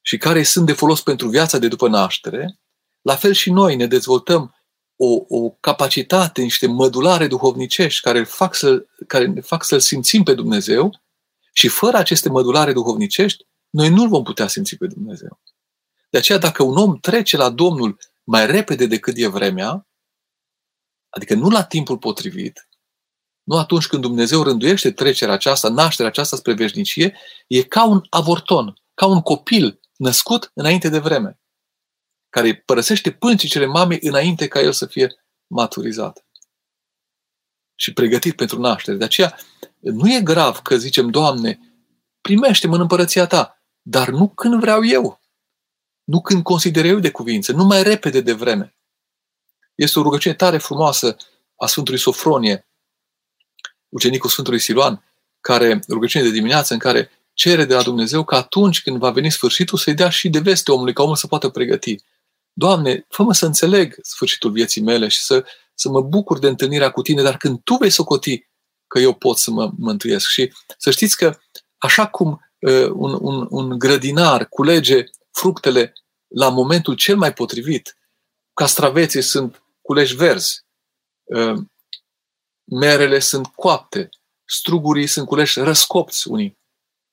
și 0.00 0.16
care 0.16 0.42
sunt 0.42 0.66
de 0.66 0.72
folos 0.72 1.02
pentru 1.02 1.28
viața 1.28 1.58
de 1.58 1.68
după 1.68 1.88
naștere, 1.88 2.60
la 3.00 3.16
fel 3.16 3.32
și 3.32 3.50
noi 3.50 3.76
ne 3.76 3.86
dezvoltăm 3.86 4.54
o, 4.96 5.24
o 5.28 5.50
capacitate, 5.50 6.42
niște 6.42 6.66
mădulare 6.66 7.26
duhovnicești 7.26 8.00
care, 8.00 8.24
fac 8.24 8.54
să, 8.54 8.86
care 9.06 9.26
ne 9.26 9.40
fac 9.40 9.64
să-L 9.64 9.80
simțim 9.80 10.22
pe 10.22 10.34
Dumnezeu 10.34 11.00
și 11.52 11.68
fără 11.68 11.96
aceste 11.96 12.28
mădulare 12.28 12.72
duhovnicești, 12.72 13.46
noi 13.70 13.88
nu-L 13.88 14.08
vom 14.08 14.22
putea 14.22 14.46
simți 14.46 14.76
pe 14.76 14.86
Dumnezeu. 14.86 15.40
De 16.10 16.18
aceea, 16.18 16.38
dacă 16.38 16.62
un 16.62 16.76
om 16.76 16.98
trece 16.98 17.36
la 17.36 17.50
Domnul 17.50 17.98
mai 18.24 18.46
repede 18.46 18.86
decât 18.86 19.16
e 19.16 19.26
vremea, 19.26 19.88
adică 21.08 21.34
nu 21.34 21.48
la 21.48 21.64
timpul 21.64 21.98
potrivit, 21.98 22.68
nu 23.42 23.56
atunci 23.56 23.86
când 23.86 24.02
Dumnezeu 24.02 24.42
rânduiește 24.42 24.92
trecerea 24.92 25.34
aceasta, 25.34 25.68
nașterea 25.68 26.10
aceasta 26.10 26.36
spre 26.36 26.52
veșnicie, 26.52 27.16
e 27.46 27.62
ca 27.62 27.84
un 27.84 28.00
avorton, 28.10 28.74
ca 28.94 29.06
un 29.06 29.20
copil 29.20 29.80
născut 29.96 30.50
înainte 30.54 30.88
de 30.88 30.98
vreme, 30.98 31.40
care 32.28 32.54
părăsește 32.54 33.10
pâncicele 33.10 33.66
mamei 33.66 33.98
înainte 34.02 34.48
ca 34.48 34.60
el 34.60 34.72
să 34.72 34.86
fie 34.86 35.14
maturizat 35.46 36.24
și 37.80 37.92
pregătit 37.92 38.36
pentru 38.36 38.60
naștere. 38.60 38.96
De 38.96 39.04
aceea, 39.04 39.36
nu 39.78 40.12
e 40.12 40.20
grav 40.20 40.58
că 40.58 40.76
zicem, 40.76 41.10
Doamne, 41.10 41.58
primește-mă 42.20 42.74
în 42.74 42.80
împărăția 42.80 43.26
Ta, 43.26 43.62
dar 43.82 44.08
nu 44.08 44.28
când 44.28 44.60
vreau 44.60 44.84
eu, 44.84 45.20
nu 46.04 46.20
când 46.20 46.42
consider 46.42 46.84
eu 46.84 46.98
de 46.98 47.10
cuvință, 47.10 47.52
nu 47.52 47.64
mai 47.64 47.82
repede 47.82 48.20
de 48.20 48.32
vreme. 48.32 48.76
Este 49.74 49.98
o 49.98 50.02
rugăciune 50.02 50.34
tare 50.34 50.58
frumoasă 50.58 51.16
a 51.56 51.66
Sfântului 51.66 52.00
Sofronie, 52.00 52.69
ucenicul 53.90 54.30
Sfântului 54.30 54.58
Siluan, 54.58 55.04
care, 55.40 55.80
rugăciune 55.88 56.24
de 56.24 56.30
dimineață, 56.30 56.72
în 56.72 56.78
care 56.78 57.10
cere 57.32 57.64
de 57.64 57.74
la 57.74 57.82
Dumnezeu 57.82 58.24
că 58.24 58.34
atunci 58.34 58.82
când 58.82 58.98
va 58.98 59.10
veni 59.10 59.30
sfârșitul 59.30 59.78
să-i 59.78 59.94
dea 59.94 60.08
și 60.08 60.28
de 60.28 60.38
veste 60.38 60.72
omului, 60.72 60.92
ca 60.92 61.02
omul 61.02 61.16
să 61.16 61.26
poată 61.26 61.48
pregăti. 61.48 61.96
Doamne, 62.52 63.06
fă-mă 63.08 63.34
să 63.34 63.46
înțeleg 63.46 63.96
sfârșitul 64.02 64.50
vieții 64.50 64.82
mele 64.82 65.08
și 65.08 65.20
să, 65.20 65.44
să 65.74 65.88
mă 65.88 66.00
bucur 66.00 66.38
de 66.38 66.48
întâlnirea 66.48 66.90
cu 66.90 67.02
Tine, 67.02 67.22
dar 67.22 67.36
când 67.36 67.60
Tu 67.64 67.74
vei 67.74 67.90
socoti 67.90 68.48
că 68.86 68.98
eu 68.98 69.14
pot 69.14 69.38
să 69.38 69.50
mă 69.50 69.70
mântuiesc. 69.76 70.28
Și 70.28 70.52
să 70.78 70.90
știți 70.90 71.16
că 71.16 71.38
așa 71.78 72.06
cum 72.06 72.40
uh, 72.58 72.88
un, 72.92 73.18
un, 73.20 73.46
un 73.50 73.78
grădinar 73.78 74.48
culege 74.48 75.04
fructele 75.30 75.92
la 76.28 76.48
momentul 76.48 76.94
cel 76.94 77.16
mai 77.16 77.32
potrivit, 77.32 77.96
castraveții 78.54 79.22
sunt 79.22 79.62
culeși 79.82 80.14
verzi, 80.14 80.64
uh, 81.24 81.58
merele 82.70 83.18
sunt 83.18 83.46
coapte, 83.46 84.08
strugurii 84.44 85.06
sunt 85.06 85.26
culeși 85.26 85.60
răscopți 85.60 86.28
unii. 86.28 86.58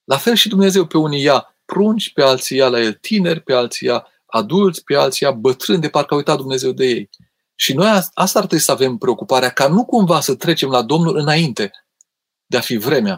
La 0.03 0.17
fel 0.17 0.35
și 0.35 0.49
Dumnezeu 0.49 0.85
pe 0.85 0.97
unii 0.97 1.21
ia 1.21 1.57
prunci, 1.65 2.13
pe 2.13 2.21
alții 2.21 2.57
ia 2.57 2.67
la 2.67 2.81
el 2.81 2.93
tineri, 2.93 3.39
pe 3.39 3.53
alții 3.53 3.87
ia 3.87 4.07
adulți, 4.25 4.83
pe 4.83 4.95
alții 4.95 5.27
ia 5.27 5.33
bătrâni, 5.33 5.81
de 5.81 5.89
parcă 5.89 6.13
a 6.13 6.17
uitat 6.17 6.37
Dumnezeu 6.37 6.71
de 6.71 6.85
ei. 6.85 7.09
Și 7.55 7.73
noi 7.73 7.87
asta 8.13 8.39
ar 8.39 8.45
trebui 8.45 8.59
să 8.65 8.71
avem 8.71 8.97
preocuparea, 8.97 9.49
ca 9.49 9.67
nu 9.67 9.85
cumva 9.85 10.19
să 10.21 10.35
trecem 10.35 10.69
la 10.69 10.81
Domnul 10.81 11.17
înainte 11.17 11.71
de 12.45 12.57
a 12.57 12.61
fi 12.61 12.77
vremea 12.77 13.17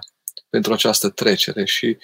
pentru 0.50 0.74
această 0.74 1.10
trecere. 1.10 1.66
Și 1.66 1.98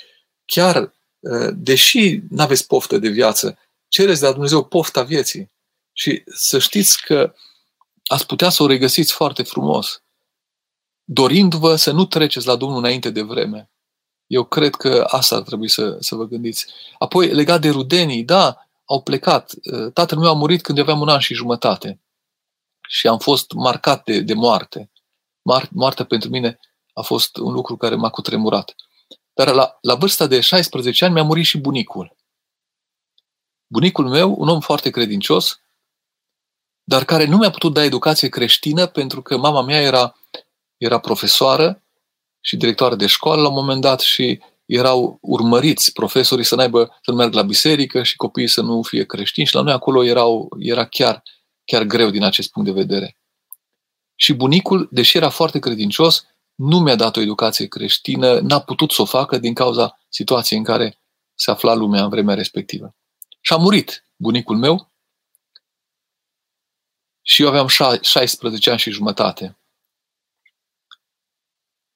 chiar, 0.46 0.94
ă, 1.24 1.52
deși 1.52 2.20
nu 2.30 2.42
aveți 2.42 2.68
poftă 2.68 2.98
de 2.98 3.10
viață, 3.10 3.58
cereți 3.88 4.20
de 4.20 4.26
la 4.26 4.32
Dumnezeu 4.32 4.66
pofta 4.66 5.04
vieții. 5.04 5.52
Și 5.94 6.24
să 6.26 6.60
știți 6.60 7.02
că 7.02 7.34
ați 8.06 8.26
putea 8.26 8.50
să 8.50 8.64
o 8.64 8.68
regăsiți 8.68 9.14
foarte 9.14 9.44
frumos, 9.44 10.04
dorindu-vă 11.06 11.76
să 11.76 11.92
nu 11.92 12.06
treceți 12.06 12.48
la 12.48 12.56
Domnul 12.56 12.78
înainte 12.78 13.10
de 13.10 13.22
vreme. 13.22 13.70
Eu 14.28 14.44
cred 14.44 14.76
că 14.76 15.06
asta 15.08 15.36
ar 15.36 15.42
trebui 15.42 15.70
să, 15.70 15.98
să 16.00 16.16
vă 16.16 16.26
gândiți. 16.26 16.66
Apoi, 16.98 17.28
legat 17.28 17.62
de 17.62 17.70
rudenii, 17.70 18.24
da, 18.24 18.68
au 18.86 19.02
plecat. 19.02 19.52
Ă, 19.72 19.90
tatăl 19.90 20.18
meu 20.18 20.30
a 20.30 20.34
murit 20.34 20.62
când 20.62 20.80
aveam 20.80 21.02
un 21.02 21.10
an 21.10 21.20
și 21.20 21.34
jumătate 21.34 22.00
și 22.88 23.08
am 23.08 23.18
fost 23.18 23.52
marcat 23.52 24.04
de, 24.04 24.20
de 24.20 24.34
moarte. 24.34 24.92
Moartea 25.70 26.06
pentru 26.06 26.30
mine 26.30 26.60
a 26.94 27.02
fost 27.02 27.38
un 27.38 27.54
lucru 27.54 27.78
care 27.78 27.96
m-a 27.96 28.10
cutremurat. 28.10 28.76
Dar 29.34 29.54
la, 29.54 29.78
la 29.82 29.96
vârsta 29.96 30.28
de 30.28 30.40
16 30.40 31.06
ani 31.06 31.14
mi-a 31.14 31.24
murit 31.24 31.46
și 31.46 31.58
bunicul. 31.58 32.16
Bunicul 33.68 34.08
meu, 34.08 34.36
un 34.38 34.48
om 34.48 34.60
foarte 34.60 34.90
credincios, 34.90 35.60
dar 36.84 37.06
care 37.06 37.26
nu 37.26 37.38
mi-a 37.38 37.50
putut 37.50 37.74
da 37.74 37.84
educație 37.84 38.30
creștină 38.30 38.86
pentru 38.86 39.22
că 39.22 39.38
mama 39.38 39.62
mea 39.62 39.82
era, 39.82 40.16
era 40.78 41.00
profesoară 41.00 41.84
și 42.40 42.58
directoare 42.58 42.96
de 42.96 43.06
școală 43.06 43.42
la 43.42 43.48
un 43.48 43.54
moment 43.54 43.82
dat 43.82 44.00
și 44.00 44.40
erau 44.66 45.18
urmăriți 45.22 45.94
profesorii 45.94 46.46
să 46.46 46.56
n-aibă, 46.56 46.86
să 47.02 47.12
nu 47.12 47.18
meargă 47.18 47.36
la 47.36 47.44
biserică 47.44 48.04
și 48.04 48.16
copiii 48.16 48.48
să 48.48 48.62
nu 48.62 48.82
fie 48.82 49.06
creștini 49.06 49.48
și 49.48 49.56
la 49.56 49.62
noi 49.62 49.74
acolo 49.74 50.04
erau, 50.04 50.50
era 50.60 50.86
chiar, 50.86 51.24
chiar 51.66 51.84
greu 51.84 52.10
din 52.10 52.24
acest 52.24 52.52
punct 52.52 52.74
de 52.74 52.82
vedere. 52.82 53.18
Și 54.16 54.34
bunicul, 54.34 54.88
deși 54.92 55.18
era 55.18 55.30
foarte 55.30 55.60
credincios, 55.60 56.26
nu 56.56 56.80
mi-a 56.80 56.96
dat 56.96 57.16
o 57.18 57.22
educație 57.22 57.68
creștină, 57.68 58.40
n-a 58.40 58.60
putut 58.60 58.92
să 58.92 59.02
o 59.02 59.06
facă 59.06 59.38
din 59.38 59.54
cauza 59.54 60.00
situației 60.10 60.60
în 60.60 60.66
care 60.66 61.00
se 61.36 61.52
afla 61.52 61.74
lumea 61.74 62.04
în 62.04 62.10
vremea 62.10 62.36
respectivă. 62.36 62.96
Și 63.42 63.54
a 63.54 63.56
murit 63.58 64.06
bunicul 64.16 64.58
meu 64.58 64.92
și 67.22 67.42
eu 67.42 67.48
aveam 67.48 67.68
16 68.02 68.70
ani 68.70 68.80
și 68.80 68.92
jumătate. 68.92 69.58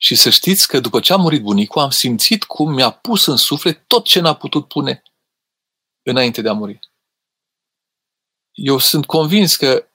Și 0.02 0.16
să 0.16 0.30
știți 0.30 0.68
că 0.68 0.80
după 0.80 1.00
ce 1.00 1.14
a 1.14 1.16
murit 1.16 1.42
bunicul, 1.42 1.82
am 1.82 1.90
simțit 1.90 2.44
cum 2.44 2.74
mi-a 2.74 2.90
pus 2.90 3.26
în 3.26 3.36
suflet 3.36 3.88
tot 3.88 4.06
ce 4.06 4.20
n-a 4.20 4.34
putut 4.34 4.68
pune 4.68 5.04
înainte 6.04 6.42
de 6.42 6.50
a 6.50 6.54
muri. 6.54 6.80
Eu 8.52 8.78
sunt 8.78 9.06
convins 9.06 9.56
că 9.56 9.88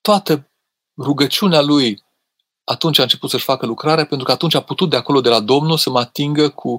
toată 0.00 0.50
rugăciunea 0.96 1.60
lui 1.60 2.02
atunci 2.64 2.98
a 2.98 3.02
început 3.02 3.30
să-și 3.30 3.44
facă 3.44 3.66
lucrarea, 3.66 4.06
pentru 4.06 4.26
că 4.26 4.32
atunci 4.32 4.54
a 4.54 4.62
putut 4.62 4.90
de 4.90 4.96
acolo, 4.96 5.20
de 5.20 5.28
la 5.28 5.40
Domnul, 5.40 5.78
să 5.78 5.90
mă 5.90 5.98
atingă 5.98 6.48
cu, 6.48 6.78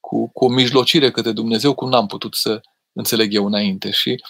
cu, 0.00 0.28
cu 0.28 0.44
o 0.44 0.48
mijlocire 0.48 1.10
către 1.10 1.32
Dumnezeu, 1.32 1.74
cum 1.74 1.88
n-am 1.88 2.06
putut 2.06 2.34
să 2.34 2.60
înțeleg 2.92 3.34
eu 3.34 3.46
înainte. 3.46 3.90
Și 3.90 4.22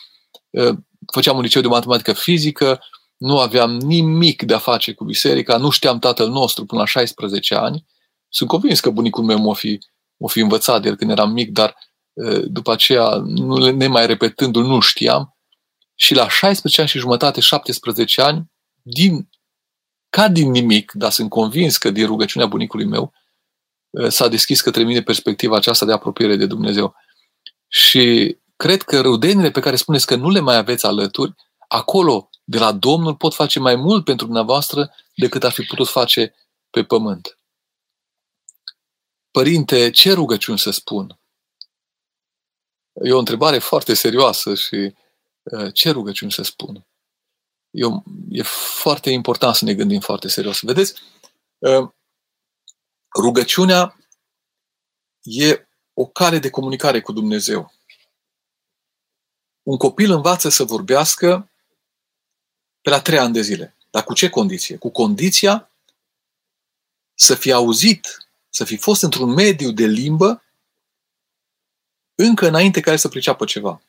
uh, 0.51 0.77
făceam 1.13 1.37
un 1.37 1.43
liceu 1.43 1.63
de 1.63 1.69
matematică 1.69 2.13
fizică, 2.13 2.81
nu 3.17 3.39
aveam 3.39 3.71
nimic 3.77 4.43
de 4.43 4.55
a 4.55 4.59
face 4.59 4.93
cu 4.93 5.05
biserica, 5.05 5.57
nu 5.57 5.71
știam 5.71 5.99
tatăl 5.99 6.29
nostru 6.29 6.65
până 6.65 6.81
la 6.81 6.87
16 6.87 7.55
ani. 7.55 7.87
Sunt 8.29 8.49
convins 8.49 8.81
că 8.81 8.91
bunicul 8.91 9.25
meu 9.25 9.39
m-a 9.39 9.55
fi, 9.55 9.79
m-a 10.17 10.29
fi 10.29 10.41
învățat 10.41 10.83
de 10.83 10.89
el 10.89 10.97
când 10.97 11.11
eram 11.11 11.33
mic, 11.33 11.51
dar 11.51 11.77
uh, 12.13 12.43
după 12.47 12.73
aceea, 12.73 13.09
nu, 13.25 13.71
nemai 13.71 14.07
repetându-l, 14.07 14.65
nu 14.65 14.81
știam. 14.81 15.37
Și 15.95 16.15
la 16.15 16.29
16 16.29 16.81
ani 16.81 16.91
și 16.91 16.99
jumătate, 16.99 17.41
17 17.41 18.23
ani, 18.23 18.53
din 18.83 19.29
ca 20.09 20.29
din 20.29 20.51
nimic, 20.51 20.93
dar 20.93 21.11
sunt 21.11 21.31
convins 21.31 21.77
că 21.77 21.91
din 21.91 22.07
rugăciunea 22.07 22.47
bunicului 22.47 22.87
meu 22.87 23.13
uh, 23.91 24.09
s-a 24.09 24.29
deschis 24.29 24.61
către 24.61 24.83
mine 24.83 25.03
perspectiva 25.03 25.57
aceasta 25.57 25.87
de 25.87 25.93
apropiere 25.93 26.37
de 26.37 26.47
Dumnezeu. 26.47 26.95
Și 27.69 28.37
cred 28.57 28.83
că 28.83 29.01
râdenile 29.01 29.51
pe 29.51 29.61
care 29.61 29.77
spuneți 29.77 30.07
că 30.07 30.15
nu 30.15 30.31
le 30.31 30.41
mai 30.41 30.57
aveți 30.57 30.87
alături, 30.87 31.35
acolo, 31.69 32.31
de 32.45 32.59
la 32.59 32.73
Domnul, 32.73 33.17
pot 33.17 33.35
face 33.35 33.59
mai 33.59 33.77
mult 33.77 34.05
pentru 34.05 34.25
dumneavoastră 34.25 34.95
decât 35.15 35.45
ar 35.45 35.53
fi 35.53 35.63
putut 35.63 35.89
face 35.89 36.35
pe 36.71 36.85
pământ. 36.85 37.39
Părinte, 39.31 39.91
ce 39.91 40.13
rugăciuni 40.13 40.59
să 40.59 40.71
spun? 40.71 41.19
E 43.05 43.13
o 43.13 43.19
întrebare 43.19 43.59
foarte 43.59 43.95
serioasă 43.95 44.55
și 44.55 44.95
uh, 45.43 45.73
ce 45.73 45.91
rugăciuni 45.91 46.33
să 46.33 46.43
spun? 46.43 46.87
eu, 47.75 48.05
e 48.29 48.43
foarte 48.83 49.11
important 49.11 49.55
să 49.55 49.65
ne 49.65 49.75
gândim 49.75 50.01
foarte 50.01 50.29
serios. 50.29 50.61
Vedeți, 50.61 50.95
ă, 51.63 51.95
rugăciunea 53.21 53.97
e 55.23 55.69
o 55.93 56.07
cale 56.07 56.39
de 56.39 56.51
comunicare 56.51 57.01
cu 57.01 57.13
Dumnezeu. 57.13 57.73
Un 59.63 59.77
copil 59.77 60.11
învață 60.11 60.49
să 60.49 60.65
vorbească 60.65 61.53
pe 62.85 62.91
la 62.91 63.01
trei 63.01 63.19
ani 63.19 63.33
de 63.33 63.41
zile. 63.41 63.77
Dar 63.91 64.05
cu 64.05 64.15
ce 64.15 64.29
condiție? 64.29 64.77
Cu 64.77 64.91
condiția 64.91 65.71
să 67.15 67.35
fie 67.35 67.53
auzit, 67.53 68.29
să 68.49 68.65
fi 68.65 68.77
fost 68.77 69.03
într-un 69.03 69.31
mediu 69.31 69.71
de 69.71 69.85
limbă 69.85 70.45
încă 72.15 72.47
înainte 72.47 72.81
ca 72.81 72.91
el 72.91 72.97
să 72.97 73.09
priceapă 73.09 73.45
ceva. 73.45 73.83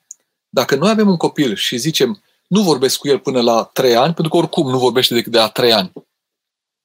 Dacă 0.50 0.76
noi 0.76 0.90
avem 0.90 1.08
un 1.08 1.18
copil 1.18 1.56
și 1.56 1.78
zicem, 1.78 2.24
nu 2.48 2.62
vorbesc 2.62 2.98
cu 2.98 3.08
el 3.08 3.20
până 3.20 3.42
la 3.42 3.64
trei 3.64 3.96
ani, 3.96 4.14
pentru 4.14 4.32
că 4.32 4.38
oricum 4.38 4.70
nu 4.70 4.78
vorbește 4.78 5.14
decât 5.14 5.32
de 5.32 5.38
la 5.38 5.50
trei 5.50 5.74
ani. 5.74 5.92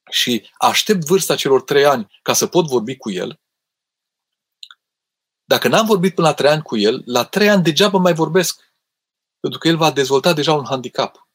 Și 0.09 0.49
aștept 0.57 1.05
vârsta 1.05 1.35
celor 1.35 1.61
trei 1.61 1.85
ani 1.85 2.19
ca 2.21 2.33
să 2.33 2.47
pot 2.47 2.67
vorbi 2.67 2.97
cu 2.97 3.11
el. 3.11 3.39
Dacă 5.43 5.67
n-am 5.67 5.85
vorbit 5.85 6.15
până 6.15 6.27
la 6.27 6.33
trei 6.33 6.49
ani 6.49 6.61
cu 6.61 6.77
el, 6.77 7.01
la 7.05 7.23
trei 7.23 7.49
ani 7.49 7.63
degeaba 7.63 7.97
mai 7.97 8.13
vorbesc. 8.13 8.73
Pentru 9.39 9.59
că 9.59 9.67
el 9.67 9.77
va 9.77 9.91
dezvolta 9.91 10.33
deja 10.33 10.53
un 10.53 10.65
handicap. 10.65 11.29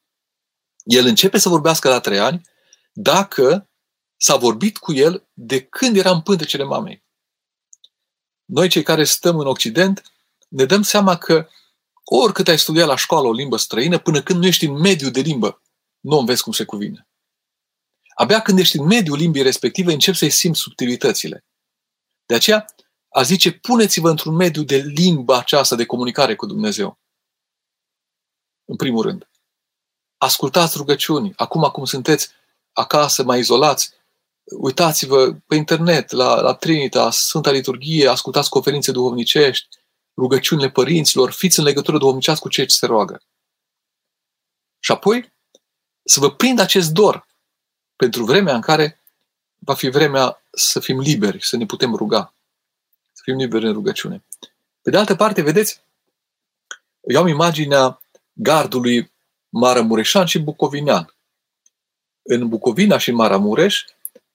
El 0.86 1.06
începe 1.06 1.38
să 1.38 1.48
vorbească 1.48 1.88
la 1.88 2.00
trei 2.00 2.18
ani 2.18 2.48
dacă 2.92 3.70
s-a 4.16 4.36
vorbit 4.36 4.78
cu 4.78 4.92
el 4.92 5.28
de 5.32 5.62
când 5.62 5.96
era 5.96 6.10
în 6.10 6.20
pântecele 6.20 6.64
mamei. 6.64 7.04
Noi, 8.44 8.68
cei 8.68 8.82
care 8.82 9.04
stăm 9.04 9.38
în 9.38 9.46
Occident, 9.46 10.02
ne 10.48 10.64
dăm 10.64 10.82
seama 10.82 11.16
că 11.16 11.48
Oricât 12.08 12.48
ai 12.48 12.58
studiat 12.58 12.86
la 12.86 12.96
școală 12.96 13.26
o 13.26 13.32
limbă 13.32 13.56
străină, 13.56 13.98
până 13.98 14.22
când 14.22 14.38
nu 14.38 14.46
ești 14.46 14.64
în 14.64 14.72
mediul 14.72 15.10
de 15.10 15.20
limbă, 15.20 15.62
nu 16.00 16.18
înveți 16.18 16.42
cum 16.42 16.52
se 16.52 16.64
cuvine. 16.64 17.08
Abia 18.14 18.42
când 18.42 18.58
ești 18.58 18.78
în 18.78 18.86
mediul 18.86 19.16
limbii 19.16 19.42
respective, 19.42 19.92
începi 19.92 20.16
să-i 20.16 20.30
simți 20.30 20.60
subtilitățile. 20.60 21.44
De 22.26 22.34
aceea, 22.34 22.64
a 23.08 23.22
zice, 23.22 23.52
puneți-vă 23.52 24.10
într-un 24.10 24.34
mediu 24.34 24.62
de 24.62 24.76
limbă 24.76 25.36
aceasta 25.36 25.76
de 25.76 25.86
comunicare 25.86 26.36
cu 26.36 26.46
Dumnezeu. 26.46 26.98
În 28.64 28.76
primul 28.76 29.02
rând. 29.02 29.30
Ascultați 30.26 30.76
rugăciuni. 30.76 31.32
Acum, 31.36 31.64
acum 31.64 31.84
sunteți 31.84 32.30
acasă, 32.72 33.22
mai 33.22 33.38
izolați, 33.38 33.92
uitați-vă 34.44 35.32
pe 35.46 35.54
internet, 35.54 36.10
la, 36.10 36.40
la 36.40 36.54
Trinitas, 36.54 37.18
Sfânta 37.18 37.50
Liturghie, 37.50 38.08
ascultați 38.08 38.48
conferințe 38.48 38.92
duhovnicești, 38.92 39.68
rugăciunile 40.16 40.70
părinților, 40.70 41.32
fiți 41.32 41.58
în 41.58 41.64
legătură 41.64 41.98
duhovnicească 41.98 42.42
cu 42.42 42.48
ceea 42.48 42.66
ce 42.66 42.74
se 42.74 42.86
roagă. 42.86 43.22
Și 44.78 44.92
apoi 44.92 45.32
să 46.04 46.20
vă 46.20 46.30
prind 46.30 46.58
acest 46.58 46.90
dor 46.90 47.26
pentru 47.96 48.24
vremea 48.24 48.54
în 48.54 48.60
care 48.60 49.02
va 49.58 49.74
fi 49.74 49.88
vremea 49.88 50.42
să 50.50 50.80
fim 50.80 51.00
liberi, 51.00 51.44
să 51.44 51.56
ne 51.56 51.66
putem 51.66 51.94
ruga. 51.94 52.34
Să 53.12 53.20
fim 53.24 53.36
liberi 53.36 53.66
în 53.66 53.72
rugăciune. 53.72 54.24
Pe 54.82 54.90
de 54.90 54.96
altă 54.96 55.14
parte, 55.14 55.42
vedeți, 55.42 55.80
eu 57.00 57.20
am 57.20 57.26
imaginea 57.26 58.00
gardului 58.32 59.14
Maramureșan 59.58 60.26
și 60.26 60.38
Bucovinean. 60.38 61.14
În 62.22 62.48
Bucovina 62.48 62.98
și 62.98 63.08
în 63.08 63.14
Maramureș 63.14 63.84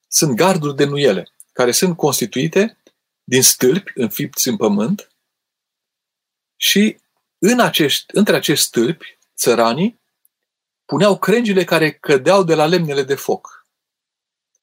sunt 0.07 0.35
garduri 0.35 0.75
de 0.75 0.85
nuiele, 0.85 1.31
care 1.51 1.71
sunt 1.71 1.97
constituite 1.97 2.77
din 3.23 3.41
stâlpi 3.41 3.91
înfipți 3.95 4.47
în 4.47 4.57
pământ 4.57 5.11
și 6.55 6.97
în 7.37 7.59
acești, 7.59 8.05
între 8.07 8.35
acești 8.35 8.65
stâlpi, 8.65 9.17
țăranii, 9.35 9.99
puneau 10.85 11.17
crengile 11.17 11.63
care 11.63 11.91
cădeau 11.91 12.43
de 12.43 12.55
la 12.55 12.65
lemnele 12.65 13.03
de 13.03 13.15
foc. 13.15 13.67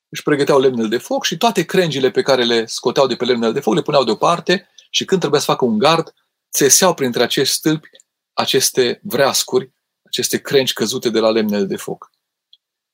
Își 0.09 0.23
pregăteau 0.23 0.61
lemnele 0.61 0.89
de 0.89 0.99
foc 0.99 1.25
și 1.25 1.37
toate 1.37 1.65
crengile 1.65 2.11
pe 2.11 2.23
care 2.23 2.45
le 2.45 2.67
scoteau 2.67 3.07
de 3.07 3.17
pe 3.17 3.25
lemnele 3.25 3.53
de 3.53 3.61
foc 3.61 3.75
le 3.75 3.83
puneau 3.83 4.05
deoparte 4.05 4.69
și 4.91 5.05
când 5.05 5.21
trebuia 5.21 5.41
să 5.41 5.51
facă 5.51 5.65
un 5.65 5.79
gard, 5.79 6.15
țeseau 6.53 6.95
printre 6.95 7.23
acești 7.23 7.55
stâlpi 7.55 7.89
aceste 8.33 9.01
vreascuri, 9.03 9.77
aceste 10.09 10.41
crengi 10.41 10.73
căzute 10.73 11.11
de 11.11 11.19
la 11.19 11.31
lemnele 11.31 11.65
de 11.65 11.77
foc. 11.77 12.11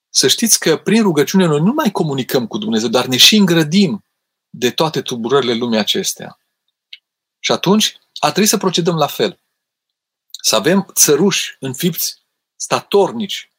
Să 0.09 0.29
știți 0.29 0.59
că 0.59 0.77
prin 0.77 1.03
rugăciune 1.03 1.47
noi 1.47 1.61
nu 1.61 1.73
mai 1.73 1.91
comunicăm 1.91 2.47
cu 2.47 2.59
Dumnezeu, 2.59 2.89
dar 2.89 3.07
ne 3.07 3.17
și 3.17 3.37
îngrădim 3.37 4.05
de 4.51 4.71
toate 4.71 5.03
tulburările 5.03 5.55
lumii 5.55 5.79
acestea. 5.79 6.39
Și 7.39 7.53
atunci 7.53 7.99
a 8.19 8.27
trebuit 8.27 8.49
să 8.49 8.57
procedăm 8.57 8.97
la 8.97 9.07
fel. 9.07 9.41
Să 10.31 10.57
avem 10.57 10.87
țăruși 10.93 11.57
înfipți, 11.61 12.23
statornici, 12.57 13.53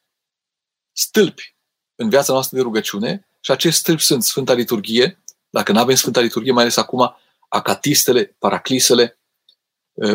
stâlpi 0.92 1.54
în 1.94 2.08
viața 2.08 2.32
noastră 2.32 2.56
de 2.56 2.62
rugăciune 2.62 3.28
și 3.40 3.50
acești 3.50 3.80
stâlpi 3.80 4.02
sunt 4.02 4.22
Sfânta 4.22 4.52
Liturghie, 4.52 5.22
dacă 5.50 5.72
nu 5.72 5.78
avem 5.78 5.94
Sfânta 5.94 6.20
Liturghie, 6.20 6.52
mai 6.52 6.62
ales 6.62 6.76
acum, 6.76 7.16
acatistele, 7.48 8.24
paraclisele, 8.24 9.18
uh, 9.18 9.25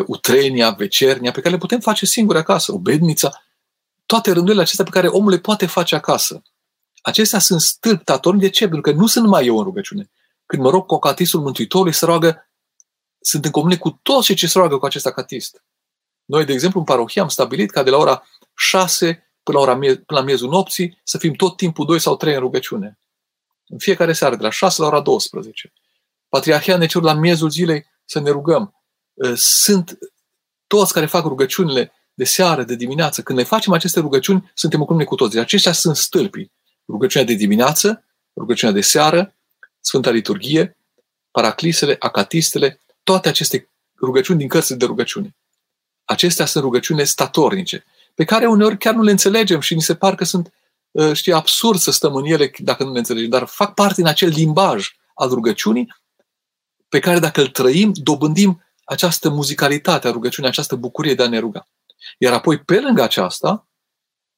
utrenia, 0.06 0.70
vecernia, 0.70 1.30
pe 1.30 1.40
care 1.40 1.54
le 1.54 1.60
putem 1.60 1.80
face 1.80 2.06
singuri 2.06 2.38
acasă, 2.38 2.72
obednița, 2.72 3.42
toate 4.06 4.32
rândurile 4.32 4.62
acestea 4.62 4.84
pe 4.84 4.90
care 4.90 5.06
omul 5.06 5.30
le 5.30 5.38
poate 5.38 5.66
face 5.66 5.94
acasă. 5.94 6.42
Acestea 7.02 7.38
sunt 7.38 7.60
stâlpi 7.60 8.04
tatorni. 8.04 8.40
De 8.40 8.48
ce? 8.48 8.68
Pentru 8.68 8.80
că 8.80 8.98
nu 8.98 9.06
sunt 9.06 9.24
numai 9.24 9.46
eu 9.46 9.58
în 9.58 9.64
rugăciune. 9.64 10.10
Când 10.46 10.62
mă 10.62 10.70
rog 10.70 10.86
cu 10.86 10.94
acatistul 10.94 11.40
Mântuitorului, 11.40 11.92
se 11.92 12.04
roagă, 12.04 12.50
sunt 13.20 13.44
în 13.44 13.50
comune 13.50 13.76
cu 13.76 14.00
toți 14.02 14.26
cei 14.26 14.34
ce 14.34 14.46
se 14.46 14.58
roagă 14.58 14.78
cu 14.78 14.86
acest 14.86 15.06
acatist. 15.06 15.64
Noi, 16.24 16.44
de 16.44 16.52
exemplu, 16.52 16.78
în 16.78 16.84
parohie 16.84 17.22
am 17.22 17.28
stabilit 17.28 17.70
ca 17.70 17.82
de 17.82 17.90
la 17.90 17.96
ora 17.96 18.22
6 18.56 19.32
până 19.42 19.58
la, 19.58 19.64
ora, 19.64 19.74
până 19.78 20.04
la 20.06 20.20
miezul 20.20 20.48
nopții 20.48 21.00
să 21.04 21.18
fim 21.18 21.32
tot 21.32 21.56
timpul 21.56 21.86
2 21.86 21.98
sau 21.98 22.16
3 22.16 22.34
în 22.34 22.40
rugăciune. 22.40 22.98
În 23.66 23.78
fiecare 23.78 24.12
seară, 24.12 24.36
de 24.36 24.42
la 24.42 24.50
6 24.50 24.80
la 24.80 24.86
ora 24.86 25.00
12. 25.00 25.72
Patriarhia 26.28 26.76
ne 26.76 26.86
cer 26.86 27.02
la 27.02 27.12
miezul 27.12 27.50
zilei 27.50 27.86
să 28.04 28.20
ne 28.20 28.30
rugăm. 28.30 28.81
Ă, 29.20 29.34
sunt 29.36 29.98
toți 30.66 30.92
care 30.92 31.06
fac 31.06 31.24
rugăciunile 31.24 31.92
de 32.14 32.24
seară, 32.24 32.62
de 32.62 32.74
dimineață. 32.74 33.22
Când 33.22 33.38
ne 33.38 33.44
facem 33.44 33.72
aceste 33.72 34.00
rugăciuni, 34.00 34.50
suntem 34.54 34.80
în 34.80 34.86
comune 34.86 35.04
cu 35.04 35.14
toți. 35.14 35.38
Aceștia 35.38 35.72
sunt 35.72 35.96
stâlpii. 35.96 36.52
Rugăciunea 36.88 37.26
de 37.26 37.34
dimineață, 37.34 38.04
rugăciunea 38.36 38.74
de 38.74 38.80
seară, 38.80 39.34
Sfânta 39.80 40.10
Liturghie, 40.10 40.76
paraclisele, 41.30 41.96
acatistele, 41.98 42.80
toate 43.02 43.28
aceste 43.28 43.68
rugăciuni 44.00 44.38
din 44.38 44.48
cărțile 44.48 44.76
de 44.76 44.84
rugăciune. 44.84 45.34
Acestea 46.04 46.46
sunt 46.46 46.64
rugăciune 46.64 47.04
statornice, 47.04 47.84
pe 48.14 48.24
care 48.24 48.46
uneori 48.46 48.78
chiar 48.78 48.94
nu 48.94 49.02
le 49.02 49.10
înțelegem 49.10 49.60
și 49.60 49.74
ni 49.74 49.82
se 49.82 49.94
par 49.94 50.14
că 50.14 50.24
sunt, 50.24 50.52
ă, 50.94 51.14
știi, 51.14 51.32
absurd 51.32 51.78
să 51.78 51.90
stăm 51.90 52.14
în 52.14 52.24
ele 52.24 52.50
dacă 52.58 52.84
nu 52.84 52.92
le 52.92 52.98
înțelegem, 52.98 53.30
dar 53.30 53.46
fac 53.46 53.74
parte 53.74 53.94
din 53.94 54.06
acel 54.06 54.28
limbaj 54.28 54.88
al 55.14 55.28
rugăciunii 55.28 55.94
pe 56.88 56.98
care 56.98 57.18
dacă 57.18 57.40
îl 57.40 57.48
trăim, 57.48 57.92
dobândim 57.94 58.62
această 58.84 59.28
muzicalitate 59.28 60.08
a 60.08 60.10
rugăciunii, 60.10 60.50
această 60.50 60.76
bucurie 60.76 61.14
de 61.14 61.22
a 61.22 61.28
ne 61.28 61.38
ruga. 61.38 61.68
Iar 62.18 62.32
apoi, 62.32 62.58
pe 62.58 62.80
lângă 62.80 63.02
aceasta, 63.02 63.68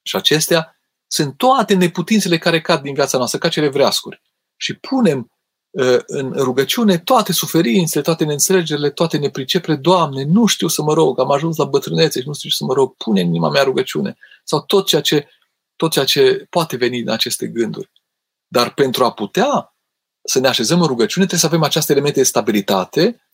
și 0.03 0.17
acestea, 0.17 0.79
sunt 1.07 1.37
toate 1.37 1.75
neputințele 1.75 2.39
care 2.39 2.61
cad 2.61 2.83
din 2.83 2.95
viața 2.95 3.17
noastră, 3.19 3.39
ca 3.39 3.49
cele 3.49 3.69
vreascuri. 3.69 4.23
Și 4.57 4.75
punem 4.75 5.31
uh, 5.71 5.99
în 6.07 6.33
rugăciune 6.37 6.99
toate 6.99 7.33
suferințele, 7.33 8.03
toate 8.03 8.25
neînțelegerile, 8.25 8.91
toate 8.91 9.17
nepricepere. 9.17 9.77
Doamne, 9.77 10.25
nu 10.25 10.47
știu 10.47 10.69
să 10.69 10.83
mă 10.83 10.93
rog, 10.93 11.21
am 11.21 11.31
ajuns 11.31 11.57
la 11.57 11.65
bătrânețe 11.65 12.21
și 12.21 12.27
nu 12.27 12.35
știu 12.35 12.51
să 12.51 12.65
mă 12.65 12.73
rog, 12.73 12.97
pune 12.97 13.21
în 13.21 13.27
inima 13.27 13.49
mea 13.49 13.63
rugăciune. 13.63 14.17
Sau 14.45 14.61
tot 14.61 14.87
ceea 14.87 15.01
ce, 15.01 15.29
tot 15.77 15.91
ceea 15.91 16.05
ce 16.05 16.47
poate 16.51 16.77
veni 16.77 16.99
din 16.99 17.11
aceste 17.11 17.47
gânduri. 17.47 17.91
Dar 18.47 18.75
pentru 18.75 19.05
a 19.05 19.13
putea 19.13 19.75
să 20.25 20.39
ne 20.39 20.49
așezăm 20.49 20.81
în 20.81 20.87
rugăciune, 20.87 21.27
trebuie 21.27 21.41
să 21.41 21.47
avem 21.47 21.63
aceste 21.63 21.93
elemente 21.93 22.19
de 22.19 22.27
stabilitate, 22.27 23.29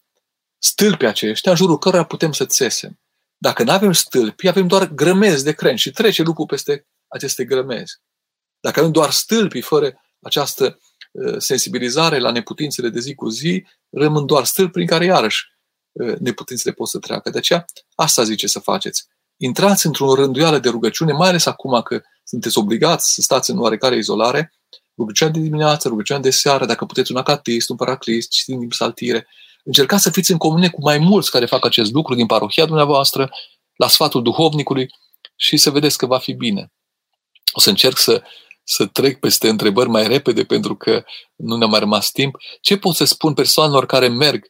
stâlpi 0.63 1.05
aceștia, 1.05 1.51
în 1.51 1.57
jurul 1.57 1.79
cărora 1.79 2.05
putem 2.05 2.33
să 2.33 2.47
țesem. 2.47 3.01
Dacă 3.37 3.63
nu 3.63 3.73
avem 3.73 3.93
stâlpi, 3.93 4.49
avem 4.49 4.67
doar 4.67 4.89
grămezi 4.89 5.45
de 5.45 5.53
crengi 5.53 5.83
și 5.83 5.91
trece 5.91 6.23
lucrul 6.23 6.47
peste 6.47 6.87
aceste 7.09 7.45
grămezi. 7.45 7.93
Dacă 8.61 8.79
avem 8.81 8.93
doar 8.93 9.11
stâlpi 9.11 9.61
fără 9.61 10.01
această 10.23 10.79
uh, 11.13 11.39
sensibilizare 11.39 12.19
la 12.19 12.31
neputințele 12.31 12.89
de 12.89 13.01
zi 13.01 13.15
cu 13.15 13.29
zi, 13.29 13.67
rămân 13.91 14.27
doar 14.27 14.45
stâlpi 14.45 14.73
prin 14.73 14.87
care 14.87 15.05
iarăși 15.05 15.45
uh, 15.93 16.17
neputințele 16.19 16.75
pot 16.75 16.89
să 16.89 16.99
treacă. 16.99 17.31
De 17.31 17.39
aceea, 17.39 17.65
asta 17.95 18.23
zice 18.23 18.47
să 18.47 18.59
faceți. 18.59 19.07
Intrați 19.37 19.87
într-o 19.87 20.15
rânduială 20.15 20.59
de 20.59 20.69
rugăciune, 20.69 21.13
mai 21.13 21.29
ales 21.29 21.47
acum 21.47 21.83
că 21.83 22.03
sunteți 22.25 22.59
obligați 22.59 23.13
să 23.15 23.21
stați 23.21 23.51
în 23.51 23.59
oarecare 23.59 23.97
izolare, 23.97 24.53
rugăciunea 24.97 25.33
de 25.33 25.41
dimineață, 25.41 25.89
rugăciunea 25.89 26.23
de 26.23 26.31
seară, 26.31 26.67
dacă 26.67 26.85
puteți 26.85 27.13
un 27.13 27.19
acatist, 27.19 27.71
un 27.71 27.77
paraclist, 27.77 28.29
citind 28.29 28.59
din 28.59 28.69
psaltire, 28.69 29.27
Încercați 29.65 30.03
să 30.03 30.11
fiți 30.11 30.31
în 30.31 30.39
comune 30.39 30.69
cu 30.69 30.81
mai 30.81 30.99
mulți 30.99 31.31
care 31.31 31.47
fac 31.47 31.65
acest 31.65 31.93
lucru 31.93 32.15
din 32.15 32.27
parohia 32.27 32.67
dumneavoastră, 32.67 33.31
la 33.77 33.89
sfatul 33.89 34.23
duhovnicului 34.23 34.87
și 35.37 35.57
să 35.57 35.71
vedeți 35.71 35.99
că 35.99 36.07
va 36.07 36.19
fi 36.19 36.33
bine. 36.33 36.73
O 37.53 37.61
să 37.61 37.69
încerc 37.69 37.99
să, 37.99 38.23
să 38.65 38.87
trec 38.87 39.19
peste 39.19 39.49
întrebări 39.49 39.89
mai 39.89 40.07
repede 40.07 40.45
pentru 40.45 40.77
că 40.77 41.05
nu 41.37 41.57
ne-a 41.57 41.67
mai 41.67 41.79
rămas 41.79 42.11
timp. 42.11 42.37
Ce 42.61 42.77
pot 42.77 42.95
să 42.95 43.05
spun 43.05 43.35
persoanelor 43.35 43.87
care 43.87 44.09
merg 44.09 44.47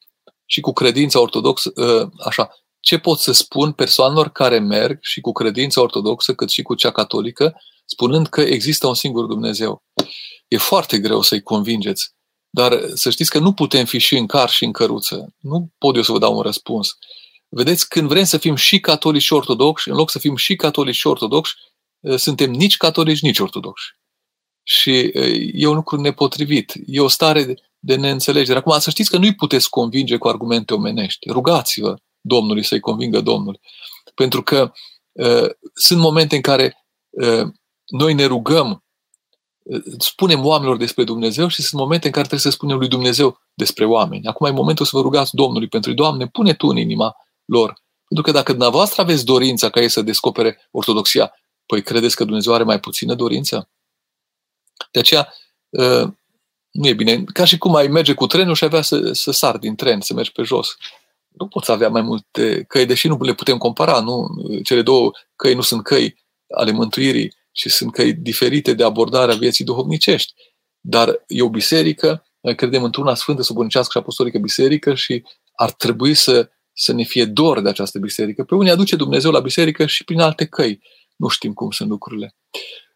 și 0.46 0.60
cu 0.60 0.72
credința 0.72 1.20
ortodoxă, 1.20 1.72
ă, 1.76 2.10
așa, 2.24 2.50
ce 2.80 2.98
pot 2.98 3.18
să 3.18 3.32
spun 3.32 3.72
persoanelor 3.72 4.28
care 4.28 4.58
merg 4.58 4.98
și 5.00 5.20
cu 5.20 5.32
credința 5.32 5.80
ortodoxă 5.80 6.34
cât 6.34 6.50
și 6.50 6.62
cu 6.62 6.74
cea 6.74 6.90
catolică, 6.90 7.54
spunând 7.84 8.26
că 8.26 8.40
există 8.40 8.86
un 8.86 8.94
singur 8.94 9.24
Dumnezeu? 9.24 9.82
E 10.48 10.56
foarte 10.56 10.98
greu 10.98 11.20
să-i 11.22 11.42
convingeți 11.42 12.14
dar 12.50 12.80
să 12.94 13.10
știți 13.10 13.30
că 13.30 13.38
nu 13.38 13.52
putem 13.52 13.84
fi 13.84 13.98
și 13.98 14.16
în 14.16 14.26
car 14.26 14.48
și 14.48 14.64
în 14.64 14.72
căruță. 14.72 15.34
Nu 15.38 15.70
pot 15.78 15.96
eu 15.96 16.02
să 16.02 16.12
vă 16.12 16.18
dau 16.18 16.36
un 16.36 16.42
răspuns. 16.42 16.96
Vedeți, 17.48 17.88
când 17.88 18.08
vrem 18.08 18.24
să 18.24 18.38
fim 18.38 18.54
și 18.54 18.80
catolici 18.80 19.22
și 19.22 19.32
ortodoxi, 19.32 19.88
în 19.88 19.96
loc 19.96 20.10
să 20.10 20.18
fim 20.18 20.36
și 20.36 20.56
catolici 20.56 20.94
și 20.94 21.06
ortodoxi, 21.06 21.54
eh, 22.00 22.16
suntem 22.16 22.50
nici 22.50 22.76
catolici, 22.76 23.20
nici 23.20 23.38
ortodoxi. 23.38 23.86
Și 24.62 24.90
eh, 24.90 25.50
e 25.52 25.66
un 25.66 25.74
lucru 25.74 26.00
nepotrivit. 26.00 26.72
E 26.86 27.00
o 27.00 27.08
stare 27.08 27.54
de 27.78 27.96
neînțelegere. 27.96 28.58
Acum, 28.58 28.78
să 28.78 28.90
știți 28.90 29.10
că 29.10 29.16
nu-i 29.16 29.34
puteți 29.34 29.70
convinge 29.70 30.16
cu 30.16 30.28
argumente 30.28 30.74
omenești. 30.74 31.30
Rugați-vă 31.30 31.96
Domnului 32.20 32.64
să-i 32.64 32.80
convingă 32.80 33.20
Domnul. 33.20 33.60
Pentru 34.14 34.42
că 34.42 34.72
uh, 35.12 35.50
sunt 35.74 36.00
momente 36.00 36.34
în 36.34 36.40
care 36.40 36.86
uh, 37.10 37.46
noi 37.86 38.14
ne 38.14 38.24
rugăm 38.24 38.84
spunem 39.98 40.44
oamenilor 40.44 40.76
despre 40.76 41.04
Dumnezeu 41.04 41.48
și 41.48 41.62
sunt 41.62 41.80
momente 41.80 42.06
în 42.06 42.12
care 42.12 42.26
trebuie 42.26 42.50
să 42.50 42.56
spunem 42.56 42.78
lui 42.78 42.88
Dumnezeu 42.88 43.40
despre 43.54 43.84
oameni. 43.84 44.26
Acum 44.26 44.46
e 44.46 44.50
momentul 44.50 44.84
să 44.84 44.90
vă 44.94 45.02
rugați 45.02 45.34
Domnului 45.34 45.68
pentru 45.68 45.92
Doamne, 45.92 46.26
pune 46.26 46.54
Tu 46.54 46.66
în 46.66 46.76
inima 46.76 47.16
lor. 47.44 47.80
Pentru 48.08 48.24
că 48.24 48.38
dacă 48.38 48.50
dumneavoastră 48.50 49.02
aveți 49.02 49.24
dorința 49.24 49.70
ca 49.70 49.80
ei 49.80 49.88
să 49.88 50.02
descopere 50.02 50.68
ortodoxia, 50.70 51.32
păi 51.66 51.82
credeți 51.82 52.16
că 52.16 52.24
Dumnezeu 52.24 52.54
are 52.54 52.62
mai 52.62 52.80
puțină 52.80 53.14
dorință? 53.14 53.70
De 54.90 54.98
aceea, 54.98 55.32
ă, 55.78 56.14
nu 56.70 56.88
e 56.88 56.92
bine. 56.92 57.24
Ca 57.24 57.44
și 57.44 57.58
cum 57.58 57.74
ai 57.74 57.86
merge 57.86 58.14
cu 58.14 58.26
trenul 58.26 58.54
și 58.54 58.64
avea 58.64 58.82
să, 58.82 59.12
să 59.12 59.30
sar 59.30 59.56
din 59.56 59.74
tren, 59.74 60.00
să 60.00 60.14
mergi 60.14 60.32
pe 60.32 60.42
jos. 60.42 60.76
Nu 61.28 61.46
poți 61.46 61.70
avea 61.70 61.88
mai 61.88 62.02
multe 62.02 62.64
căi, 62.68 62.86
deși 62.86 63.08
nu 63.08 63.18
le 63.20 63.34
putem 63.34 63.58
compara. 63.58 64.00
Nu? 64.00 64.26
Cele 64.64 64.82
două 64.82 65.10
căi 65.36 65.54
nu 65.54 65.60
sunt 65.60 65.82
căi 65.82 66.24
ale 66.54 66.70
mântuirii 66.70 67.38
și 67.52 67.68
sunt 67.68 67.92
căi 67.92 68.12
diferite 68.12 68.74
de 68.74 68.84
abordare 68.84 69.32
a 69.32 69.36
vieții 69.36 69.64
duhovnicești. 69.64 70.32
Dar 70.80 71.24
e 71.26 71.42
o 71.42 71.48
biserică, 71.48 72.24
noi 72.40 72.54
credem 72.54 72.82
într-una 72.82 73.14
sfântă, 73.14 73.42
subunicească 73.42 73.90
și 73.92 73.98
apostolică 73.98 74.38
biserică 74.38 74.94
și 74.94 75.24
ar 75.54 75.72
trebui 75.72 76.14
să, 76.14 76.50
să 76.72 76.92
ne 76.92 77.02
fie 77.02 77.24
dor 77.24 77.60
de 77.60 77.68
această 77.68 77.98
biserică. 77.98 78.44
Pe 78.44 78.54
unii 78.54 78.70
aduce 78.70 78.96
Dumnezeu 78.96 79.30
la 79.30 79.40
biserică 79.40 79.86
și 79.86 80.04
prin 80.04 80.20
alte 80.20 80.46
căi. 80.46 80.82
Nu 81.16 81.28
știm 81.28 81.52
cum 81.52 81.70
sunt 81.70 81.88
lucrurile. 81.88 82.36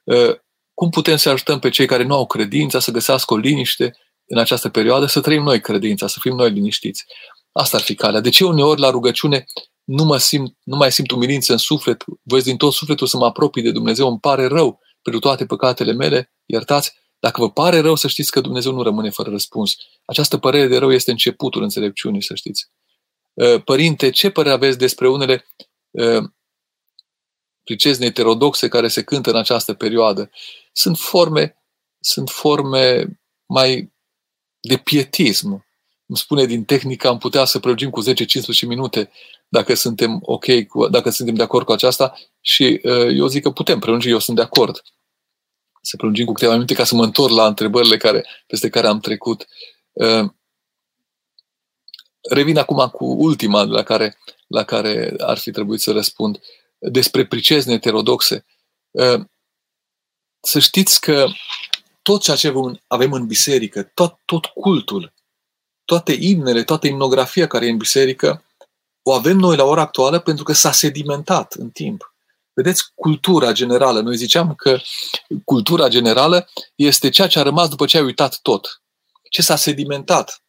Uh, 0.05 0.35
cum 0.75 0.91
putem 0.91 1.17
să 1.17 1.29
ajutăm 1.29 1.59
pe 1.59 1.69
cei 1.69 1.87
care 1.87 2.03
nu 2.03 2.15
au 2.15 2.27
credința 2.27 2.79
să 2.79 2.91
găsească 2.91 3.35
o 3.35 3.37
liniște 3.37 3.97
în 4.27 4.39
această 4.39 4.69
perioadă, 4.69 5.07
să 5.07 5.21
trăim 5.21 5.43
noi 5.43 5.61
credința, 5.61 6.07
să 6.07 6.19
fim 6.21 6.35
noi 6.35 6.51
liniștiți. 6.51 7.05
Asta 7.53 7.77
ar 7.77 7.83
fi 7.83 7.95
calea. 7.95 8.21
De 8.21 8.29
ce 8.29 8.45
uneori 8.45 8.81
la 8.81 8.91
rugăciune 8.91 9.45
nu, 9.85 10.05
mă 10.05 10.17
simt, 10.17 10.57
nu 10.63 10.77
mai 10.77 10.93
simt 10.93 11.11
umilință 11.11 11.53
în 11.53 11.59
suflet, 11.59 12.05
voi 12.23 12.43
din 12.43 12.57
tot 12.57 12.73
sufletul 12.73 13.07
să 13.07 13.17
mă 13.17 13.27
apropii 13.27 13.63
de 13.63 13.71
Dumnezeu, 13.71 14.09
îmi 14.09 14.21
pare 14.21 14.47
rău 14.47 14.81
pentru 15.03 15.21
toate 15.21 15.47
păcatele 15.47 15.93
mele, 15.93 16.33
iertați, 16.45 16.95
dacă 17.19 17.41
vă 17.41 17.51
pare 17.51 17.79
rău 17.79 17.95
să 17.95 18.09
știți 18.09 18.31
că 18.31 18.41
Dumnezeu 18.41 18.73
nu 18.73 18.83
rămâne 18.83 19.11
fără 19.11 19.31
răspuns. 19.31 19.77
Această 20.05 20.39
părere 20.39 20.67
de 20.67 20.79
rău 20.79 20.93
este 20.93 21.11
începutul 21.11 21.63
înțelepciunii, 21.63 22.23
să 22.23 22.35
știți. 22.35 22.71
Uh, 23.33 23.63
părinte, 23.65 24.11
ce 24.11 24.31
părere 24.31 24.55
aveți 24.55 24.79
despre 24.79 25.09
unele 25.09 25.47
uh, 25.91 26.25
pricezne 27.63 28.05
heterodoxe 28.05 28.69
care 28.69 28.89
se 28.89 29.03
cântă 29.03 29.31
în 29.31 29.37
această 29.37 29.75
perioadă? 29.75 30.31
Sunt 30.73 30.99
forme, 30.99 31.57
sunt 32.01 32.31
forme 32.31 33.21
mai 33.47 33.93
de 34.61 34.77
pietism, 34.77 35.67
îmi 36.15 36.23
spune 36.23 36.45
din 36.45 36.65
tehnică, 36.65 37.09
am 37.09 37.19
putea 37.19 37.45
să 37.45 37.59
prelungim 37.59 37.91
cu 37.91 38.03
10-15 38.03 38.07
minute 38.67 39.11
dacă 39.49 39.75
suntem 39.75 40.19
ok, 40.23 40.67
cu, 40.69 40.89
dacă 40.89 41.11
suntem 41.11 41.35
de 41.35 41.43
acord 41.43 41.67
cu 41.67 41.73
aceasta 41.73 42.19
și 42.41 42.81
uh, 42.83 43.09
eu 43.17 43.27
zic 43.27 43.43
că 43.43 43.51
putem 43.51 43.79
prelungi, 43.79 44.09
eu 44.09 44.19
sunt 44.19 44.37
de 44.37 44.43
acord. 44.43 44.83
Să 45.81 45.97
prelungim 45.97 46.27
cu 46.27 46.33
câteva 46.33 46.53
minute 46.53 46.75
ca 46.75 46.85
să 46.85 46.95
mă 46.95 47.05
întorc 47.05 47.33
la 47.33 47.47
întrebările 47.47 47.97
care, 47.97 48.27
peste 48.47 48.69
care 48.69 48.87
am 48.87 49.01
trecut. 49.01 49.47
Uh, 49.93 50.31
revin 52.31 52.59
acum 52.59 52.89
cu 52.89 53.05
ultima 53.05 53.63
la 53.63 53.83
care, 53.83 54.19
la 54.47 54.65
care 54.65 55.15
ar 55.19 55.39
fi 55.39 55.51
trebuit 55.51 55.81
să 55.81 55.93
răspund. 55.93 56.41
Despre 56.79 57.27
pricezne 57.27 57.73
heterodoxe. 57.73 58.45
Uh, 58.91 59.25
să 60.41 60.59
știți 60.59 61.01
că 61.01 61.27
tot 62.03 62.23
ceea 62.23 62.37
ce 62.37 62.53
avem 62.87 63.13
în 63.13 63.27
biserică, 63.27 63.83
tot, 63.83 64.19
tot 64.25 64.47
cultul, 64.47 65.14
toate 65.85 66.17
imnele, 66.21 66.63
toată 66.63 66.87
imnografia 66.87 67.47
care 67.47 67.67
e 67.67 67.71
în 67.71 67.77
biserică, 67.77 68.45
o 69.03 69.13
avem 69.13 69.37
noi 69.37 69.57
la 69.57 69.65
ora 69.65 69.81
actuală 69.81 70.19
pentru 70.19 70.45
că 70.45 70.53
s-a 70.53 70.73
sedimentat 70.73 71.53
în 71.53 71.71
timp. 71.71 72.15
Vedeți, 72.53 72.93
cultura 72.95 73.53
generală. 73.53 74.01
Noi 74.01 74.17
ziceam 74.17 74.55
că 74.55 74.79
cultura 75.45 75.89
generală 75.89 76.49
este 76.75 77.09
ceea 77.09 77.29
ce 77.29 77.39
a 77.39 77.43
rămas 77.43 77.69
după 77.69 77.87
ce 77.87 77.97
ai 77.97 78.05
uitat 78.05 78.39
tot. 78.43 78.83
Ce 79.31 79.43
s-a 79.43 79.57
sedimentat 79.57 80.43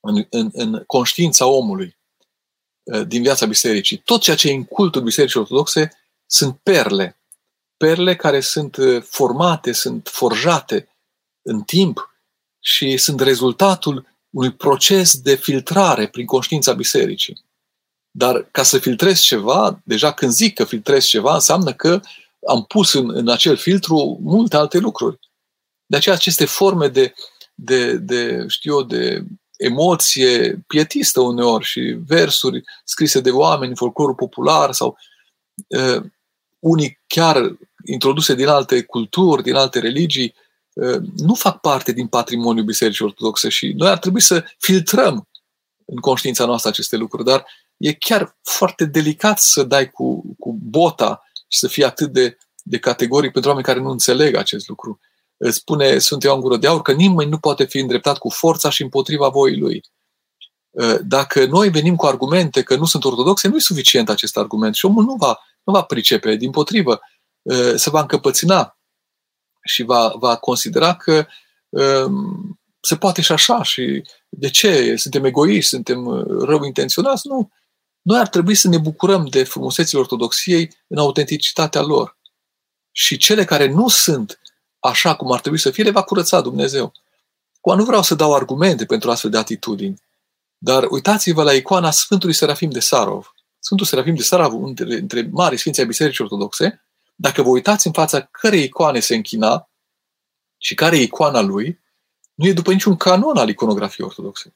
în, 0.00 0.26
în, 0.30 0.50
în 0.52 0.82
conștiința 0.86 1.46
omului 1.46 1.98
uh, 2.82 3.06
din 3.06 3.22
viața 3.22 3.46
bisericii. 3.46 3.96
Tot 3.96 4.20
ceea 4.20 4.36
ce 4.36 4.48
e 4.48 4.54
în 4.54 4.64
cultul 4.64 5.02
bisericii 5.02 5.40
ortodoxe 5.40 5.90
sunt 6.26 6.58
perle. 6.62 7.20
Perle 7.76 8.16
care 8.16 8.40
sunt 8.40 8.76
uh, 8.76 9.02
formate, 9.02 9.72
sunt 9.72 10.08
forjate 10.12 10.88
în 11.42 11.62
timp 11.62 12.14
și 12.60 12.96
sunt 12.96 13.20
rezultatul 13.20 14.09
unui 14.30 14.52
proces 14.52 15.20
de 15.20 15.34
filtrare 15.34 16.08
prin 16.08 16.26
conștiința 16.26 16.72
bisericii. 16.72 17.44
Dar 18.10 18.48
ca 18.50 18.62
să 18.62 18.78
filtrez 18.78 19.20
ceva, 19.20 19.80
deja 19.84 20.12
când 20.12 20.32
zic 20.32 20.54
că 20.54 20.64
filtrez 20.64 21.04
ceva, 21.04 21.34
înseamnă 21.34 21.72
că 21.72 22.00
am 22.48 22.64
pus 22.64 22.92
în, 22.92 23.10
în 23.10 23.28
acel 23.28 23.56
filtru 23.56 24.18
multe 24.22 24.56
alte 24.56 24.78
lucruri. 24.78 25.18
De 25.86 25.96
aceea 25.96 26.14
aceste 26.14 26.44
forme 26.44 26.88
de, 26.88 27.14
de, 27.54 27.96
de 27.96 28.44
știu 28.48 28.72
eu, 28.72 28.82
de 28.82 29.24
emoție 29.56 30.64
pietistă 30.66 31.20
uneori 31.20 31.64
și 31.64 31.80
versuri 32.06 32.62
scrise 32.84 33.20
de 33.20 33.30
oameni, 33.30 33.76
folclorul 33.76 34.14
popular 34.14 34.72
sau 34.72 34.96
uh, 35.66 36.02
unii 36.58 37.00
chiar 37.06 37.56
introduse 37.84 38.34
din 38.34 38.46
alte 38.46 38.82
culturi, 38.82 39.42
din 39.42 39.54
alte 39.54 39.78
religii, 39.78 40.34
uh, 40.36 40.49
nu 41.16 41.34
fac 41.34 41.60
parte 41.60 41.92
din 41.92 42.06
patrimoniul 42.06 42.64
Bisericii 42.64 43.04
Ortodoxe 43.04 43.48
și 43.48 43.72
noi 43.76 43.88
ar 43.88 43.98
trebui 43.98 44.20
să 44.20 44.44
filtrăm 44.58 45.28
în 45.84 45.96
conștiința 45.96 46.44
noastră 46.44 46.70
aceste 46.70 46.96
lucruri, 46.96 47.24
dar 47.24 47.46
e 47.76 47.92
chiar 47.92 48.38
foarte 48.42 48.84
delicat 48.84 49.38
să 49.38 49.62
dai 49.62 49.90
cu, 49.90 50.22
cu 50.38 50.58
bota 50.62 51.22
și 51.48 51.58
să 51.58 51.68
fii 51.68 51.84
atât 51.84 52.12
de, 52.12 52.38
de 52.62 52.78
categoric 52.78 53.32
pentru 53.32 53.50
oameni 53.50 53.66
care 53.66 53.80
nu 53.80 53.90
înțeleg 53.90 54.34
acest 54.34 54.68
lucru. 54.68 55.00
Spune 55.50 55.98
Sfântul 55.98 56.28
Ioan 56.28 56.40
Gură 56.40 56.56
de 56.56 56.66
Aur 56.66 56.82
că 56.82 56.92
nimeni 56.92 57.30
nu 57.30 57.38
poate 57.38 57.64
fi 57.64 57.78
îndreptat 57.78 58.18
cu 58.18 58.28
forța 58.28 58.70
și 58.70 58.82
împotriva 58.82 59.28
voii 59.28 59.58
lui. 59.58 59.84
Dacă 61.02 61.46
noi 61.46 61.68
venim 61.68 61.96
cu 61.96 62.06
argumente 62.06 62.62
că 62.62 62.76
nu 62.76 62.84
sunt 62.84 63.04
ortodoxe, 63.04 63.48
nu 63.48 63.56
e 63.56 63.60
suficient 63.60 64.08
acest 64.08 64.36
argument 64.36 64.74
și 64.74 64.84
omul 64.84 65.04
nu 65.04 65.14
va, 65.14 65.38
nu 65.64 65.72
va 65.72 65.82
pricepe, 65.82 66.34
din 66.34 66.50
potrivă, 66.50 67.00
se 67.76 67.90
va 67.90 68.00
încăpățâna 68.00 68.78
și 69.62 69.82
va, 69.82 70.12
va 70.16 70.36
considera 70.36 70.94
că 70.94 71.26
um, 71.68 72.60
se 72.80 72.96
poate 72.96 73.22
și 73.22 73.32
așa 73.32 73.62
și 73.62 74.02
de 74.28 74.50
ce? 74.50 74.96
Suntem 74.96 75.24
egoiști, 75.24 75.68
suntem 75.68 76.24
rău 76.24 76.64
intenționați? 76.64 77.26
Nu. 77.26 77.50
Noi 78.02 78.18
ar 78.18 78.28
trebui 78.28 78.54
să 78.54 78.68
ne 78.68 78.78
bucurăm 78.78 79.26
de 79.26 79.44
frumusețile 79.44 80.00
ortodoxiei 80.00 80.70
în 80.86 80.98
autenticitatea 80.98 81.80
lor. 81.80 82.18
Și 82.92 83.16
cele 83.16 83.44
care 83.44 83.66
nu 83.66 83.88
sunt 83.88 84.40
așa 84.78 85.16
cum 85.16 85.32
ar 85.32 85.40
trebui 85.40 85.58
să 85.58 85.70
fie, 85.70 85.84
le 85.84 85.90
va 85.90 86.02
curăța 86.02 86.40
Dumnezeu. 86.40 86.92
Cu 87.60 87.74
nu 87.74 87.84
vreau 87.84 88.02
să 88.02 88.14
dau 88.14 88.34
argumente 88.34 88.84
pentru 88.84 89.10
astfel 89.10 89.30
de 89.30 89.36
atitudini, 89.36 90.02
dar 90.58 90.86
uitați-vă 90.90 91.42
la 91.42 91.52
icoana 91.52 91.90
Sfântului 91.90 92.34
Serafim 92.34 92.70
de 92.70 92.80
Sarov. 92.80 93.32
Sfântul 93.58 93.86
Serafim 93.86 94.14
de 94.14 94.22
Sarov, 94.22 94.62
între, 94.62 94.94
între 94.94 95.28
mari 95.32 95.56
sfinții 95.56 95.82
ai 95.82 95.88
Bisericii 95.88 96.24
Ortodoxe, 96.24 96.84
dacă 97.20 97.42
vă 97.42 97.48
uitați 97.48 97.86
în 97.86 97.92
fața 97.92 98.22
cărei 98.22 98.62
icoane 98.62 99.00
se 99.00 99.14
închina 99.14 99.70
și 100.56 100.74
care 100.74 100.98
e 100.98 101.02
icoana 101.02 101.40
lui, 101.40 101.80
nu 102.34 102.46
e 102.46 102.52
după 102.52 102.72
niciun 102.72 102.96
canon 102.96 103.36
al 103.36 103.48
iconografiei 103.48 104.06
ortodoxe. 104.06 104.54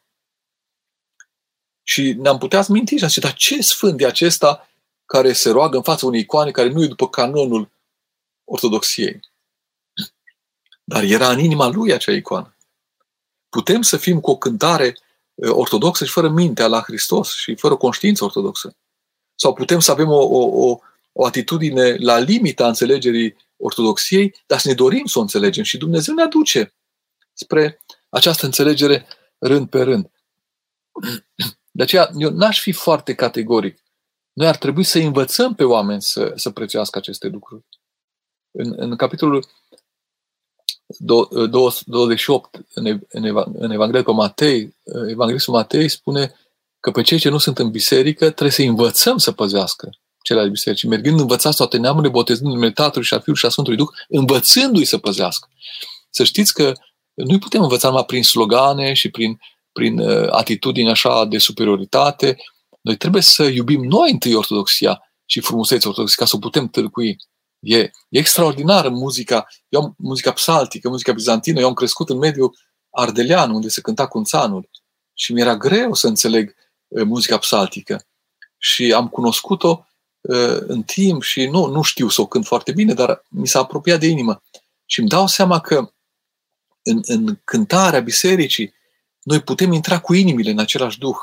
Și 1.83 2.13
ne-am 2.13 2.39
putea 2.39 2.65
minti 2.69 2.97
și 2.97 3.07
zice, 3.07 3.21
dar 3.21 3.35
ce 3.35 3.63
sfânt 3.63 4.01
e 4.01 4.07
acesta 4.07 4.69
care 5.05 5.33
se 5.33 5.51
roagă 5.51 5.77
în 5.77 5.83
fața 5.83 6.07
unei 6.07 6.21
icoane 6.21 6.51
care 6.51 6.69
nu 6.69 6.83
e 6.83 6.87
după 6.87 7.09
canonul 7.09 7.71
ortodoxiei? 8.45 9.21
Dar 10.85 11.03
era 11.03 11.31
în 11.31 11.39
inima 11.39 11.67
lui 11.67 11.93
acea 11.93 12.13
icoană. 12.13 12.57
Putem 13.49 13.83
să 13.83 13.97
fim 13.97 14.21
cu 14.21 14.31
o 14.31 14.37
cântare 14.37 14.99
ortodoxă 15.49 16.05
și 16.05 16.13
fără 16.13 16.29
mintea 16.29 16.67
la 16.67 16.81
Hristos 16.81 17.35
și 17.35 17.55
fără 17.55 17.77
conștiință 17.77 18.25
ortodoxă. 18.25 18.77
Sau 19.35 19.55
putem 19.55 19.81
să 19.81 19.91
avem 19.91 20.09
o, 20.09 20.23
o, 20.23 20.69
o, 20.69 20.79
o 21.17 21.27
atitudine 21.27 21.97
la 21.97 22.19
limita 22.19 22.67
înțelegerii 22.67 23.37
ortodoxiei, 23.57 24.35
dar 24.47 24.59
să 24.59 24.69
ne 24.69 24.75
dorim 24.75 25.05
să 25.05 25.19
o 25.19 25.23
înțelegem 25.23 25.65
și 25.65 25.79
Dumnezeu 25.79 26.15
ne 26.15 26.23
aduce 26.23 26.75
spre 27.33 27.81
această 28.09 28.47
înțelegere 28.47 29.07
rând 29.39 29.69
pe 29.69 29.83
rând. 29.83 30.11
De 31.71 31.83
aceea, 31.83 32.11
eu 32.19 32.31
n-aș 32.31 32.61
fi 32.61 32.73
foarte 32.73 33.15
categoric. 33.15 33.83
Noi 34.33 34.47
ar 34.47 34.57
trebui 34.57 34.85
să 34.85 34.99
învățăm 34.99 35.55
pe 35.55 35.65
oameni 35.65 36.03
să, 36.03 36.33
să 36.35 36.51
prețească 36.51 36.99
aceste 36.99 37.29
lucruri. 37.29 37.65
În, 38.51 38.75
în 38.77 38.97
capitolul 38.97 39.47
28, 40.99 42.61
în, 42.75 43.01
în 43.09 43.71
Evanghelia 43.71 44.03
pe 44.03 44.13
Matei, 44.13 44.77
Evanghelistul 45.09 45.55
Matei 45.55 45.89
spune 45.89 46.35
că 46.81 46.91
pe 46.91 47.03
cei 47.03 47.19
ce 47.19 47.29
nu 47.29 47.39
sunt 47.39 47.59
în 47.59 47.71
biserică 47.71 48.25
trebuie 48.25 48.51
să 48.51 48.63
învățăm 48.63 49.19
să 49.19 49.33
păzească 49.33 49.91
cele 50.25 50.49
bisericii. 50.49 50.89
Mergând 50.89 51.21
învățați 51.21 51.57
toate 51.57 51.77
neamurile, 51.77 52.11
botezând 52.11 52.47
în 52.47 52.53
numele 52.53 52.73
Tatălui 52.73 53.07
și 53.07 53.15
a 53.15 53.19
Fiului 53.19 53.41
și 53.41 53.47
a 53.47 53.49
Sfântului 53.49 53.79
Duh, 53.79 53.89
învățându-i 54.09 54.85
să 54.85 54.99
păzească. 54.99 55.49
Să 56.11 56.25
știți 56.25 56.55
că 56.55 56.73
nu 57.15 57.39
putem 57.39 57.63
învăța 57.63 57.89
numai 57.89 58.05
prin 58.05 58.23
slogane 58.23 58.93
și 58.93 59.11
prin 59.11 59.39
prin 59.75 59.99
uh, 59.99 60.29
atitudini 60.31 60.91
așa 60.91 61.25
de 61.25 61.39
superioritate. 61.39 62.37
Noi 62.81 62.97
trebuie 62.97 63.23
să 63.23 63.43
iubim 63.43 63.85
noi 63.85 64.11
întâi 64.11 64.35
ortodoxia 64.35 65.03
și 65.25 65.41
frumusețea 65.41 65.89
ortodoxiei 65.89 66.25
ca 66.25 66.31
să 66.31 66.37
o 66.37 66.39
putem 66.39 66.69
târcui. 66.69 67.17
E, 67.59 67.79
e 67.79 67.91
extraordinară 68.09 68.89
muzica, 68.89 69.47
eu 69.69 69.81
am 69.81 69.95
muzica 69.99 70.33
psaltică, 70.33 70.89
muzica 70.89 71.13
bizantină, 71.13 71.61
eu 71.61 71.67
am 71.67 71.75
crescut 71.75 72.09
în 72.09 72.19
mediul 72.19 72.57
ardelean, 72.91 73.51
unde 73.51 73.69
se 73.69 73.81
cânta 73.81 74.07
cunțanul 74.07 74.71
și 75.15 75.33
mi-era 75.33 75.57
greu 75.57 75.95
să 75.95 76.07
înțeleg 76.07 76.55
uh, 76.89 77.05
muzica 77.05 77.39
psaltică. 77.39 78.07
Și 78.59 78.93
am 78.93 79.09
cunoscut-o 79.09 79.69
uh, 79.69 79.94
în 80.67 80.83
timp 80.83 81.23
și 81.23 81.47
nu, 81.47 81.67
nu 81.67 81.83
știu 81.83 82.09
să 82.09 82.21
o 82.21 82.27
cânt 82.27 82.47
foarte 82.47 82.73
bine, 82.73 82.95
dar 82.95 83.25
mi 83.29 83.47
s-a 83.47 83.59
apropiat 83.59 84.01
de 84.01 84.07
inimă. 84.07 84.43
Și 84.87 85.01
îmi 85.01 85.09
dau 85.09 85.27
seama 85.27 85.61
că 85.61 85.93
în, 86.83 87.01
în 87.03 87.39
cântarea 87.45 88.01
bisericii 88.01 88.75
noi 89.23 89.41
putem 89.41 89.73
intra 89.73 90.01
cu 90.01 90.15
inimile 90.15 90.51
în 90.51 90.59
același 90.59 90.99
duh. 90.99 91.17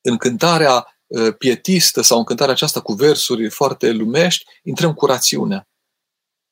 În 0.00 0.16
cântarea 0.16 0.98
ă, 1.16 1.30
pietistă 1.32 2.00
sau 2.00 2.18
în 2.18 2.24
cântarea 2.24 2.52
aceasta 2.52 2.80
cu 2.80 2.92
versuri 2.92 3.48
foarte 3.48 3.90
lumești, 3.90 4.44
intrăm 4.62 4.94
cu 4.94 5.06
rațiunea. 5.06 5.68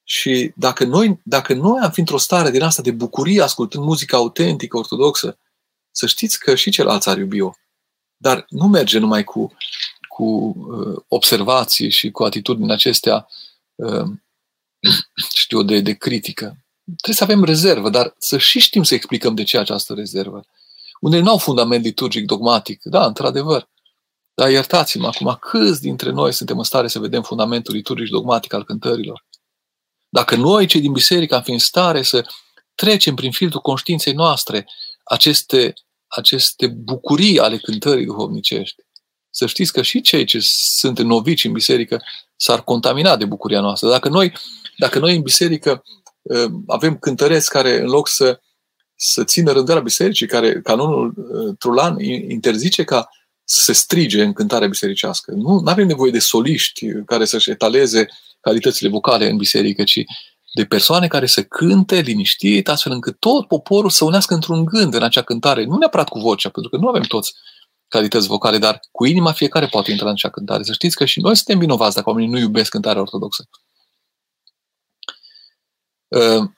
Și 0.04 0.52
dacă 0.56 0.84
noi, 0.84 1.20
dacă 1.24 1.54
noi 1.54 1.80
am 1.82 1.90
fi 1.90 2.00
într-o 2.00 2.18
stare 2.18 2.50
din 2.50 2.62
asta 2.62 2.82
de 2.82 2.90
bucurie 2.90 3.42
ascultând 3.42 3.84
muzica 3.84 4.16
autentică, 4.16 4.76
ortodoxă, 4.76 5.38
să 5.90 6.06
știți 6.06 6.38
că 6.38 6.54
și 6.54 6.70
ceilalți 6.70 7.08
ar 7.08 7.18
iubi-o. 7.18 7.50
Dar 8.16 8.46
nu 8.48 8.66
merge 8.66 8.98
numai 8.98 9.24
cu, 9.24 9.56
cu 10.22 10.54
uh, 10.56 11.02
observații 11.08 11.90
și 11.90 12.10
cu 12.10 12.22
atitudini 12.22 12.72
acestea, 12.72 13.28
uh, 13.74 14.04
știu, 15.42 15.62
de, 15.62 15.80
de 15.80 15.92
critică. 15.92 16.56
Trebuie 16.84 17.16
să 17.16 17.24
avem 17.24 17.44
rezervă, 17.44 17.90
dar 17.90 18.14
să 18.18 18.38
și 18.38 18.58
știm 18.58 18.82
să 18.82 18.94
explicăm 18.94 19.34
de 19.34 19.42
ce 19.42 19.58
această 19.58 19.94
rezervă. 19.94 20.44
Unele 21.00 21.22
nu 21.22 21.30
au 21.30 21.38
fundament 21.38 21.84
liturgic, 21.84 22.26
dogmatic. 22.26 22.82
Da, 22.82 23.06
într-adevăr. 23.06 23.68
Dar 24.34 24.50
iertați-mă 24.50 25.06
acum, 25.06 25.36
câți 25.40 25.80
dintre 25.80 26.10
noi 26.10 26.32
suntem 26.32 26.58
în 26.58 26.64
stare 26.64 26.88
să 26.88 26.98
vedem 26.98 27.22
fundamentul 27.22 27.74
liturgic 27.74 28.08
dogmatic 28.08 28.52
al 28.52 28.64
cântărilor? 28.64 29.26
Dacă 30.08 30.36
noi, 30.36 30.66
cei 30.66 30.80
din 30.80 30.92
biserică, 30.92 31.34
am 31.34 31.42
fi 31.42 31.52
în 31.52 31.58
stare 31.58 32.02
să 32.02 32.26
trecem 32.74 33.14
prin 33.14 33.30
filtrul 33.30 33.60
conștiinței 33.60 34.12
noastre 34.12 34.66
aceste, 35.04 35.74
aceste 36.06 36.66
bucurii 36.66 37.40
ale 37.40 37.56
cântării 37.56 38.04
duhovnicești, 38.04 38.82
să 39.34 39.46
știți 39.46 39.72
că 39.72 39.82
și 39.82 40.00
cei 40.00 40.24
ce 40.24 40.38
sunt 40.40 40.98
novici 40.98 41.44
în 41.44 41.52
biserică 41.52 42.02
s-ar 42.36 42.62
contamina 42.64 43.16
de 43.16 43.24
bucuria 43.24 43.60
noastră. 43.60 43.88
Dacă 43.88 44.08
noi, 44.08 44.32
dacă 44.76 44.98
noi 44.98 45.16
în 45.16 45.22
biserică 45.22 45.82
ă, 46.30 46.48
avem 46.66 46.96
cântăreți 46.96 47.50
care, 47.50 47.80
în 47.80 47.88
loc 47.88 48.08
să 48.08 48.40
să 49.04 49.24
țină 49.24 49.52
rânduiala 49.52 49.82
bisericii, 49.82 50.26
care 50.26 50.60
canonul 50.60 51.14
uh, 51.16 51.54
Trulan 51.58 52.00
interzice 52.28 52.84
ca 52.84 53.08
să 53.44 53.60
se 53.64 53.72
strige 53.72 54.22
în 54.22 54.32
cântarea 54.32 54.68
bisericească. 54.68 55.32
Nu 55.36 55.62
avem 55.64 55.86
nevoie 55.86 56.10
de 56.10 56.18
soliști 56.18 56.86
care 57.06 57.24
să-și 57.24 57.50
etaleze 57.50 58.08
calitățile 58.40 58.88
vocale 58.88 59.28
în 59.28 59.36
biserică, 59.36 59.84
ci 59.84 60.04
de 60.54 60.64
persoane 60.64 61.06
care 61.06 61.26
să 61.26 61.42
cânte 61.42 62.00
liniștit, 62.00 62.68
astfel 62.68 62.92
încât 62.92 63.18
tot 63.18 63.46
poporul 63.46 63.90
să 63.90 64.04
unească 64.04 64.34
într-un 64.34 64.64
gând 64.64 64.94
în 64.94 65.02
acea 65.02 65.22
cântare, 65.22 65.64
nu 65.64 65.76
neapărat 65.76 66.08
cu 66.08 66.18
vocea, 66.18 66.48
pentru 66.48 66.70
că 66.70 66.76
nu 66.76 66.88
avem 66.88 67.02
toți 67.02 67.34
calități 67.92 68.26
vocale, 68.26 68.58
dar 68.58 68.80
cu 68.90 69.04
inima 69.04 69.32
fiecare 69.32 69.66
poate 69.66 69.90
intra 69.90 70.06
în 70.06 70.12
acea 70.12 70.30
cântare. 70.30 70.62
Să 70.62 70.72
știți 70.72 70.96
că 70.96 71.04
și 71.04 71.20
noi 71.20 71.36
suntem 71.36 71.58
vinovați 71.58 71.94
dacă 71.94 72.08
oamenii 72.08 72.30
nu 72.30 72.38
iubesc 72.38 72.70
cântarea 72.70 73.00
ortodoxă. 73.00 73.48
Uh, 76.08 76.50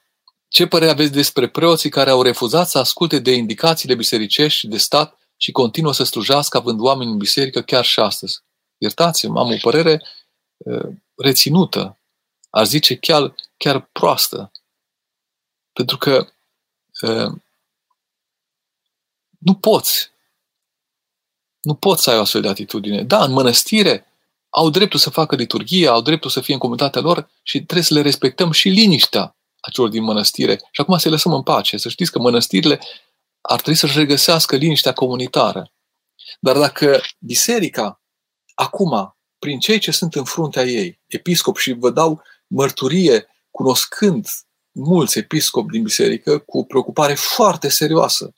ce 0.47 0.67
părere 0.67 0.91
aveți 0.91 1.11
despre 1.11 1.49
preoții 1.49 1.89
care 1.89 2.09
au 2.09 2.21
refuzat 2.21 2.69
să 2.69 2.77
asculte 2.77 3.19
de 3.19 3.31
indicațiile 3.31 3.95
bisericești 3.95 4.59
și 4.59 4.67
de 4.67 4.77
stat 4.77 5.19
și 5.37 5.51
continuă 5.51 5.93
să 5.93 6.03
slujească 6.03 6.57
având 6.57 6.79
oameni 6.79 7.11
în 7.11 7.17
biserică 7.17 7.61
chiar 7.61 7.85
și 7.85 7.99
astăzi? 7.99 8.39
Iertați-mă, 8.77 9.39
am 9.39 9.51
o 9.51 9.57
părere 9.61 10.01
uh, 10.57 10.87
reținută, 11.15 11.99
aș 12.49 12.67
zice 12.67 12.95
chiar, 12.95 13.35
chiar 13.57 13.89
proastă. 13.91 14.51
Pentru 15.73 15.97
că 15.97 16.27
uh, 17.01 17.31
nu 19.37 19.53
poți. 19.53 20.13
Nu 21.65 21.73
poți 21.73 22.03
să 22.03 22.09
ai 22.09 22.17
o 22.17 22.21
astfel 22.21 22.41
de 22.41 22.47
atitudine. 22.47 23.03
Da, 23.03 23.23
în 23.23 23.31
mănăstire 23.31 24.05
au 24.49 24.69
dreptul 24.69 24.99
să 24.99 25.09
facă 25.09 25.35
liturghie, 25.35 25.87
au 25.87 26.01
dreptul 26.01 26.29
să 26.29 26.41
fie 26.41 26.53
în 26.53 26.59
comunitatea 26.59 27.01
lor 27.01 27.29
și 27.43 27.57
trebuie 27.57 27.83
să 27.83 27.93
le 27.93 28.01
respectăm 28.01 28.51
și 28.51 28.69
liniștea 28.69 29.35
acelor 29.59 29.89
din 29.89 30.03
mănăstire. 30.03 30.55
Și 30.71 30.81
acum 30.81 30.97
să 30.97 31.07
le 31.07 31.13
lăsăm 31.13 31.33
în 31.33 31.43
pace. 31.43 31.77
Să 31.77 31.89
știți 31.89 32.11
că 32.11 32.19
mănăstirile 32.19 32.79
ar 33.41 33.61
trebui 33.61 33.79
să-și 33.79 33.97
regăsească 33.97 34.55
liniștea 34.55 34.93
comunitară. 34.93 35.71
Dar 36.39 36.57
dacă 36.57 37.01
biserica, 37.19 38.01
acum, 38.53 39.17
prin 39.39 39.59
cei 39.59 39.79
ce 39.79 39.91
sunt 39.91 40.15
în 40.15 40.23
fruntea 40.23 40.63
ei, 40.63 40.99
episcop, 41.05 41.57
și 41.57 41.71
vă 41.71 41.89
dau 41.89 42.21
mărturie, 42.47 43.27
cunoscând 43.51 44.27
mulți 44.71 45.17
episcopi 45.17 45.71
din 45.71 45.83
biserică, 45.83 46.37
cu 46.37 46.65
preocupare 46.65 47.13
foarte 47.13 47.69
serioasă 47.69 48.33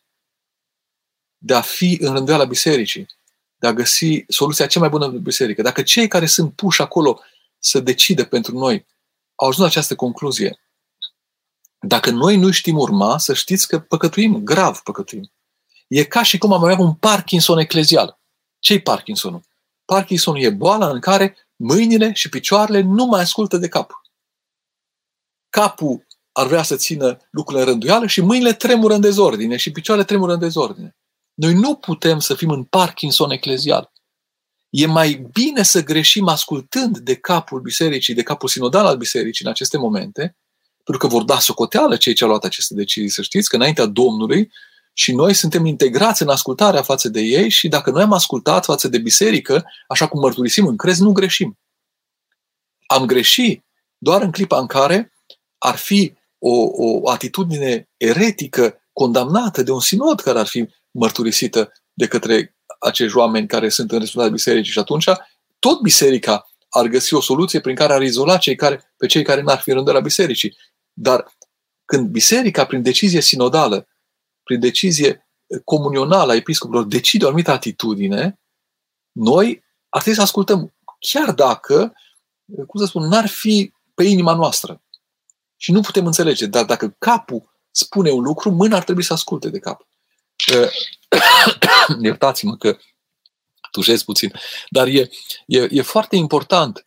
de 1.38 1.54
a 1.54 1.62
fi 1.62 1.98
în 2.02 2.14
rânduiala 2.14 2.46
bisericii, 2.46 3.08
de 3.60 3.68
a 3.68 3.74
găsi 3.74 4.24
soluția 4.28 4.68
cea 4.68 4.80
mai 4.80 4.90
bună 4.90 5.06
în 5.06 5.22
biserică. 5.22 5.62
Dacă 5.62 5.82
cei 5.82 6.08
care 6.08 6.26
sunt 6.26 6.54
puși 6.54 6.82
acolo 6.82 7.20
să 7.60 7.80
decide 7.80 8.26
pentru 8.26 8.58
noi 8.58 8.86
au 9.36 9.48
ajuns 9.48 9.58
la 9.58 9.66
această 9.66 9.96
concluzie, 9.96 10.60
dacă 11.80 12.10
noi 12.10 12.38
nu 12.38 12.52
știm 12.52 12.78
urma, 12.78 13.18
să 13.18 13.34
știți 13.34 13.68
că 13.68 13.80
păcătuim, 13.80 14.44
grav 14.44 14.78
păcătuim. 14.78 15.32
E 15.88 16.04
ca 16.04 16.24
și 16.24 16.38
cum 16.38 16.54
am 16.54 16.64
avea 16.64 16.78
un 16.78 16.94
Parkinson 16.94 17.58
eclezial. 17.58 18.20
Ce-i 18.60 18.82
Parkinsonul? 18.82 19.42
Parkinsonul 19.86 20.42
e 20.42 20.50
boala 20.50 20.90
în 20.90 21.00
care 21.00 21.36
mâinile 21.56 22.14
și 22.14 22.30
picioarele 22.30 22.82
nu 22.82 23.06
mai 23.06 23.22
ascultă 23.22 23.58
de 23.58 23.68
cap. 23.68 24.02
Capul 25.50 26.08
ar 26.32 26.48
vrea 26.48 26.64
să 26.64 26.76
țină 26.76 27.18
lucrurile 27.30 27.64
în 27.64 27.70
rânduială 27.70 28.08
și 28.08 28.22
mâinile 28.22 28.54
tremură 28.54 28.94
în 28.94 29.02
dezordine 29.02 29.58
și 29.58 29.72
picioarele 29.72 30.06
tremură 30.06 30.34
în 30.34 30.40
dezordine. 30.40 30.96
Noi 31.38 31.54
nu 31.54 31.76
putem 31.76 32.20
să 32.20 32.36
fim 32.36 32.50
în 32.50 32.64
Parkinson 32.64 33.32
eclezial. 33.32 33.92
E 34.70 34.86
mai 34.86 35.28
bine 35.32 35.64
să 35.64 35.84
greșim 35.84 36.28
ascultând 36.28 36.98
de 36.98 37.16
capul 37.16 37.62
bisericii, 37.62 38.14
de 38.14 38.24
capul 38.24 38.50
sinodal 38.50 38.86
al 38.86 38.98
bisericii 38.98 39.46
în 39.46 39.52
aceste 39.52 39.78
momente, 39.78 40.38
pentru 40.84 41.08
că 41.08 41.14
vor 41.14 41.24
da 41.24 41.40
socoteală 41.40 41.98
cei 41.98 42.14
ce 42.14 42.24
au 42.24 42.30
luat 42.30 42.44
aceste 42.44 42.74
decizii. 42.74 43.10
Să 43.10 43.22
știți 43.22 43.50
că 43.50 43.56
înaintea 43.56 43.86
Domnului 43.86 44.52
și 44.94 45.12
noi 45.14 45.34
suntem 45.34 45.66
integrați 45.66 46.22
în 46.22 46.30
ascultarea 46.30 46.82
față 46.82 47.10
de 47.10 47.22
ei 47.22 47.50
și 47.50 47.68
dacă 47.68 47.92
noi 47.92 48.02
am 48.02 48.14
ascultat 48.14 48.66
față 48.66 48.88
de 48.88 48.98
biserică, 48.98 49.66
așa 49.88 50.08
cum 50.08 50.20
mărturisim 50.20 50.68
în 50.68 50.78
crez, 50.78 51.00
nu 51.00 51.12
greșim. 51.12 51.60
Am 52.88 53.06
greșit 53.06 53.66
doar 53.98 54.22
în 54.22 54.32
clipa 54.32 54.60
în 54.60 54.68
care 54.68 55.14
ar 55.58 55.76
fi 55.76 56.14
o, 56.38 56.70
o 56.72 57.10
atitudine 57.10 57.90
eretică 57.98 58.82
condamnată 58.94 59.64
de 59.64 59.72
un 59.72 59.80
sinod 59.80 60.20
care 60.20 60.40
ar 60.40 60.48
fi 60.48 60.68
mărturisită 60.98 61.72
de 61.94 62.08
către 62.08 62.56
acești 62.80 63.18
oameni 63.18 63.48
care 63.48 63.70
sunt 63.70 63.92
în 63.92 64.00
rezultatul 64.00 64.32
bisericii 64.32 64.72
și 64.72 64.80
atunci 64.80 65.06
tot 65.60 65.82
biserica 65.82 66.50
ar 66.70 66.88
găsi 66.88 67.14
o 67.14 67.22
soluție 67.22 67.60
prin 67.60 67.76
care 67.76 67.94
ar 67.94 68.02
izola 68.02 68.38
cei 68.38 68.56
care, 68.56 68.94
pe 68.98 69.06
cei 69.06 69.24
care 69.24 69.42
n-ar 69.42 69.60
fi 69.60 69.72
rândă 69.72 69.92
la 69.92 70.00
bisericii. 70.00 70.58
Dar 70.94 71.38
când 71.86 72.10
biserica, 72.10 72.66
prin 72.66 72.82
decizie 72.82 73.22
sinodală, 73.22 73.88
prin 74.44 74.60
decizie 74.60 75.28
comunională 75.64 76.32
a 76.32 76.36
episcopilor, 76.36 76.86
decide 76.86 77.26
o 77.26 77.28
anumită 77.28 77.52
atitudine, 77.52 78.40
noi 79.12 79.64
ar 79.90 80.02
trebui 80.02 80.20
să 80.20 80.26
ascultăm, 80.26 80.74
chiar 81.00 81.32
dacă, 81.32 81.94
cum 82.68 82.80
să 82.80 82.86
spun, 82.86 83.08
n-ar 83.08 83.28
fi 83.28 83.74
pe 83.94 84.04
inima 84.04 84.34
noastră. 84.34 84.82
Și 85.56 85.72
nu 85.72 85.82
putem 85.82 86.06
înțelege, 86.06 86.46
dar 86.46 86.66
dacă 86.66 86.96
capul 87.00 87.56
spune 87.72 88.12
un 88.12 88.24
lucru, 88.24 88.52
mâna 88.52 88.76
ar 88.76 88.84
trebui 88.84 89.04
să 89.04 89.14
asculte 89.14 89.50
de 89.50 89.60
cap. 89.60 89.88
Iertați-mă 92.04 92.56
că 92.56 92.78
tușesc 93.72 94.06
puțin, 94.06 94.32
dar 94.70 94.88
e, 94.88 95.10
e, 95.46 95.68
e 95.70 95.82
foarte 95.82 96.16
important 96.16 96.86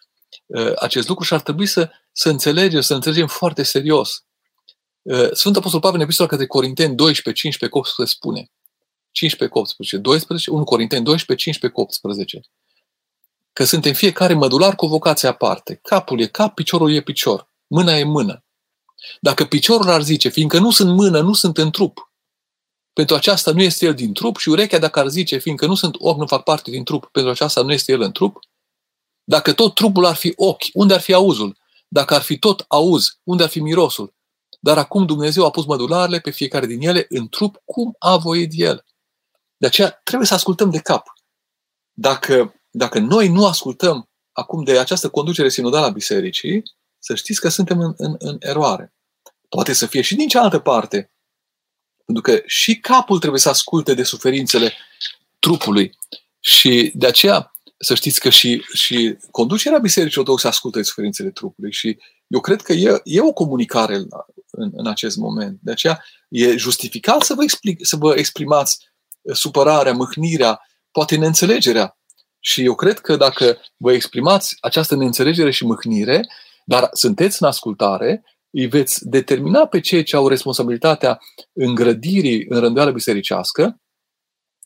acest 0.77 1.09
lucru 1.09 1.25
și 1.25 1.35
ar 1.35 1.41
trebui 1.41 1.67
să, 1.67 1.91
să 2.13 2.29
înțelegem, 2.29 2.81
să 2.81 2.95
înțelegem 2.95 3.27
foarte 3.27 3.63
serios. 3.63 4.25
Uh, 5.03 5.31
Sfântul 5.33 5.61
Apostol 5.61 5.81
Pavel 5.81 5.97
în 5.97 6.05
epistola 6.05 6.29
către 6.29 6.47
Corinteni 6.47 6.95
12, 6.95 7.43
15, 7.43 7.79
18 7.79 8.17
spune 8.17 8.51
15, 9.11 9.59
18, 9.59 9.97
12, 9.97 10.51
1 10.51 10.65
Corinteni 10.65 11.05
12, 11.05 11.45
15, 11.45 11.81
18 11.81 12.41
că 13.53 13.65
suntem 13.65 13.93
fiecare 13.93 14.35
mădular 14.35 14.75
cu 14.75 14.87
vocație 14.87 15.29
aparte. 15.29 15.79
Capul 15.83 16.21
e 16.21 16.27
cap, 16.27 16.55
piciorul 16.55 16.95
e 16.95 17.01
picior, 17.01 17.49
mâna 17.67 17.97
e 17.97 18.05
mână. 18.05 18.45
Dacă 19.21 19.45
piciorul 19.45 19.89
ar 19.89 20.03
zice, 20.03 20.29
fiindcă 20.29 20.59
nu 20.59 20.71
sunt 20.71 20.95
mână, 20.95 21.21
nu 21.21 21.33
sunt 21.33 21.59
în 21.59 21.71
trup, 21.71 22.10
pentru 22.93 23.15
aceasta 23.15 23.53
nu 23.53 23.63
este 23.63 23.87
el 23.87 23.95
din 23.95 24.13
trup 24.13 24.37
și 24.37 24.49
urechea 24.49 24.79
dacă 24.79 24.99
ar 24.99 25.09
zice, 25.09 25.39
fiindcă 25.39 25.67
nu 25.67 25.75
sunt 25.75 25.95
ochi, 25.99 26.19
nu 26.19 26.27
fac 26.27 26.43
parte 26.43 26.71
din 26.71 26.85
trup, 26.85 27.09
pentru 27.13 27.31
aceasta 27.31 27.63
nu 27.63 27.73
este 27.73 27.93
el 27.93 28.01
în 28.01 28.13
trup, 28.13 28.39
dacă 29.25 29.53
tot 29.53 29.75
trupul 29.75 30.05
ar 30.05 30.15
fi 30.15 30.33
ochi, 30.37 30.65
unde 30.73 30.95
ar 30.95 31.01
fi 31.01 31.13
auzul? 31.13 31.59
Dacă 31.89 32.15
ar 32.15 32.23
fi 32.23 32.39
tot 32.39 32.65
auz, 32.69 33.19
unde 33.23 33.43
ar 33.43 33.49
fi 33.49 33.61
mirosul? 33.61 34.15
Dar 34.61 34.79
acum 34.79 35.07
Dumnezeu 35.07 35.45
a 35.45 35.51
pus 35.51 35.65
mădularele 35.65 36.19
pe 36.19 36.31
fiecare 36.31 36.67
din 36.67 36.89
ele 36.89 37.07
în 37.09 37.29
trup 37.29 37.63
cum 37.65 37.95
a 37.99 38.17
voit 38.17 38.53
El. 38.55 38.85
De 39.57 39.67
aceea 39.67 40.01
trebuie 40.05 40.29
să 40.29 40.35
ascultăm 40.35 40.71
de 40.71 40.79
cap. 40.79 41.13
Dacă, 41.93 42.55
dacă 42.71 42.99
noi 42.99 43.29
nu 43.29 43.47
ascultăm 43.47 44.09
acum 44.33 44.65
de 44.65 44.79
această 44.79 45.09
conducere 45.09 45.49
sinodală 45.49 45.87
a 45.87 45.91
bisericii, 45.91 46.63
să 46.99 47.15
știți 47.15 47.41
că 47.41 47.49
suntem 47.49 47.81
în, 47.81 47.95
în, 47.97 48.15
în 48.19 48.37
eroare. 48.41 48.95
Poate 49.49 49.73
să 49.73 49.87
fie 49.87 50.01
și 50.01 50.15
din 50.15 50.29
cealaltă 50.29 50.59
parte. 50.59 51.13
Pentru 52.13 52.33
că 52.33 52.43
și 52.47 52.79
capul 52.79 53.19
trebuie 53.19 53.41
să 53.41 53.49
asculte 53.49 53.95
de 53.95 54.03
suferințele 54.03 54.73
trupului. 55.39 55.97
Și 56.41 56.93
de 56.95 57.07
aceea 57.07 57.53
să 57.79 57.95
știți 57.95 58.21
că 58.21 58.29
și, 58.29 58.63
și 58.75 59.17
conducerea 59.31 59.79
Bisericii 59.79 60.19
Ortodoxe 60.19 60.47
ascultă 60.47 60.79
de 60.79 60.85
suferințele 60.85 61.31
trupului 61.31 61.73
și 61.73 61.99
eu 62.27 62.41
cred 62.41 62.63
că 62.63 62.73
e, 62.73 63.01
e 63.05 63.21
o 63.21 63.33
comunicare 63.33 63.95
în, 63.95 64.07
în, 64.51 64.71
în 64.73 64.87
acest 64.87 65.17
moment. 65.17 65.59
De 65.63 65.71
aceea 65.71 66.05
e 66.29 66.57
justificat 66.57 67.23
să 67.23 67.35
vă, 67.35 67.43
explic, 67.43 67.87
să 67.87 67.97
vă 67.97 68.15
exprimați 68.17 68.79
supărarea, 69.33 69.93
mâhnirea, 69.93 70.61
poate 70.91 71.17
neînțelegerea. 71.17 71.99
Și 72.41 72.65
eu 72.65 72.75
cred 72.75 72.99
că 72.99 73.17
dacă 73.17 73.59
vă 73.77 73.93
exprimați 73.93 74.57
această 74.61 74.97
neînțelegere 74.97 75.51
și 75.51 75.65
mâhnire, 75.65 76.27
dar 76.65 76.89
sunteți 76.93 77.43
în 77.43 77.49
ascultare, 77.49 78.25
îi 78.51 78.67
veți 78.67 79.09
determina 79.09 79.67
pe 79.67 79.81
cei 79.81 80.03
ce 80.03 80.17
au 80.17 80.29
responsabilitatea 80.29 81.19
îngrădirii 81.53 82.47
în 82.49 82.61
rânduială 82.61 82.91
bisericească 82.91 83.81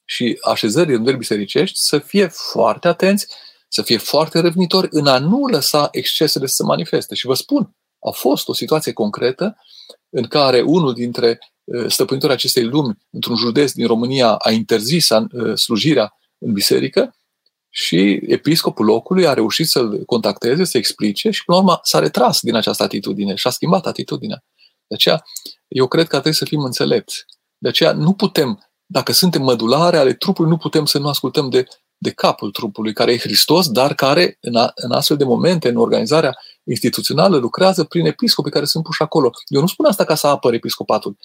și 0.05 0.39
așezării 0.41 0.93
rânduieli 0.93 1.19
bisericești 1.19 1.79
să 1.79 1.99
fie 1.99 2.27
foarte 2.27 2.89
atenți, 2.89 3.27
să 3.69 3.83
fie 3.83 3.97
foarte 3.97 4.39
răvnitori 4.39 4.89
în 4.91 5.07
a 5.07 5.19
nu 5.19 5.47
lăsa 5.47 5.89
excesele 5.91 6.47
să 6.47 6.55
se 6.55 6.63
manifeste. 6.63 7.15
Și 7.15 7.27
vă 7.27 7.35
spun, 7.35 7.77
a 7.99 8.11
fost 8.11 8.49
o 8.49 8.53
situație 8.53 8.93
concretă 8.93 9.57
în 10.11 10.27
care 10.27 10.61
unul 10.61 10.93
dintre 10.93 11.39
uh, 11.65 11.91
stăpânitorii 11.91 12.35
acestei 12.35 12.65
lumi, 12.65 12.99
într-un 13.11 13.37
județ 13.37 13.73
din 13.73 13.87
România, 13.87 14.35
a 14.35 14.51
interzis 14.51 15.09
uh, 15.09 15.55
slujirea 15.55 16.17
în 16.39 16.53
biserică 16.53 17.15
și 17.77 18.21
episcopul 18.27 18.85
locului 18.85 19.27
a 19.27 19.33
reușit 19.33 19.67
să-l 19.67 20.05
contacteze, 20.05 20.65
să 20.65 20.79
explice 20.79 21.31
și, 21.31 21.45
până 21.45 21.59
la 21.59 21.65
urmă, 21.65 21.81
s-a 21.83 21.99
retras 21.99 22.41
din 22.41 22.55
această 22.55 22.83
atitudine 22.83 23.35
și 23.35 23.47
a 23.47 23.51
schimbat 23.51 23.87
atitudinea. 23.87 24.45
De 24.87 24.95
aceea, 24.95 25.25
eu 25.69 25.87
cred 25.87 26.05
că 26.05 26.11
trebuie 26.11 26.33
să 26.33 26.45
fim 26.45 26.61
înțelepți. 26.61 27.25
De 27.59 27.69
aceea, 27.69 27.93
nu 27.93 28.13
putem 28.13 28.71
dacă 28.87 29.13
suntem 29.13 29.43
mădulare 29.43 29.97
ale 29.97 30.13
trupului, 30.13 30.51
nu 30.51 30.57
putem 30.57 30.85
să 30.85 30.99
nu 30.99 31.09
ascultăm 31.09 31.49
de, 31.51 31.65
de 31.97 32.11
capul 32.11 32.51
trupului, 32.51 32.93
care 32.93 33.13
e 33.13 33.19
Hristos, 33.19 33.69
dar 33.69 33.95
care 33.95 34.39
în, 34.41 34.57
a, 34.57 34.73
în 34.75 34.93
astfel 34.93 35.17
de 35.17 35.25
momente, 35.25 35.69
în 35.69 35.77
organizarea 35.77 36.37
instituțională, 36.65 37.37
lucrează 37.37 37.85
prin 37.85 38.07
episcopi 38.07 38.51
care 38.51 38.65
sunt 38.65 38.85
puși 38.85 39.03
acolo. 39.03 39.31
Eu 39.47 39.61
nu 39.61 39.67
spun 39.67 39.87
asta 39.87 40.05
ca 40.05 40.15
să 40.15 40.27
apăr 40.27 40.53
episcopatul. 40.53 41.17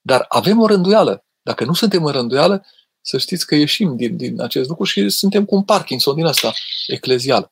Dar 0.00 0.24
avem 0.28 0.60
o 0.60 0.66
rânduială. 0.66 1.24
Dacă 1.42 1.64
nu 1.64 1.72
suntem 1.72 2.04
în 2.04 2.12
rânduială, 2.12 2.64
să 3.00 3.18
știți 3.18 3.46
că 3.46 3.54
ieșim 3.54 3.96
din, 3.96 4.16
din 4.16 4.40
acest 4.40 4.68
lucru 4.68 4.84
și 4.84 5.08
suntem 5.08 5.44
cu 5.44 5.54
un 5.54 5.64
Parkinson 5.64 6.14
din 6.14 6.24
asta 6.24 6.52
eclezial. 6.86 7.50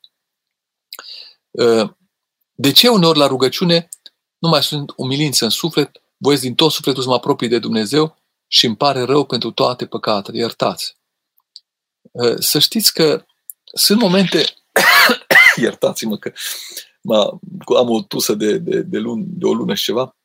Uh, 1.51 1.89
de 2.53 2.71
ce 2.71 2.87
uneori 2.87 3.17
la 3.17 3.27
rugăciune 3.27 3.89
nu 4.37 4.49
mai 4.49 4.63
sunt 4.63 4.93
umilință 4.95 5.43
în 5.43 5.49
suflet, 5.49 6.01
voiesc 6.17 6.41
din 6.41 6.55
tot 6.55 6.71
sufletul 6.71 7.01
să 7.01 7.07
mă 7.07 7.15
apropii 7.15 7.47
de 7.47 7.59
Dumnezeu 7.59 8.17
și 8.47 8.65
îmi 8.65 8.75
pare 8.75 9.01
rău 9.01 9.25
pentru 9.25 9.51
toate 9.51 9.85
păcatele, 9.85 10.37
iertați. 10.37 10.97
Uh, 12.11 12.35
să 12.39 12.59
știți 12.59 12.93
că 12.93 13.25
sunt 13.63 13.99
momente, 13.99 14.45
iertați-mă 15.65 16.17
că 16.17 16.33
am 17.77 17.89
o 17.89 18.01
tusă 18.01 18.33
de, 18.33 18.57
de, 18.57 18.81
de, 18.81 18.97
lun, 18.97 19.23
de 19.27 19.45
o 19.45 19.53
lună 19.53 19.73
și 19.73 19.83
ceva, 19.83 20.15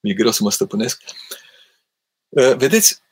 mi-e 0.00 0.14
greu 0.14 0.30
să 0.30 0.42
mă 0.42 0.50
stăpânesc. 0.50 1.02
Uh, 2.28 2.56
vedeți, 2.56 3.02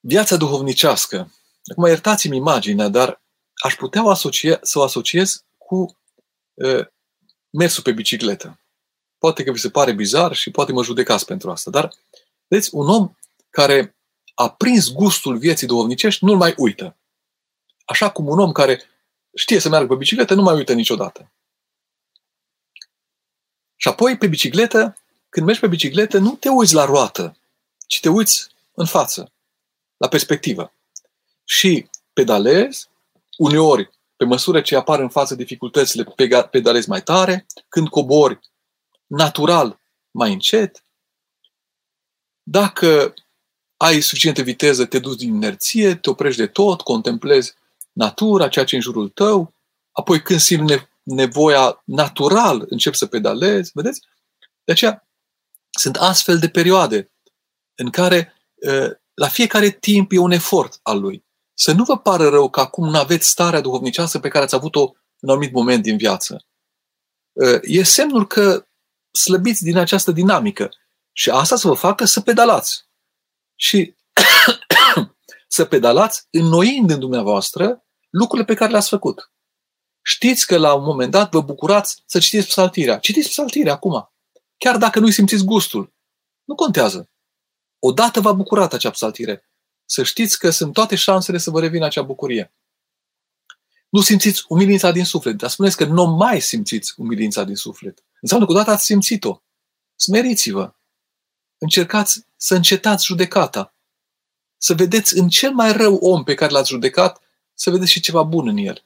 viața 0.00 0.36
duhovnicească, 0.36 1.32
acum 1.70 1.86
iertați-mi 1.86 2.36
imaginea, 2.36 2.88
dar 2.88 3.22
aș 3.62 3.74
putea 3.74 4.04
o 4.04 4.10
asocia, 4.10 4.58
să 4.62 4.78
o 4.78 4.82
asociez 4.82 5.44
cu 5.56 6.00
uh, 6.54 6.86
mersul 7.50 7.82
pe 7.82 7.92
bicicletă. 7.92 8.60
Poate 9.18 9.44
că 9.44 9.52
vi 9.52 9.58
se 9.58 9.70
pare 9.70 9.92
bizar 9.92 10.34
și 10.34 10.50
poate 10.50 10.72
mă 10.72 10.82
judecați 10.82 11.24
pentru 11.24 11.50
asta, 11.50 11.70
dar 11.70 11.92
vedeți, 12.48 12.74
un 12.74 12.88
om 12.88 13.14
care 13.50 13.96
a 14.34 14.50
prins 14.50 14.92
gustul 14.92 15.38
vieții 15.38 15.66
duhovnicești 15.66 16.24
nu-l 16.24 16.36
mai 16.36 16.54
uită. 16.56 16.96
Așa 17.84 18.10
cum 18.10 18.26
un 18.28 18.38
om 18.38 18.52
care 18.52 18.82
știe 19.34 19.58
să 19.58 19.68
meargă 19.68 19.88
pe 19.88 19.94
bicicletă 19.94 20.34
nu 20.34 20.42
mai 20.42 20.54
uită 20.54 20.72
niciodată. 20.72 21.32
Și 23.76 23.88
apoi, 23.88 24.18
pe 24.18 24.26
bicicletă, 24.26 24.96
când 25.28 25.46
mergi 25.46 25.60
pe 25.60 25.66
bicicletă, 25.66 26.18
nu 26.18 26.34
te 26.34 26.48
uiți 26.48 26.74
la 26.74 26.84
roată, 26.84 27.36
ci 27.86 28.00
te 28.00 28.08
uiți 28.08 28.48
în 28.72 28.86
față, 28.86 29.32
la 30.00 30.08
perspectivă. 30.08 30.74
Și 31.44 31.88
pedalezi, 32.12 32.88
uneori, 33.36 33.90
pe 34.16 34.24
măsură 34.24 34.60
ce 34.60 34.76
apar 34.76 35.00
în 35.00 35.08
față 35.08 35.34
dificultățile, 35.34 36.14
pedalezi 36.50 36.88
mai 36.88 37.02
tare, 37.02 37.46
când 37.68 37.88
cobori, 37.88 38.40
natural, 39.06 39.80
mai 40.10 40.32
încet. 40.32 40.84
Dacă 42.42 43.14
ai 43.76 44.00
suficientă 44.00 44.42
viteză, 44.42 44.86
te 44.86 44.98
duci 44.98 45.18
din 45.18 45.34
inerție, 45.34 45.94
te 45.94 46.10
oprești 46.10 46.40
de 46.40 46.46
tot, 46.46 46.80
contemplezi 46.80 47.54
natura, 47.92 48.48
ceea 48.48 48.64
ce 48.64 48.74
e 48.74 48.78
în 48.78 48.84
jurul 48.84 49.08
tău, 49.08 49.54
apoi 49.90 50.22
când 50.22 50.40
simți 50.40 50.88
nevoia 51.02 51.82
natural, 51.84 52.66
începi 52.68 52.96
să 52.96 53.06
pedalezi, 53.06 53.70
vedeți? 53.74 54.00
De 54.64 54.72
aceea 54.72 55.08
sunt 55.70 55.96
astfel 55.96 56.38
de 56.38 56.48
perioade 56.48 57.10
în 57.74 57.90
care 57.90 58.34
la 59.20 59.28
fiecare 59.28 59.70
timp 59.70 60.12
e 60.12 60.18
un 60.18 60.30
efort 60.30 60.80
al 60.82 61.00
lui. 61.00 61.24
Să 61.54 61.72
nu 61.72 61.84
vă 61.84 61.98
pară 61.98 62.28
rău 62.28 62.50
că 62.50 62.60
acum 62.60 62.88
nu 62.88 62.98
aveți 62.98 63.28
starea 63.28 63.60
duhovnicească 63.60 64.18
pe 64.18 64.28
care 64.28 64.44
ați 64.44 64.54
avut-o 64.54 64.80
în 64.80 64.94
un 65.20 65.28
anumit 65.28 65.52
moment 65.52 65.82
din 65.82 65.96
viață. 65.96 66.46
E 67.62 67.82
semnul 67.82 68.26
că 68.26 68.66
slăbiți 69.10 69.62
din 69.62 69.76
această 69.76 70.12
dinamică. 70.12 70.68
Și 71.12 71.30
asta 71.30 71.56
să 71.56 71.68
vă 71.68 71.74
facă 71.74 72.04
să 72.04 72.20
pedalați. 72.20 72.88
Și 73.54 73.96
să 75.56 75.64
pedalați 75.64 76.26
înnoind 76.30 76.90
în 76.90 76.98
dumneavoastră 76.98 77.84
lucrurile 78.10 78.46
pe 78.46 78.54
care 78.54 78.70
le-ați 78.70 78.88
făcut. 78.88 79.32
Știți 80.02 80.46
că 80.46 80.56
la 80.56 80.74
un 80.74 80.84
moment 80.84 81.10
dat 81.10 81.30
vă 81.30 81.40
bucurați 81.40 82.02
să 82.06 82.18
citiți 82.18 82.46
psaltirea. 82.46 82.98
Citiți 82.98 83.28
psaltirea 83.28 83.72
acum. 83.72 84.12
Chiar 84.56 84.76
dacă 84.76 84.98
nu-i 84.98 85.12
simțiți 85.12 85.44
gustul. 85.44 85.94
Nu 86.44 86.54
contează. 86.54 87.10
Odată 87.80 88.20
v-a 88.20 88.32
bucurat 88.32 88.72
acea 88.72 88.90
psaltire. 88.90 89.50
Să 89.84 90.02
știți 90.02 90.38
că 90.38 90.50
sunt 90.50 90.72
toate 90.72 90.96
șansele 90.96 91.38
să 91.38 91.50
vă 91.50 91.60
revină 91.60 91.84
acea 91.84 92.02
bucurie. 92.02 92.52
Nu 93.88 94.00
simțiți 94.00 94.44
umilința 94.48 94.90
din 94.90 95.04
suflet, 95.04 95.34
dar 95.36 95.50
spuneți 95.50 95.76
că 95.76 95.84
nu 95.84 96.04
mai 96.04 96.40
simțiți 96.40 96.94
umilința 96.96 97.44
din 97.44 97.54
suflet. 97.54 98.04
Înseamnă 98.20 98.46
că 98.46 98.52
odată 98.52 98.70
ați 98.70 98.84
simțit-o. 98.84 99.42
Smeriți-vă. 99.96 100.74
Încercați 101.58 102.24
să 102.36 102.54
încetați 102.54 103.04
judecata. 103.04 103.74
Să 104.56 104.74
vedeți 104.74 105.18
în 105.18 105.28
cel 105.28 105.52
mai 105.52 105.72
rău 105.72 105.94
om 105.94 106.24
pe 106.24 106.34
care 106.34 106.52
l-ați 106.52 106.68
judecat, 106.68 107.22
să 107.54 107.70
vedeți 107.70 107.90
și 107.90 108.00
ceva 108.00 108.22
bun 108.22 108.48
în 108.48 108.56
el. 108.56 108.84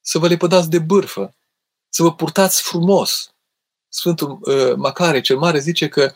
Să 0.00 0.18
vă 0.18 0.28
lepădați 0.28 0.70
de 0.70 0.78
bârfă. 0.78 1.34
Să 1.88 2.02
vă 2.02 2.14
purtați 2.14 2.62
frumos. 2.62 3.34
Sfântul 3.88 4.38
uh, 4.40 4.74
Macare 4.76 5.20
cel 5.20 5.38
Mare 5.38 5.58
zice 5.58 5.88
că 5.88 6.14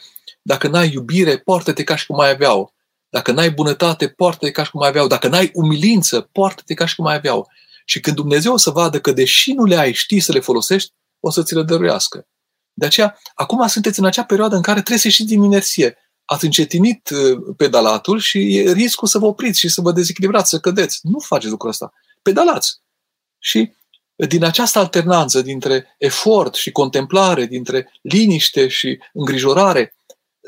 dacă 0.48 0.68
n-ai 0.68 0.92
iubire, 0.92 1.38
poartă-te 1.38 1.84
ca 1.84 1.96
și 1.96 2.06
cum 2.06 2.16
mai 2.16 2.30
aveau. 2.30 2.74
Dacă 3.08 3.32
n-ai 3.32 3.50
bunătate, 3.50 4.08
poartă-te 4.08 4.50
ca 4.50 4.64
și 4.64 4.70
cum 4.70 4.80
mai 4.80 4.88
aveau. 4.88 5.06
Dacă 5.06 5.28
n-ai 5.28 5.50
umilință, 5.54 6.20
poartă-te 6.20 6.74
ca 6.74 6.86
și 6.86 6.94
cum 6.94 7.04
mai 7.04 7.14
aveau. 7.14 7.50
Și 7.84 8.00
când 8.00 8.16
Dumnezeu 8.16 8.52
o 8.52 8.56
să 8.56 8.70
vadă 8.70 9.00
că 9.00 9.12
deși 9.12 9.52
nu 9.52 9.64
le 9.64 9.76
ai, 9.76 9.92
știi 9.92 10.20
să 10.20 10.32
le 10.32 10.40
folosești, 10.40 10.92
o 11.20 11.30
să 11.30 11.42
ți 11.42 11.54
le 11.54 11.62
dăruiască. 11.62 12.26
De 12.72 12.86
aceea, 12.86 13.18
acum 13.34 13.66
sunteți 13.66 13.98
în 13.98 14.04
acea 14.04 14.24
perioadă 14.24 14.56
în 14.56 14.62
care 14.62 14.78
trebuie 14.78 14.98
să 14.98 15.06
ieșiți 15.06 15.28
din 15.28 15.42
inerție. 15.42 15.96
Ați 16.24 16.44
încetinit 16.44 17.10
uh, 17.10 17.54
pedalatul 17.56 18.18
și 18.18 18.56
e 18.56 18.72
riscul 18.72 19.08
să 19.08 19.18
vă 19.18 19.26
opriți 19.26 19.58
și 19.58 19.68
să 19.68 19.80
vă 19.80 19.92
dezechilibrați, 19.92 20.48
să 20.50 20.58
cădeți. 20.58 20.98
Nu 21.02 21.18
faceți 21.18 21.50
lucrul 21.50 21.70
ăsta. 21.70 21.92
Pedalați. 22.22 22.80
Și 23.38 23.72
din 24.14 24.44
această 24.44 24.78
alternanță 24.78 25.42
dintre 25.42 25.94
efort 25.98 26.54
și 26.54 26.70
contemplare, 26.70 27.46
dintre 27.46 27.92
liniște 28.02 28.68
și 28.68 28.98
îngrijorare, 29.12 29.92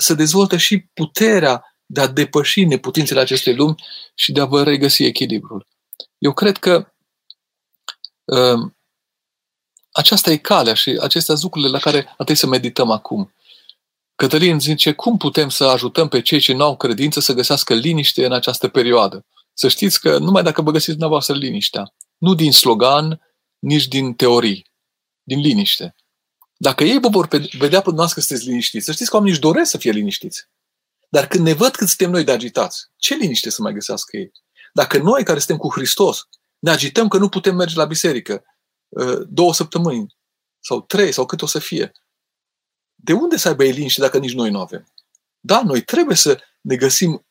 să 0.01 0.15
dezvoltă 0.15 0.57
și 0.57 0.79
puterea 0.79 1.65
de 1.87 2.01
a 2.01 2.07
depăși 2.07 2.65
neputințele 2.65 3.21
acestei 3.21 3.55
lumi 3.55 3.75
și 4.15 4.33
de 4.33 4.41
a 4.41 4.45
vă 4.45 4.63
regăsi 4.63 5.05
echilibrul. 5.05 5.67
Eu 6.19 6.33
cred 6.33 6.57
că 6.57 6.93
uh, 8.25 8.71
aceasta 9.93 10.31
e 10.31 10.37
calea 10.37 10.75
și 10.75 10.91
acestea 10.91 11.35
sunt 11.35 11.43
lucrurile 11.43 11.71
la 11.71 11.79
care 11.79 11.99
ar 11.99 12.15
trebui 12.15 12.35
să 12.35 12.47
medităm 12.47 12.91
acum. 12.91 13.35
Cătălin 14.15 14.61
zice, 14.61 14.93
cum 14.93 15.17
putem 15.17 15.49
să 15.49 15.65
ajutăm 15.65 16.09
pe 16.09 16.23
cei 16.23 16.41
ce 16.41 16.53
nu 16.53 16.65
au 16.65 16.77
credință 16.77 17.21
să 17.21 17.33
găsească 17.33 17.75
liniște 17.75 18.25
în 18.25 18.33
această 18.33 18.69
perioadă? 18.69 19.27
Să 19.53 19.69
știți 19.69 20.01
că 20.01 20.19
numai 20.19 20.43
dacă 20.43 20.63
vă 20.63 20.71
găsiți 20.71 20.91
dumneavoastră 20.91 21.35
liniștea, 21.35 21.95
nu 22.17 22.35
din 22.35 22.53
slogan, 22.53 23.21
nici 23.59 23.89
din 23.89 24.15
teorii, 24.15 24.67
din 25.23 25.39
liniște. 25.39 25.95
Dacă 26.63 26.85
ei 26.85 26.99
vă 27.01 27.09
vor 27.09 27.29
vedea 27.29 27.79
pe 27.79 27.85
dumneavoastră 27.85 28.21
că 28.21 28.27
sunteți 28.27 28.49
liniștiți, 28.49 28.85
să 28.85 28.93
știți 28.93 29.11
că 29.11 29.17
oamenii 29.17 29.37
își 29.37 29.47
doresc 29.47 29.71
să 29.71 29.79
fie 29.79 29.91
liniștiți. 29.91 30.49
Dar 31.09 31.27
când 31.27 31.45
ne 31.45 31.53
văd 31.53 31.71
cât 31.71 31.89
suntem 31.89 32.11
noi 32.11 32.25
de 32.25 32.33
agitați, 32.33 32.91
ce 32.97 33.15
liniște 33.15 33.51
să 33.51 33.63
mai 33.63 33.73
găsească 33.73 34.17
ei? 34.17 34.33
Dacă 34.73 34.99
noi 34.99 35.25
care 35.25 35.39
suntem 35.39 35.57
cu 35.57 35.73
Hristos 35.73 36.29
ne 36.59 36.71
agităm 36.71 37.09
că 37.09 37.19
nu 37.19 37.29
putem 37.29 37.57
merge 37.57 37.77
la 37.77 37.85
biserică 37.85 38.45
uh, 38.89 39.21
două 39.29 39.55
săptămâni 39.55 40.17
sau 40.59 40.81
trei 40.81 41.13
sau 41.13 41.27
cât 41.27 41.43
o 41.43 41.47
să 41.47 41.59
fie, 41.59 41.93
de 42.95 43.13
unde 43.13 43.37
să 43.37 43.49
aibă 43.49 43.65
ei 43.65 43.73
liniște 43.73 44.01
dacă 44.01 44.19
nici 44.19 44.35
noi 44.35 44.51
nu 44.51 44.61
avem? 44.61 44.93
Da, 45.41 45.63
noi 45.63 45.83
trebuie 45.83 46.17
să 46.17 46.41
ne 46.61 46.77
găsim 46.77 47.27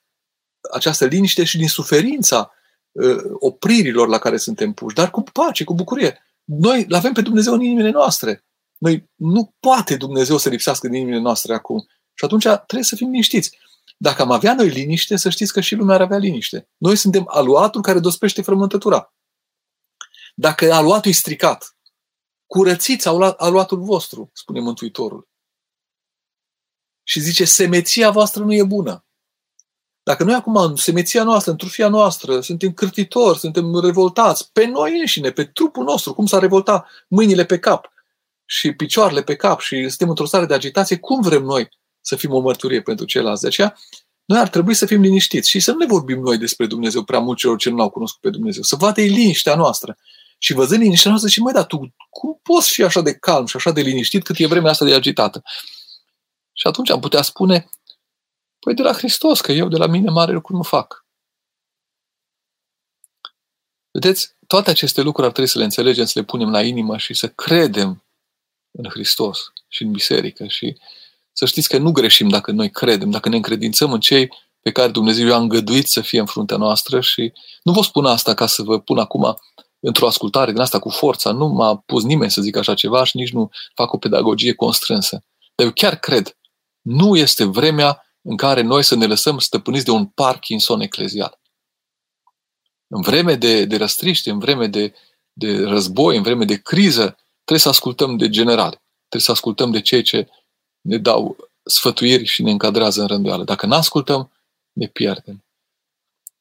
această 0.71 1.05
liniște 1.05 1.43
și 1.43 1.57
din 1.57 1.67
suferința 1.67 2.51
uh, 2.91 3.21
opririlor 3.39 4.07
la 4.07 4.17
care 4.17 4.37
suntem 4.37 4.73
puși, 4.73 4.95
dar 4.95 5.11
cu 5.11 5.21
pace, 5.21 5.63
cu 5.63 5.73
bucurie. 5.73 6.25
Noi 6.43 6.85
îl 6.87 6.93
avem 6.93 7.13
pe 7.13 7.21
Dumnezeu 7.21 7.53
în 7.53 7.61
inimile 7.61 7.89
noastre. 7.89 8.43
Noi 8.79 9.09
nu 9.15 9.55
poate 9.59 9.95
Dumnezeu 9.95 10.37
să 10.37 10.49
lipsească 10.49 10.87
din 10.87 10.99
inimile 10.99 11.21
noastre 11.21 11.53
acum. 11.53 11.87
Și 12.13 12.25
atunci 12.25 12.43
trebuie 12.43 12.83
să 12.83 12.95
fim 12.95 13.09
liniștiți. 13.09 13.57
Dacă 13.97 14.21
am 14.21 14.31
avea 14.31 14.53
noi 14.53 14.69
liniște, 14.69 15.15
să 15.15 15.29
știți 15.29 15.53
că 15.53 15.61
și 15.61 15.75
lumea 15.75 15.95
ar 15.95 16.01
avea 16.01 16.17
liniște. 16.17 16.69
Noi 16.77 16.95
suntem 16.95 17.23
aluatul 17.27 17.81
care 17.81 17.99
dospește 17.99 18.41
frământătura. 18.41 19.13
Dacă 20.35 20.73
aluatul 20.73 21.11
e 21.11 21.13
stricat, 21.13 21.77
curățiți 22.45 23.07
aluatul 23.37 23.79
vostru, 23.79 24.29
spune 24.33 24.59
Mântuitorul. 24.59 25.29
Și 27.03 27.19
zice, 27.19 27.45
semeția 27.45 28.11
voastră 28.11 28.43
nu 28.43 28.53
e 28.53 28.63
bună. 28.63 29.05
Dacă 30.03 30.23
noi 30.23 30.33
acum, 30.33 30.55
în 30.55 30.75
semeția 30.75 31.23
noastră, 31.23 31.51
în 31.51 31.57
trufia 31.57 31.89
noastră, 31.89 32.41
suntem 32.41 32.73
cârtitori, 32.73 33.39
suntem 33.39 33.79
revoltați 33.79 34.51
pe 34.51 34.65
noi 34.65 34.99
înșine, 34.99 35.31
pe 35.31 35.45
trupul 35.45 35.83
nostru, 35.83 36.13
cum 36.13 36.25
s-a 36.25 36.39
revoltat 36.39 36.87
mâinile 37.07 37.45
pe 37.45 37.59
cap 37.59 37.91
și 38.51 38.73
picioarele 38.73 39.23
pe 39.23 39.35
cap 39.35 39.59
și 39.59 39.87
suntem 39.87 40.09
într-o 40.09 40.25
stare 40.25 40.45
de 40.45 40.53
agitație, 40.53 40.97
cum 40.97 41.21
vrem 41.21 41.43
noi 41.43 41.69
să 42.01 42.15
fim 42.15 42.33
o 42.33 42.39
mărturie 42.39 42.81
pentru 42.81 43.05
ceilalți? 43.05 43.41
De 43.41 43.47
aceea, 43.47 43.77
noi 44.25 44.39
ar 44.39 44.49
trebui 44.49 44.73
să 44.73 44.85
fim 44.85 45.01
liniștiți 45.01 45.49
și 45.49 45.59
să 45.59 45.71
nu 45.71 45.77
ne 45.77 45.85
vorbim 45.85 46.19
noi 46.19 46.37
despre 46.37 46.65
Dumnezeu 46.65 47.03
prea 47.03 47.19
mult 47.19 47.37
celor 47.37 47.57
ce 47.57 47.69
nu 47.69 47.75
l-au 47.75 47.89
cunoscut 47.89 48.21
pe 48.21 48.29
Dumnezeu. 48.29 48.63
Să 48.63 48.75
vadă 48.75 49.01
ei 49.01 49.07
liniștea 49.07 49.55
noastră. 49.55 49.97
Și 50.37 50.53
văzând 50.53 50.81
liniștea 50.81 51.09
noastră, 51.09 51.31
și 51.31 51.39
mai 51.39 51.53
da, 51.53 51.63
tu 51.63 51.93
cum 52.09 52.39
poți 52.43 52.71
fi 52.71 52.83
așa 52.83 53.01
de 53.01 53.13
calm 53.13 53.45
și 53.45 53.55
așa 53.55 53.71
de 53.71 53.81
liniștit 53.81 54.23
cât 54.23 54.35
e 54.37 54.47
vremea 54.47 54.71
asta 54.71 54.85
de 54.85 54.93
agitată? 54.93 55.43
Și 56.53 56.67
atunci 56.67 56.89
am 56.89 56.99
putea 56.99 57.21
spune, 57.21 57.69
păi 58.59 58.73
de 58.73 58.81
la 58.81 58.93
Hristos, 58.93 59.41
că 59.41 59.51
eu 59.51 59.67
de 59.67 59.77
la 59.77 59.87
mine 59.87 60.09
mare 60.09 60.31
lucru 60.31 60.55
nu 60.55 60.63
fac. 60.63 61.05
Vedeți, 63.91 64.35
toate 64.47 64.69
aceste 64.69 65.01
lucruri 65.01 65.27
ar 65.27 65.33
trebui 65.33 65.51
să 65.51 65.57
le 65.57 65.63
înțelegem, 65.63 66.05
să 66.05 66.19
le 66.19 66.25
punem 66.25 66.51
la 66.51 66.61
inimă 66.61 66.97
și 66.97 67.13
să 67.13 67.29
credem 67.29 68.03
în 68.71 68.89
Hristos 68.89 69.39
și 69.67 69.83
în 69.83 69.91
biserică 69.91 70.47
și 70.47 70.77
Să 71.31 71.45
știți 71.45 71.69
că 71.69 71.77
nu 71.77 71.91
greșim 71.91 72.29
dacă 72.29 72.51
noi 72.51 72.69
credem, 72.69 73.09
dacă 73.09 73.29
ne 73.29 73.35
încredințăm 73.35 73.91
în 73.91 73.99
cei 73.99 74.29
pe 74.61 74.71
care 74.71 74.91
Dumnezeu 74.91 75.27
i-a 75.27 75.37
îngăduit 75.37 75.87
să 75.87 76.01
fie 76.01 76.19
în 76.19 76.25
fruntea 76.25 76.57
noastră 76.57 77.01
și 77.01 77.33
nu 77.63 77.71
vă 77.71 77.81
spun 77.81 78.05
asta 78.05 78.33
ca 78.33 78.47
să 78.47 78.63
vă 78.63 78.79
pun 78.79 78.97
acum 78.97 79.37
într-o 79.79 80.07
ascultare 80.07 80.51
din 80.51 80.61
asta 80.61 80.79
cu 80.79 80.89
forța. 80.89 81.31
Nu 81.31 81.47
m-a 81.47 81.75
pus 81.75 82.03
nimeni 82.03 82.31
să 82.31 82.41
zic 82.41 82.55
așa 82.55 82.73
ceva 82.73 83.03
și 83.03 83.17
nici 83.17 83.31
nu 83.31 83.49
fac 83.75 83.93
o 83.93 83.97
pedagogie 83.97 84.53
constrânsă. 84.53 85.23
Dar 85.55 85.65
eu 85.65 85.71
chiar 85.71 85.95
cred, 85.95 86.37
nu 86.81 87.17
este 87.17 87.43
vremea 87.43 88.03
în 88.21 88.37
care 88.37 88.61
noi 88.61 88.83
să 88.83 88.95
ne 88.95 89.05
lăsăm 89.05 89.39
stăpâniți 89.39 89.85
de 89.85 89.91
un 89.91 90.05
Parkinson 90.05 90.81
eclezial. 90.81 91.39
În 92.87 93.01
vreme 93.01 93.35
de, 93.35 93.65
de 93.65 93.77
răstriște, 93.77 94.29
în 94.29 94.39
vreme 94.39 94.67
de, 94.67 94.93
de 95.33 95.63
război, 95.63 96.17
în 96.17 96.23
vreme 96.23 96.45
de 96.45 96.61
criză, 96.61 97.17
trebuie 97.49 97.59
să 97.59 97.69
ascultăm 97.69 98.17
de 98.17 98.29
generali. 98.29 98.81
Trebuie 98.97 99.21
să 99.21 99.31
ascultăm 99.31 99.71
de 99.71 99.81
cei 99.81 100.01
ce 100.01 100.29
ne 100.81 100.97
dau 100.97 101.49
sfătuiri 101.63 102.25
și 102.25 102.43
ne 102.43 102.51
încadrează 102.51 103.01
în 103.01 103.07
rânduială. 103.07 103.43
Dacă 103.43 103.65
nu 103.65 103.75
ascultăm, 103.75 104.31
ne 104.71 104.87
pierdem. 104.87 105.43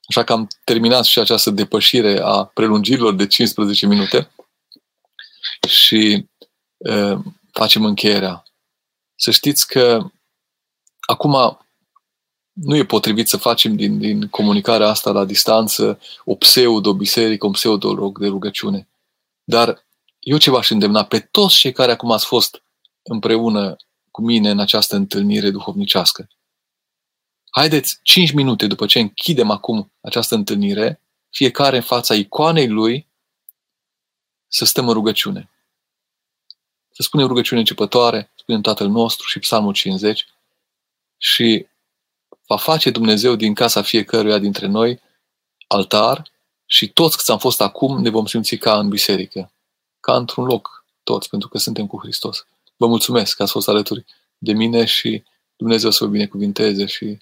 Așa 0.08 0.24
că 0.24 0.32
am 0.32 0.48
terminat 0.64 1.04
și 1.04 1.18
această 1.18 1.50
depășire 1.50 2.20
a 2.20 2.44
prelungirilor 2.44 3.14
de 3.14 3.26
15 3.26 3.86
minute 3.86 4.30
și 5.68 6.26
e, 6.78 7.16
facem 7.52 7.84
încheierea. 7.84 8.44
Să 9.14 9.30
știți 9.30 9.66
că 9.66 10.10
acum 11.00 11.58
nu 12.52 12.76
e 12.76 12.84
potrivit 12.84 13.28
să 13.28 13.36
facem 13.36 13.76
din, 13.76 13.98
din 13.98 14.28
comunicarea 14.28 14.88
asta 14.88 15.10
la 15.10 15.24
distanță 15.24 16.00
o 16.24 16.34
pseudo-biserică, 16.34 17.46
un 17.46 17.52
pseudo-rog 17.52 18.18
de 18.18 18.26
rugăciune. 18.26 18.88
Dar 19.44 19.86
eu 20.28 20.38
ce 20.38 20.50
v-aș 20.50 20.70
îndemna 20.70 21.04
pe 21.04 21.20
toți 21.20 21.56
cei 21.56 21.72
care 21.72 21.92
acum 21.92 22.10
ați 22.10 22.26
fost 22.26 22.62
împreună 23.02 23.76
cu 24.10 24.22
mine 24.22 24.50
în 24.50 24.58
această 24.58 24.96
întâlnire 24.96 25.50
duhovnicească. 25.50 26.28
Haideți 27.50 27.98
5 28.02 28.32
minute 28.32 28.66
după 28.66 28.86
ce 28.86 28.98
închidem 28.98 29.50
acum 29.50 29.92
această 30.00 30.34
întâlnire, 30.34 31.00
fiecare 31.30 31.76
în 31.76 31.82
fața 31.82 32.14
icoanei 32.14 32.68
lui, 32.68 33.08
să 34.48 34.64
stăm 34.64 34.88
în 34.88 34.94
rugăciune. 34.94 35.50
Să 36.90 37.02
spunem 37.02 37.26
rugăciune 37.26 37.60
începătoare, 37.60 38.30
spunem 38.34 38.60
Tatăl 38.60 38.88
nostru 38.88 39.26
și 39.26 39.38
Psalmul 39.38 39.72
50 39.72 40.26
și 41.18 41.66
va 42.46 42.56
face 42.56 42.90
Dumnezeu 42.90 43.34
din 43.34 43.54
casa 43.54 43.82
fiecăruia 43.82 44.38
dintre 44.38 44.66
noi 44.66 45.00
altar 45.66 46.30
și 46.66 46.88
toți 46.88 47.16
câți 47.16 47.30
am 47.30 47.38
fost 47.38 47.60
acum 47.60 48.00
ne 48.00 48.10
vom 48.10 48.26
simți 48.26 48.56
ca 48.56 48.78
în 48.78 48.88
biserică, 48.88 49.52
ca 50.08 50.16
într-un 50.16 50.44
loc 50.44 50.84
toți, 51.02 51.28
pentru 51.28 51.48
că 51.48 51.58
suntem 51.58 51.86
cu 51.86 51.98
Hristos. 51.98 52.46
Vă 52.76 52.86
mulțumesc 52.86 53.36
că 53.36 53.42
ați 53.42 53.52
fost 53.52 53.68
alături 53.68 54.04
de 54.38 54.52
mine 54.52 54.84
și 54.84 55.22
Dumnezeu 55.56 55.90
să 55.90 56.04
vă 56.04 56.10
binecuvinteze 56.10 56.86
și 56.86 57.18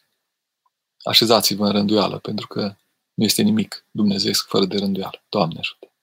așezați-vă 1.02 1.66
în 1.66 1.72
rânduială, 1.72 2.18
pentru 2.18 2.46
că 2.46 2.76
nu 3.14 3.24
este 3.24 3.42
nimic 3.42 3.84
dumnezeesc 3.90 4.48
fără 4.48 4.64
de 4.64 4.76
rânduială. 4.76 5.24
Doamne 5.28 5.58
ajută! 5.58 5.95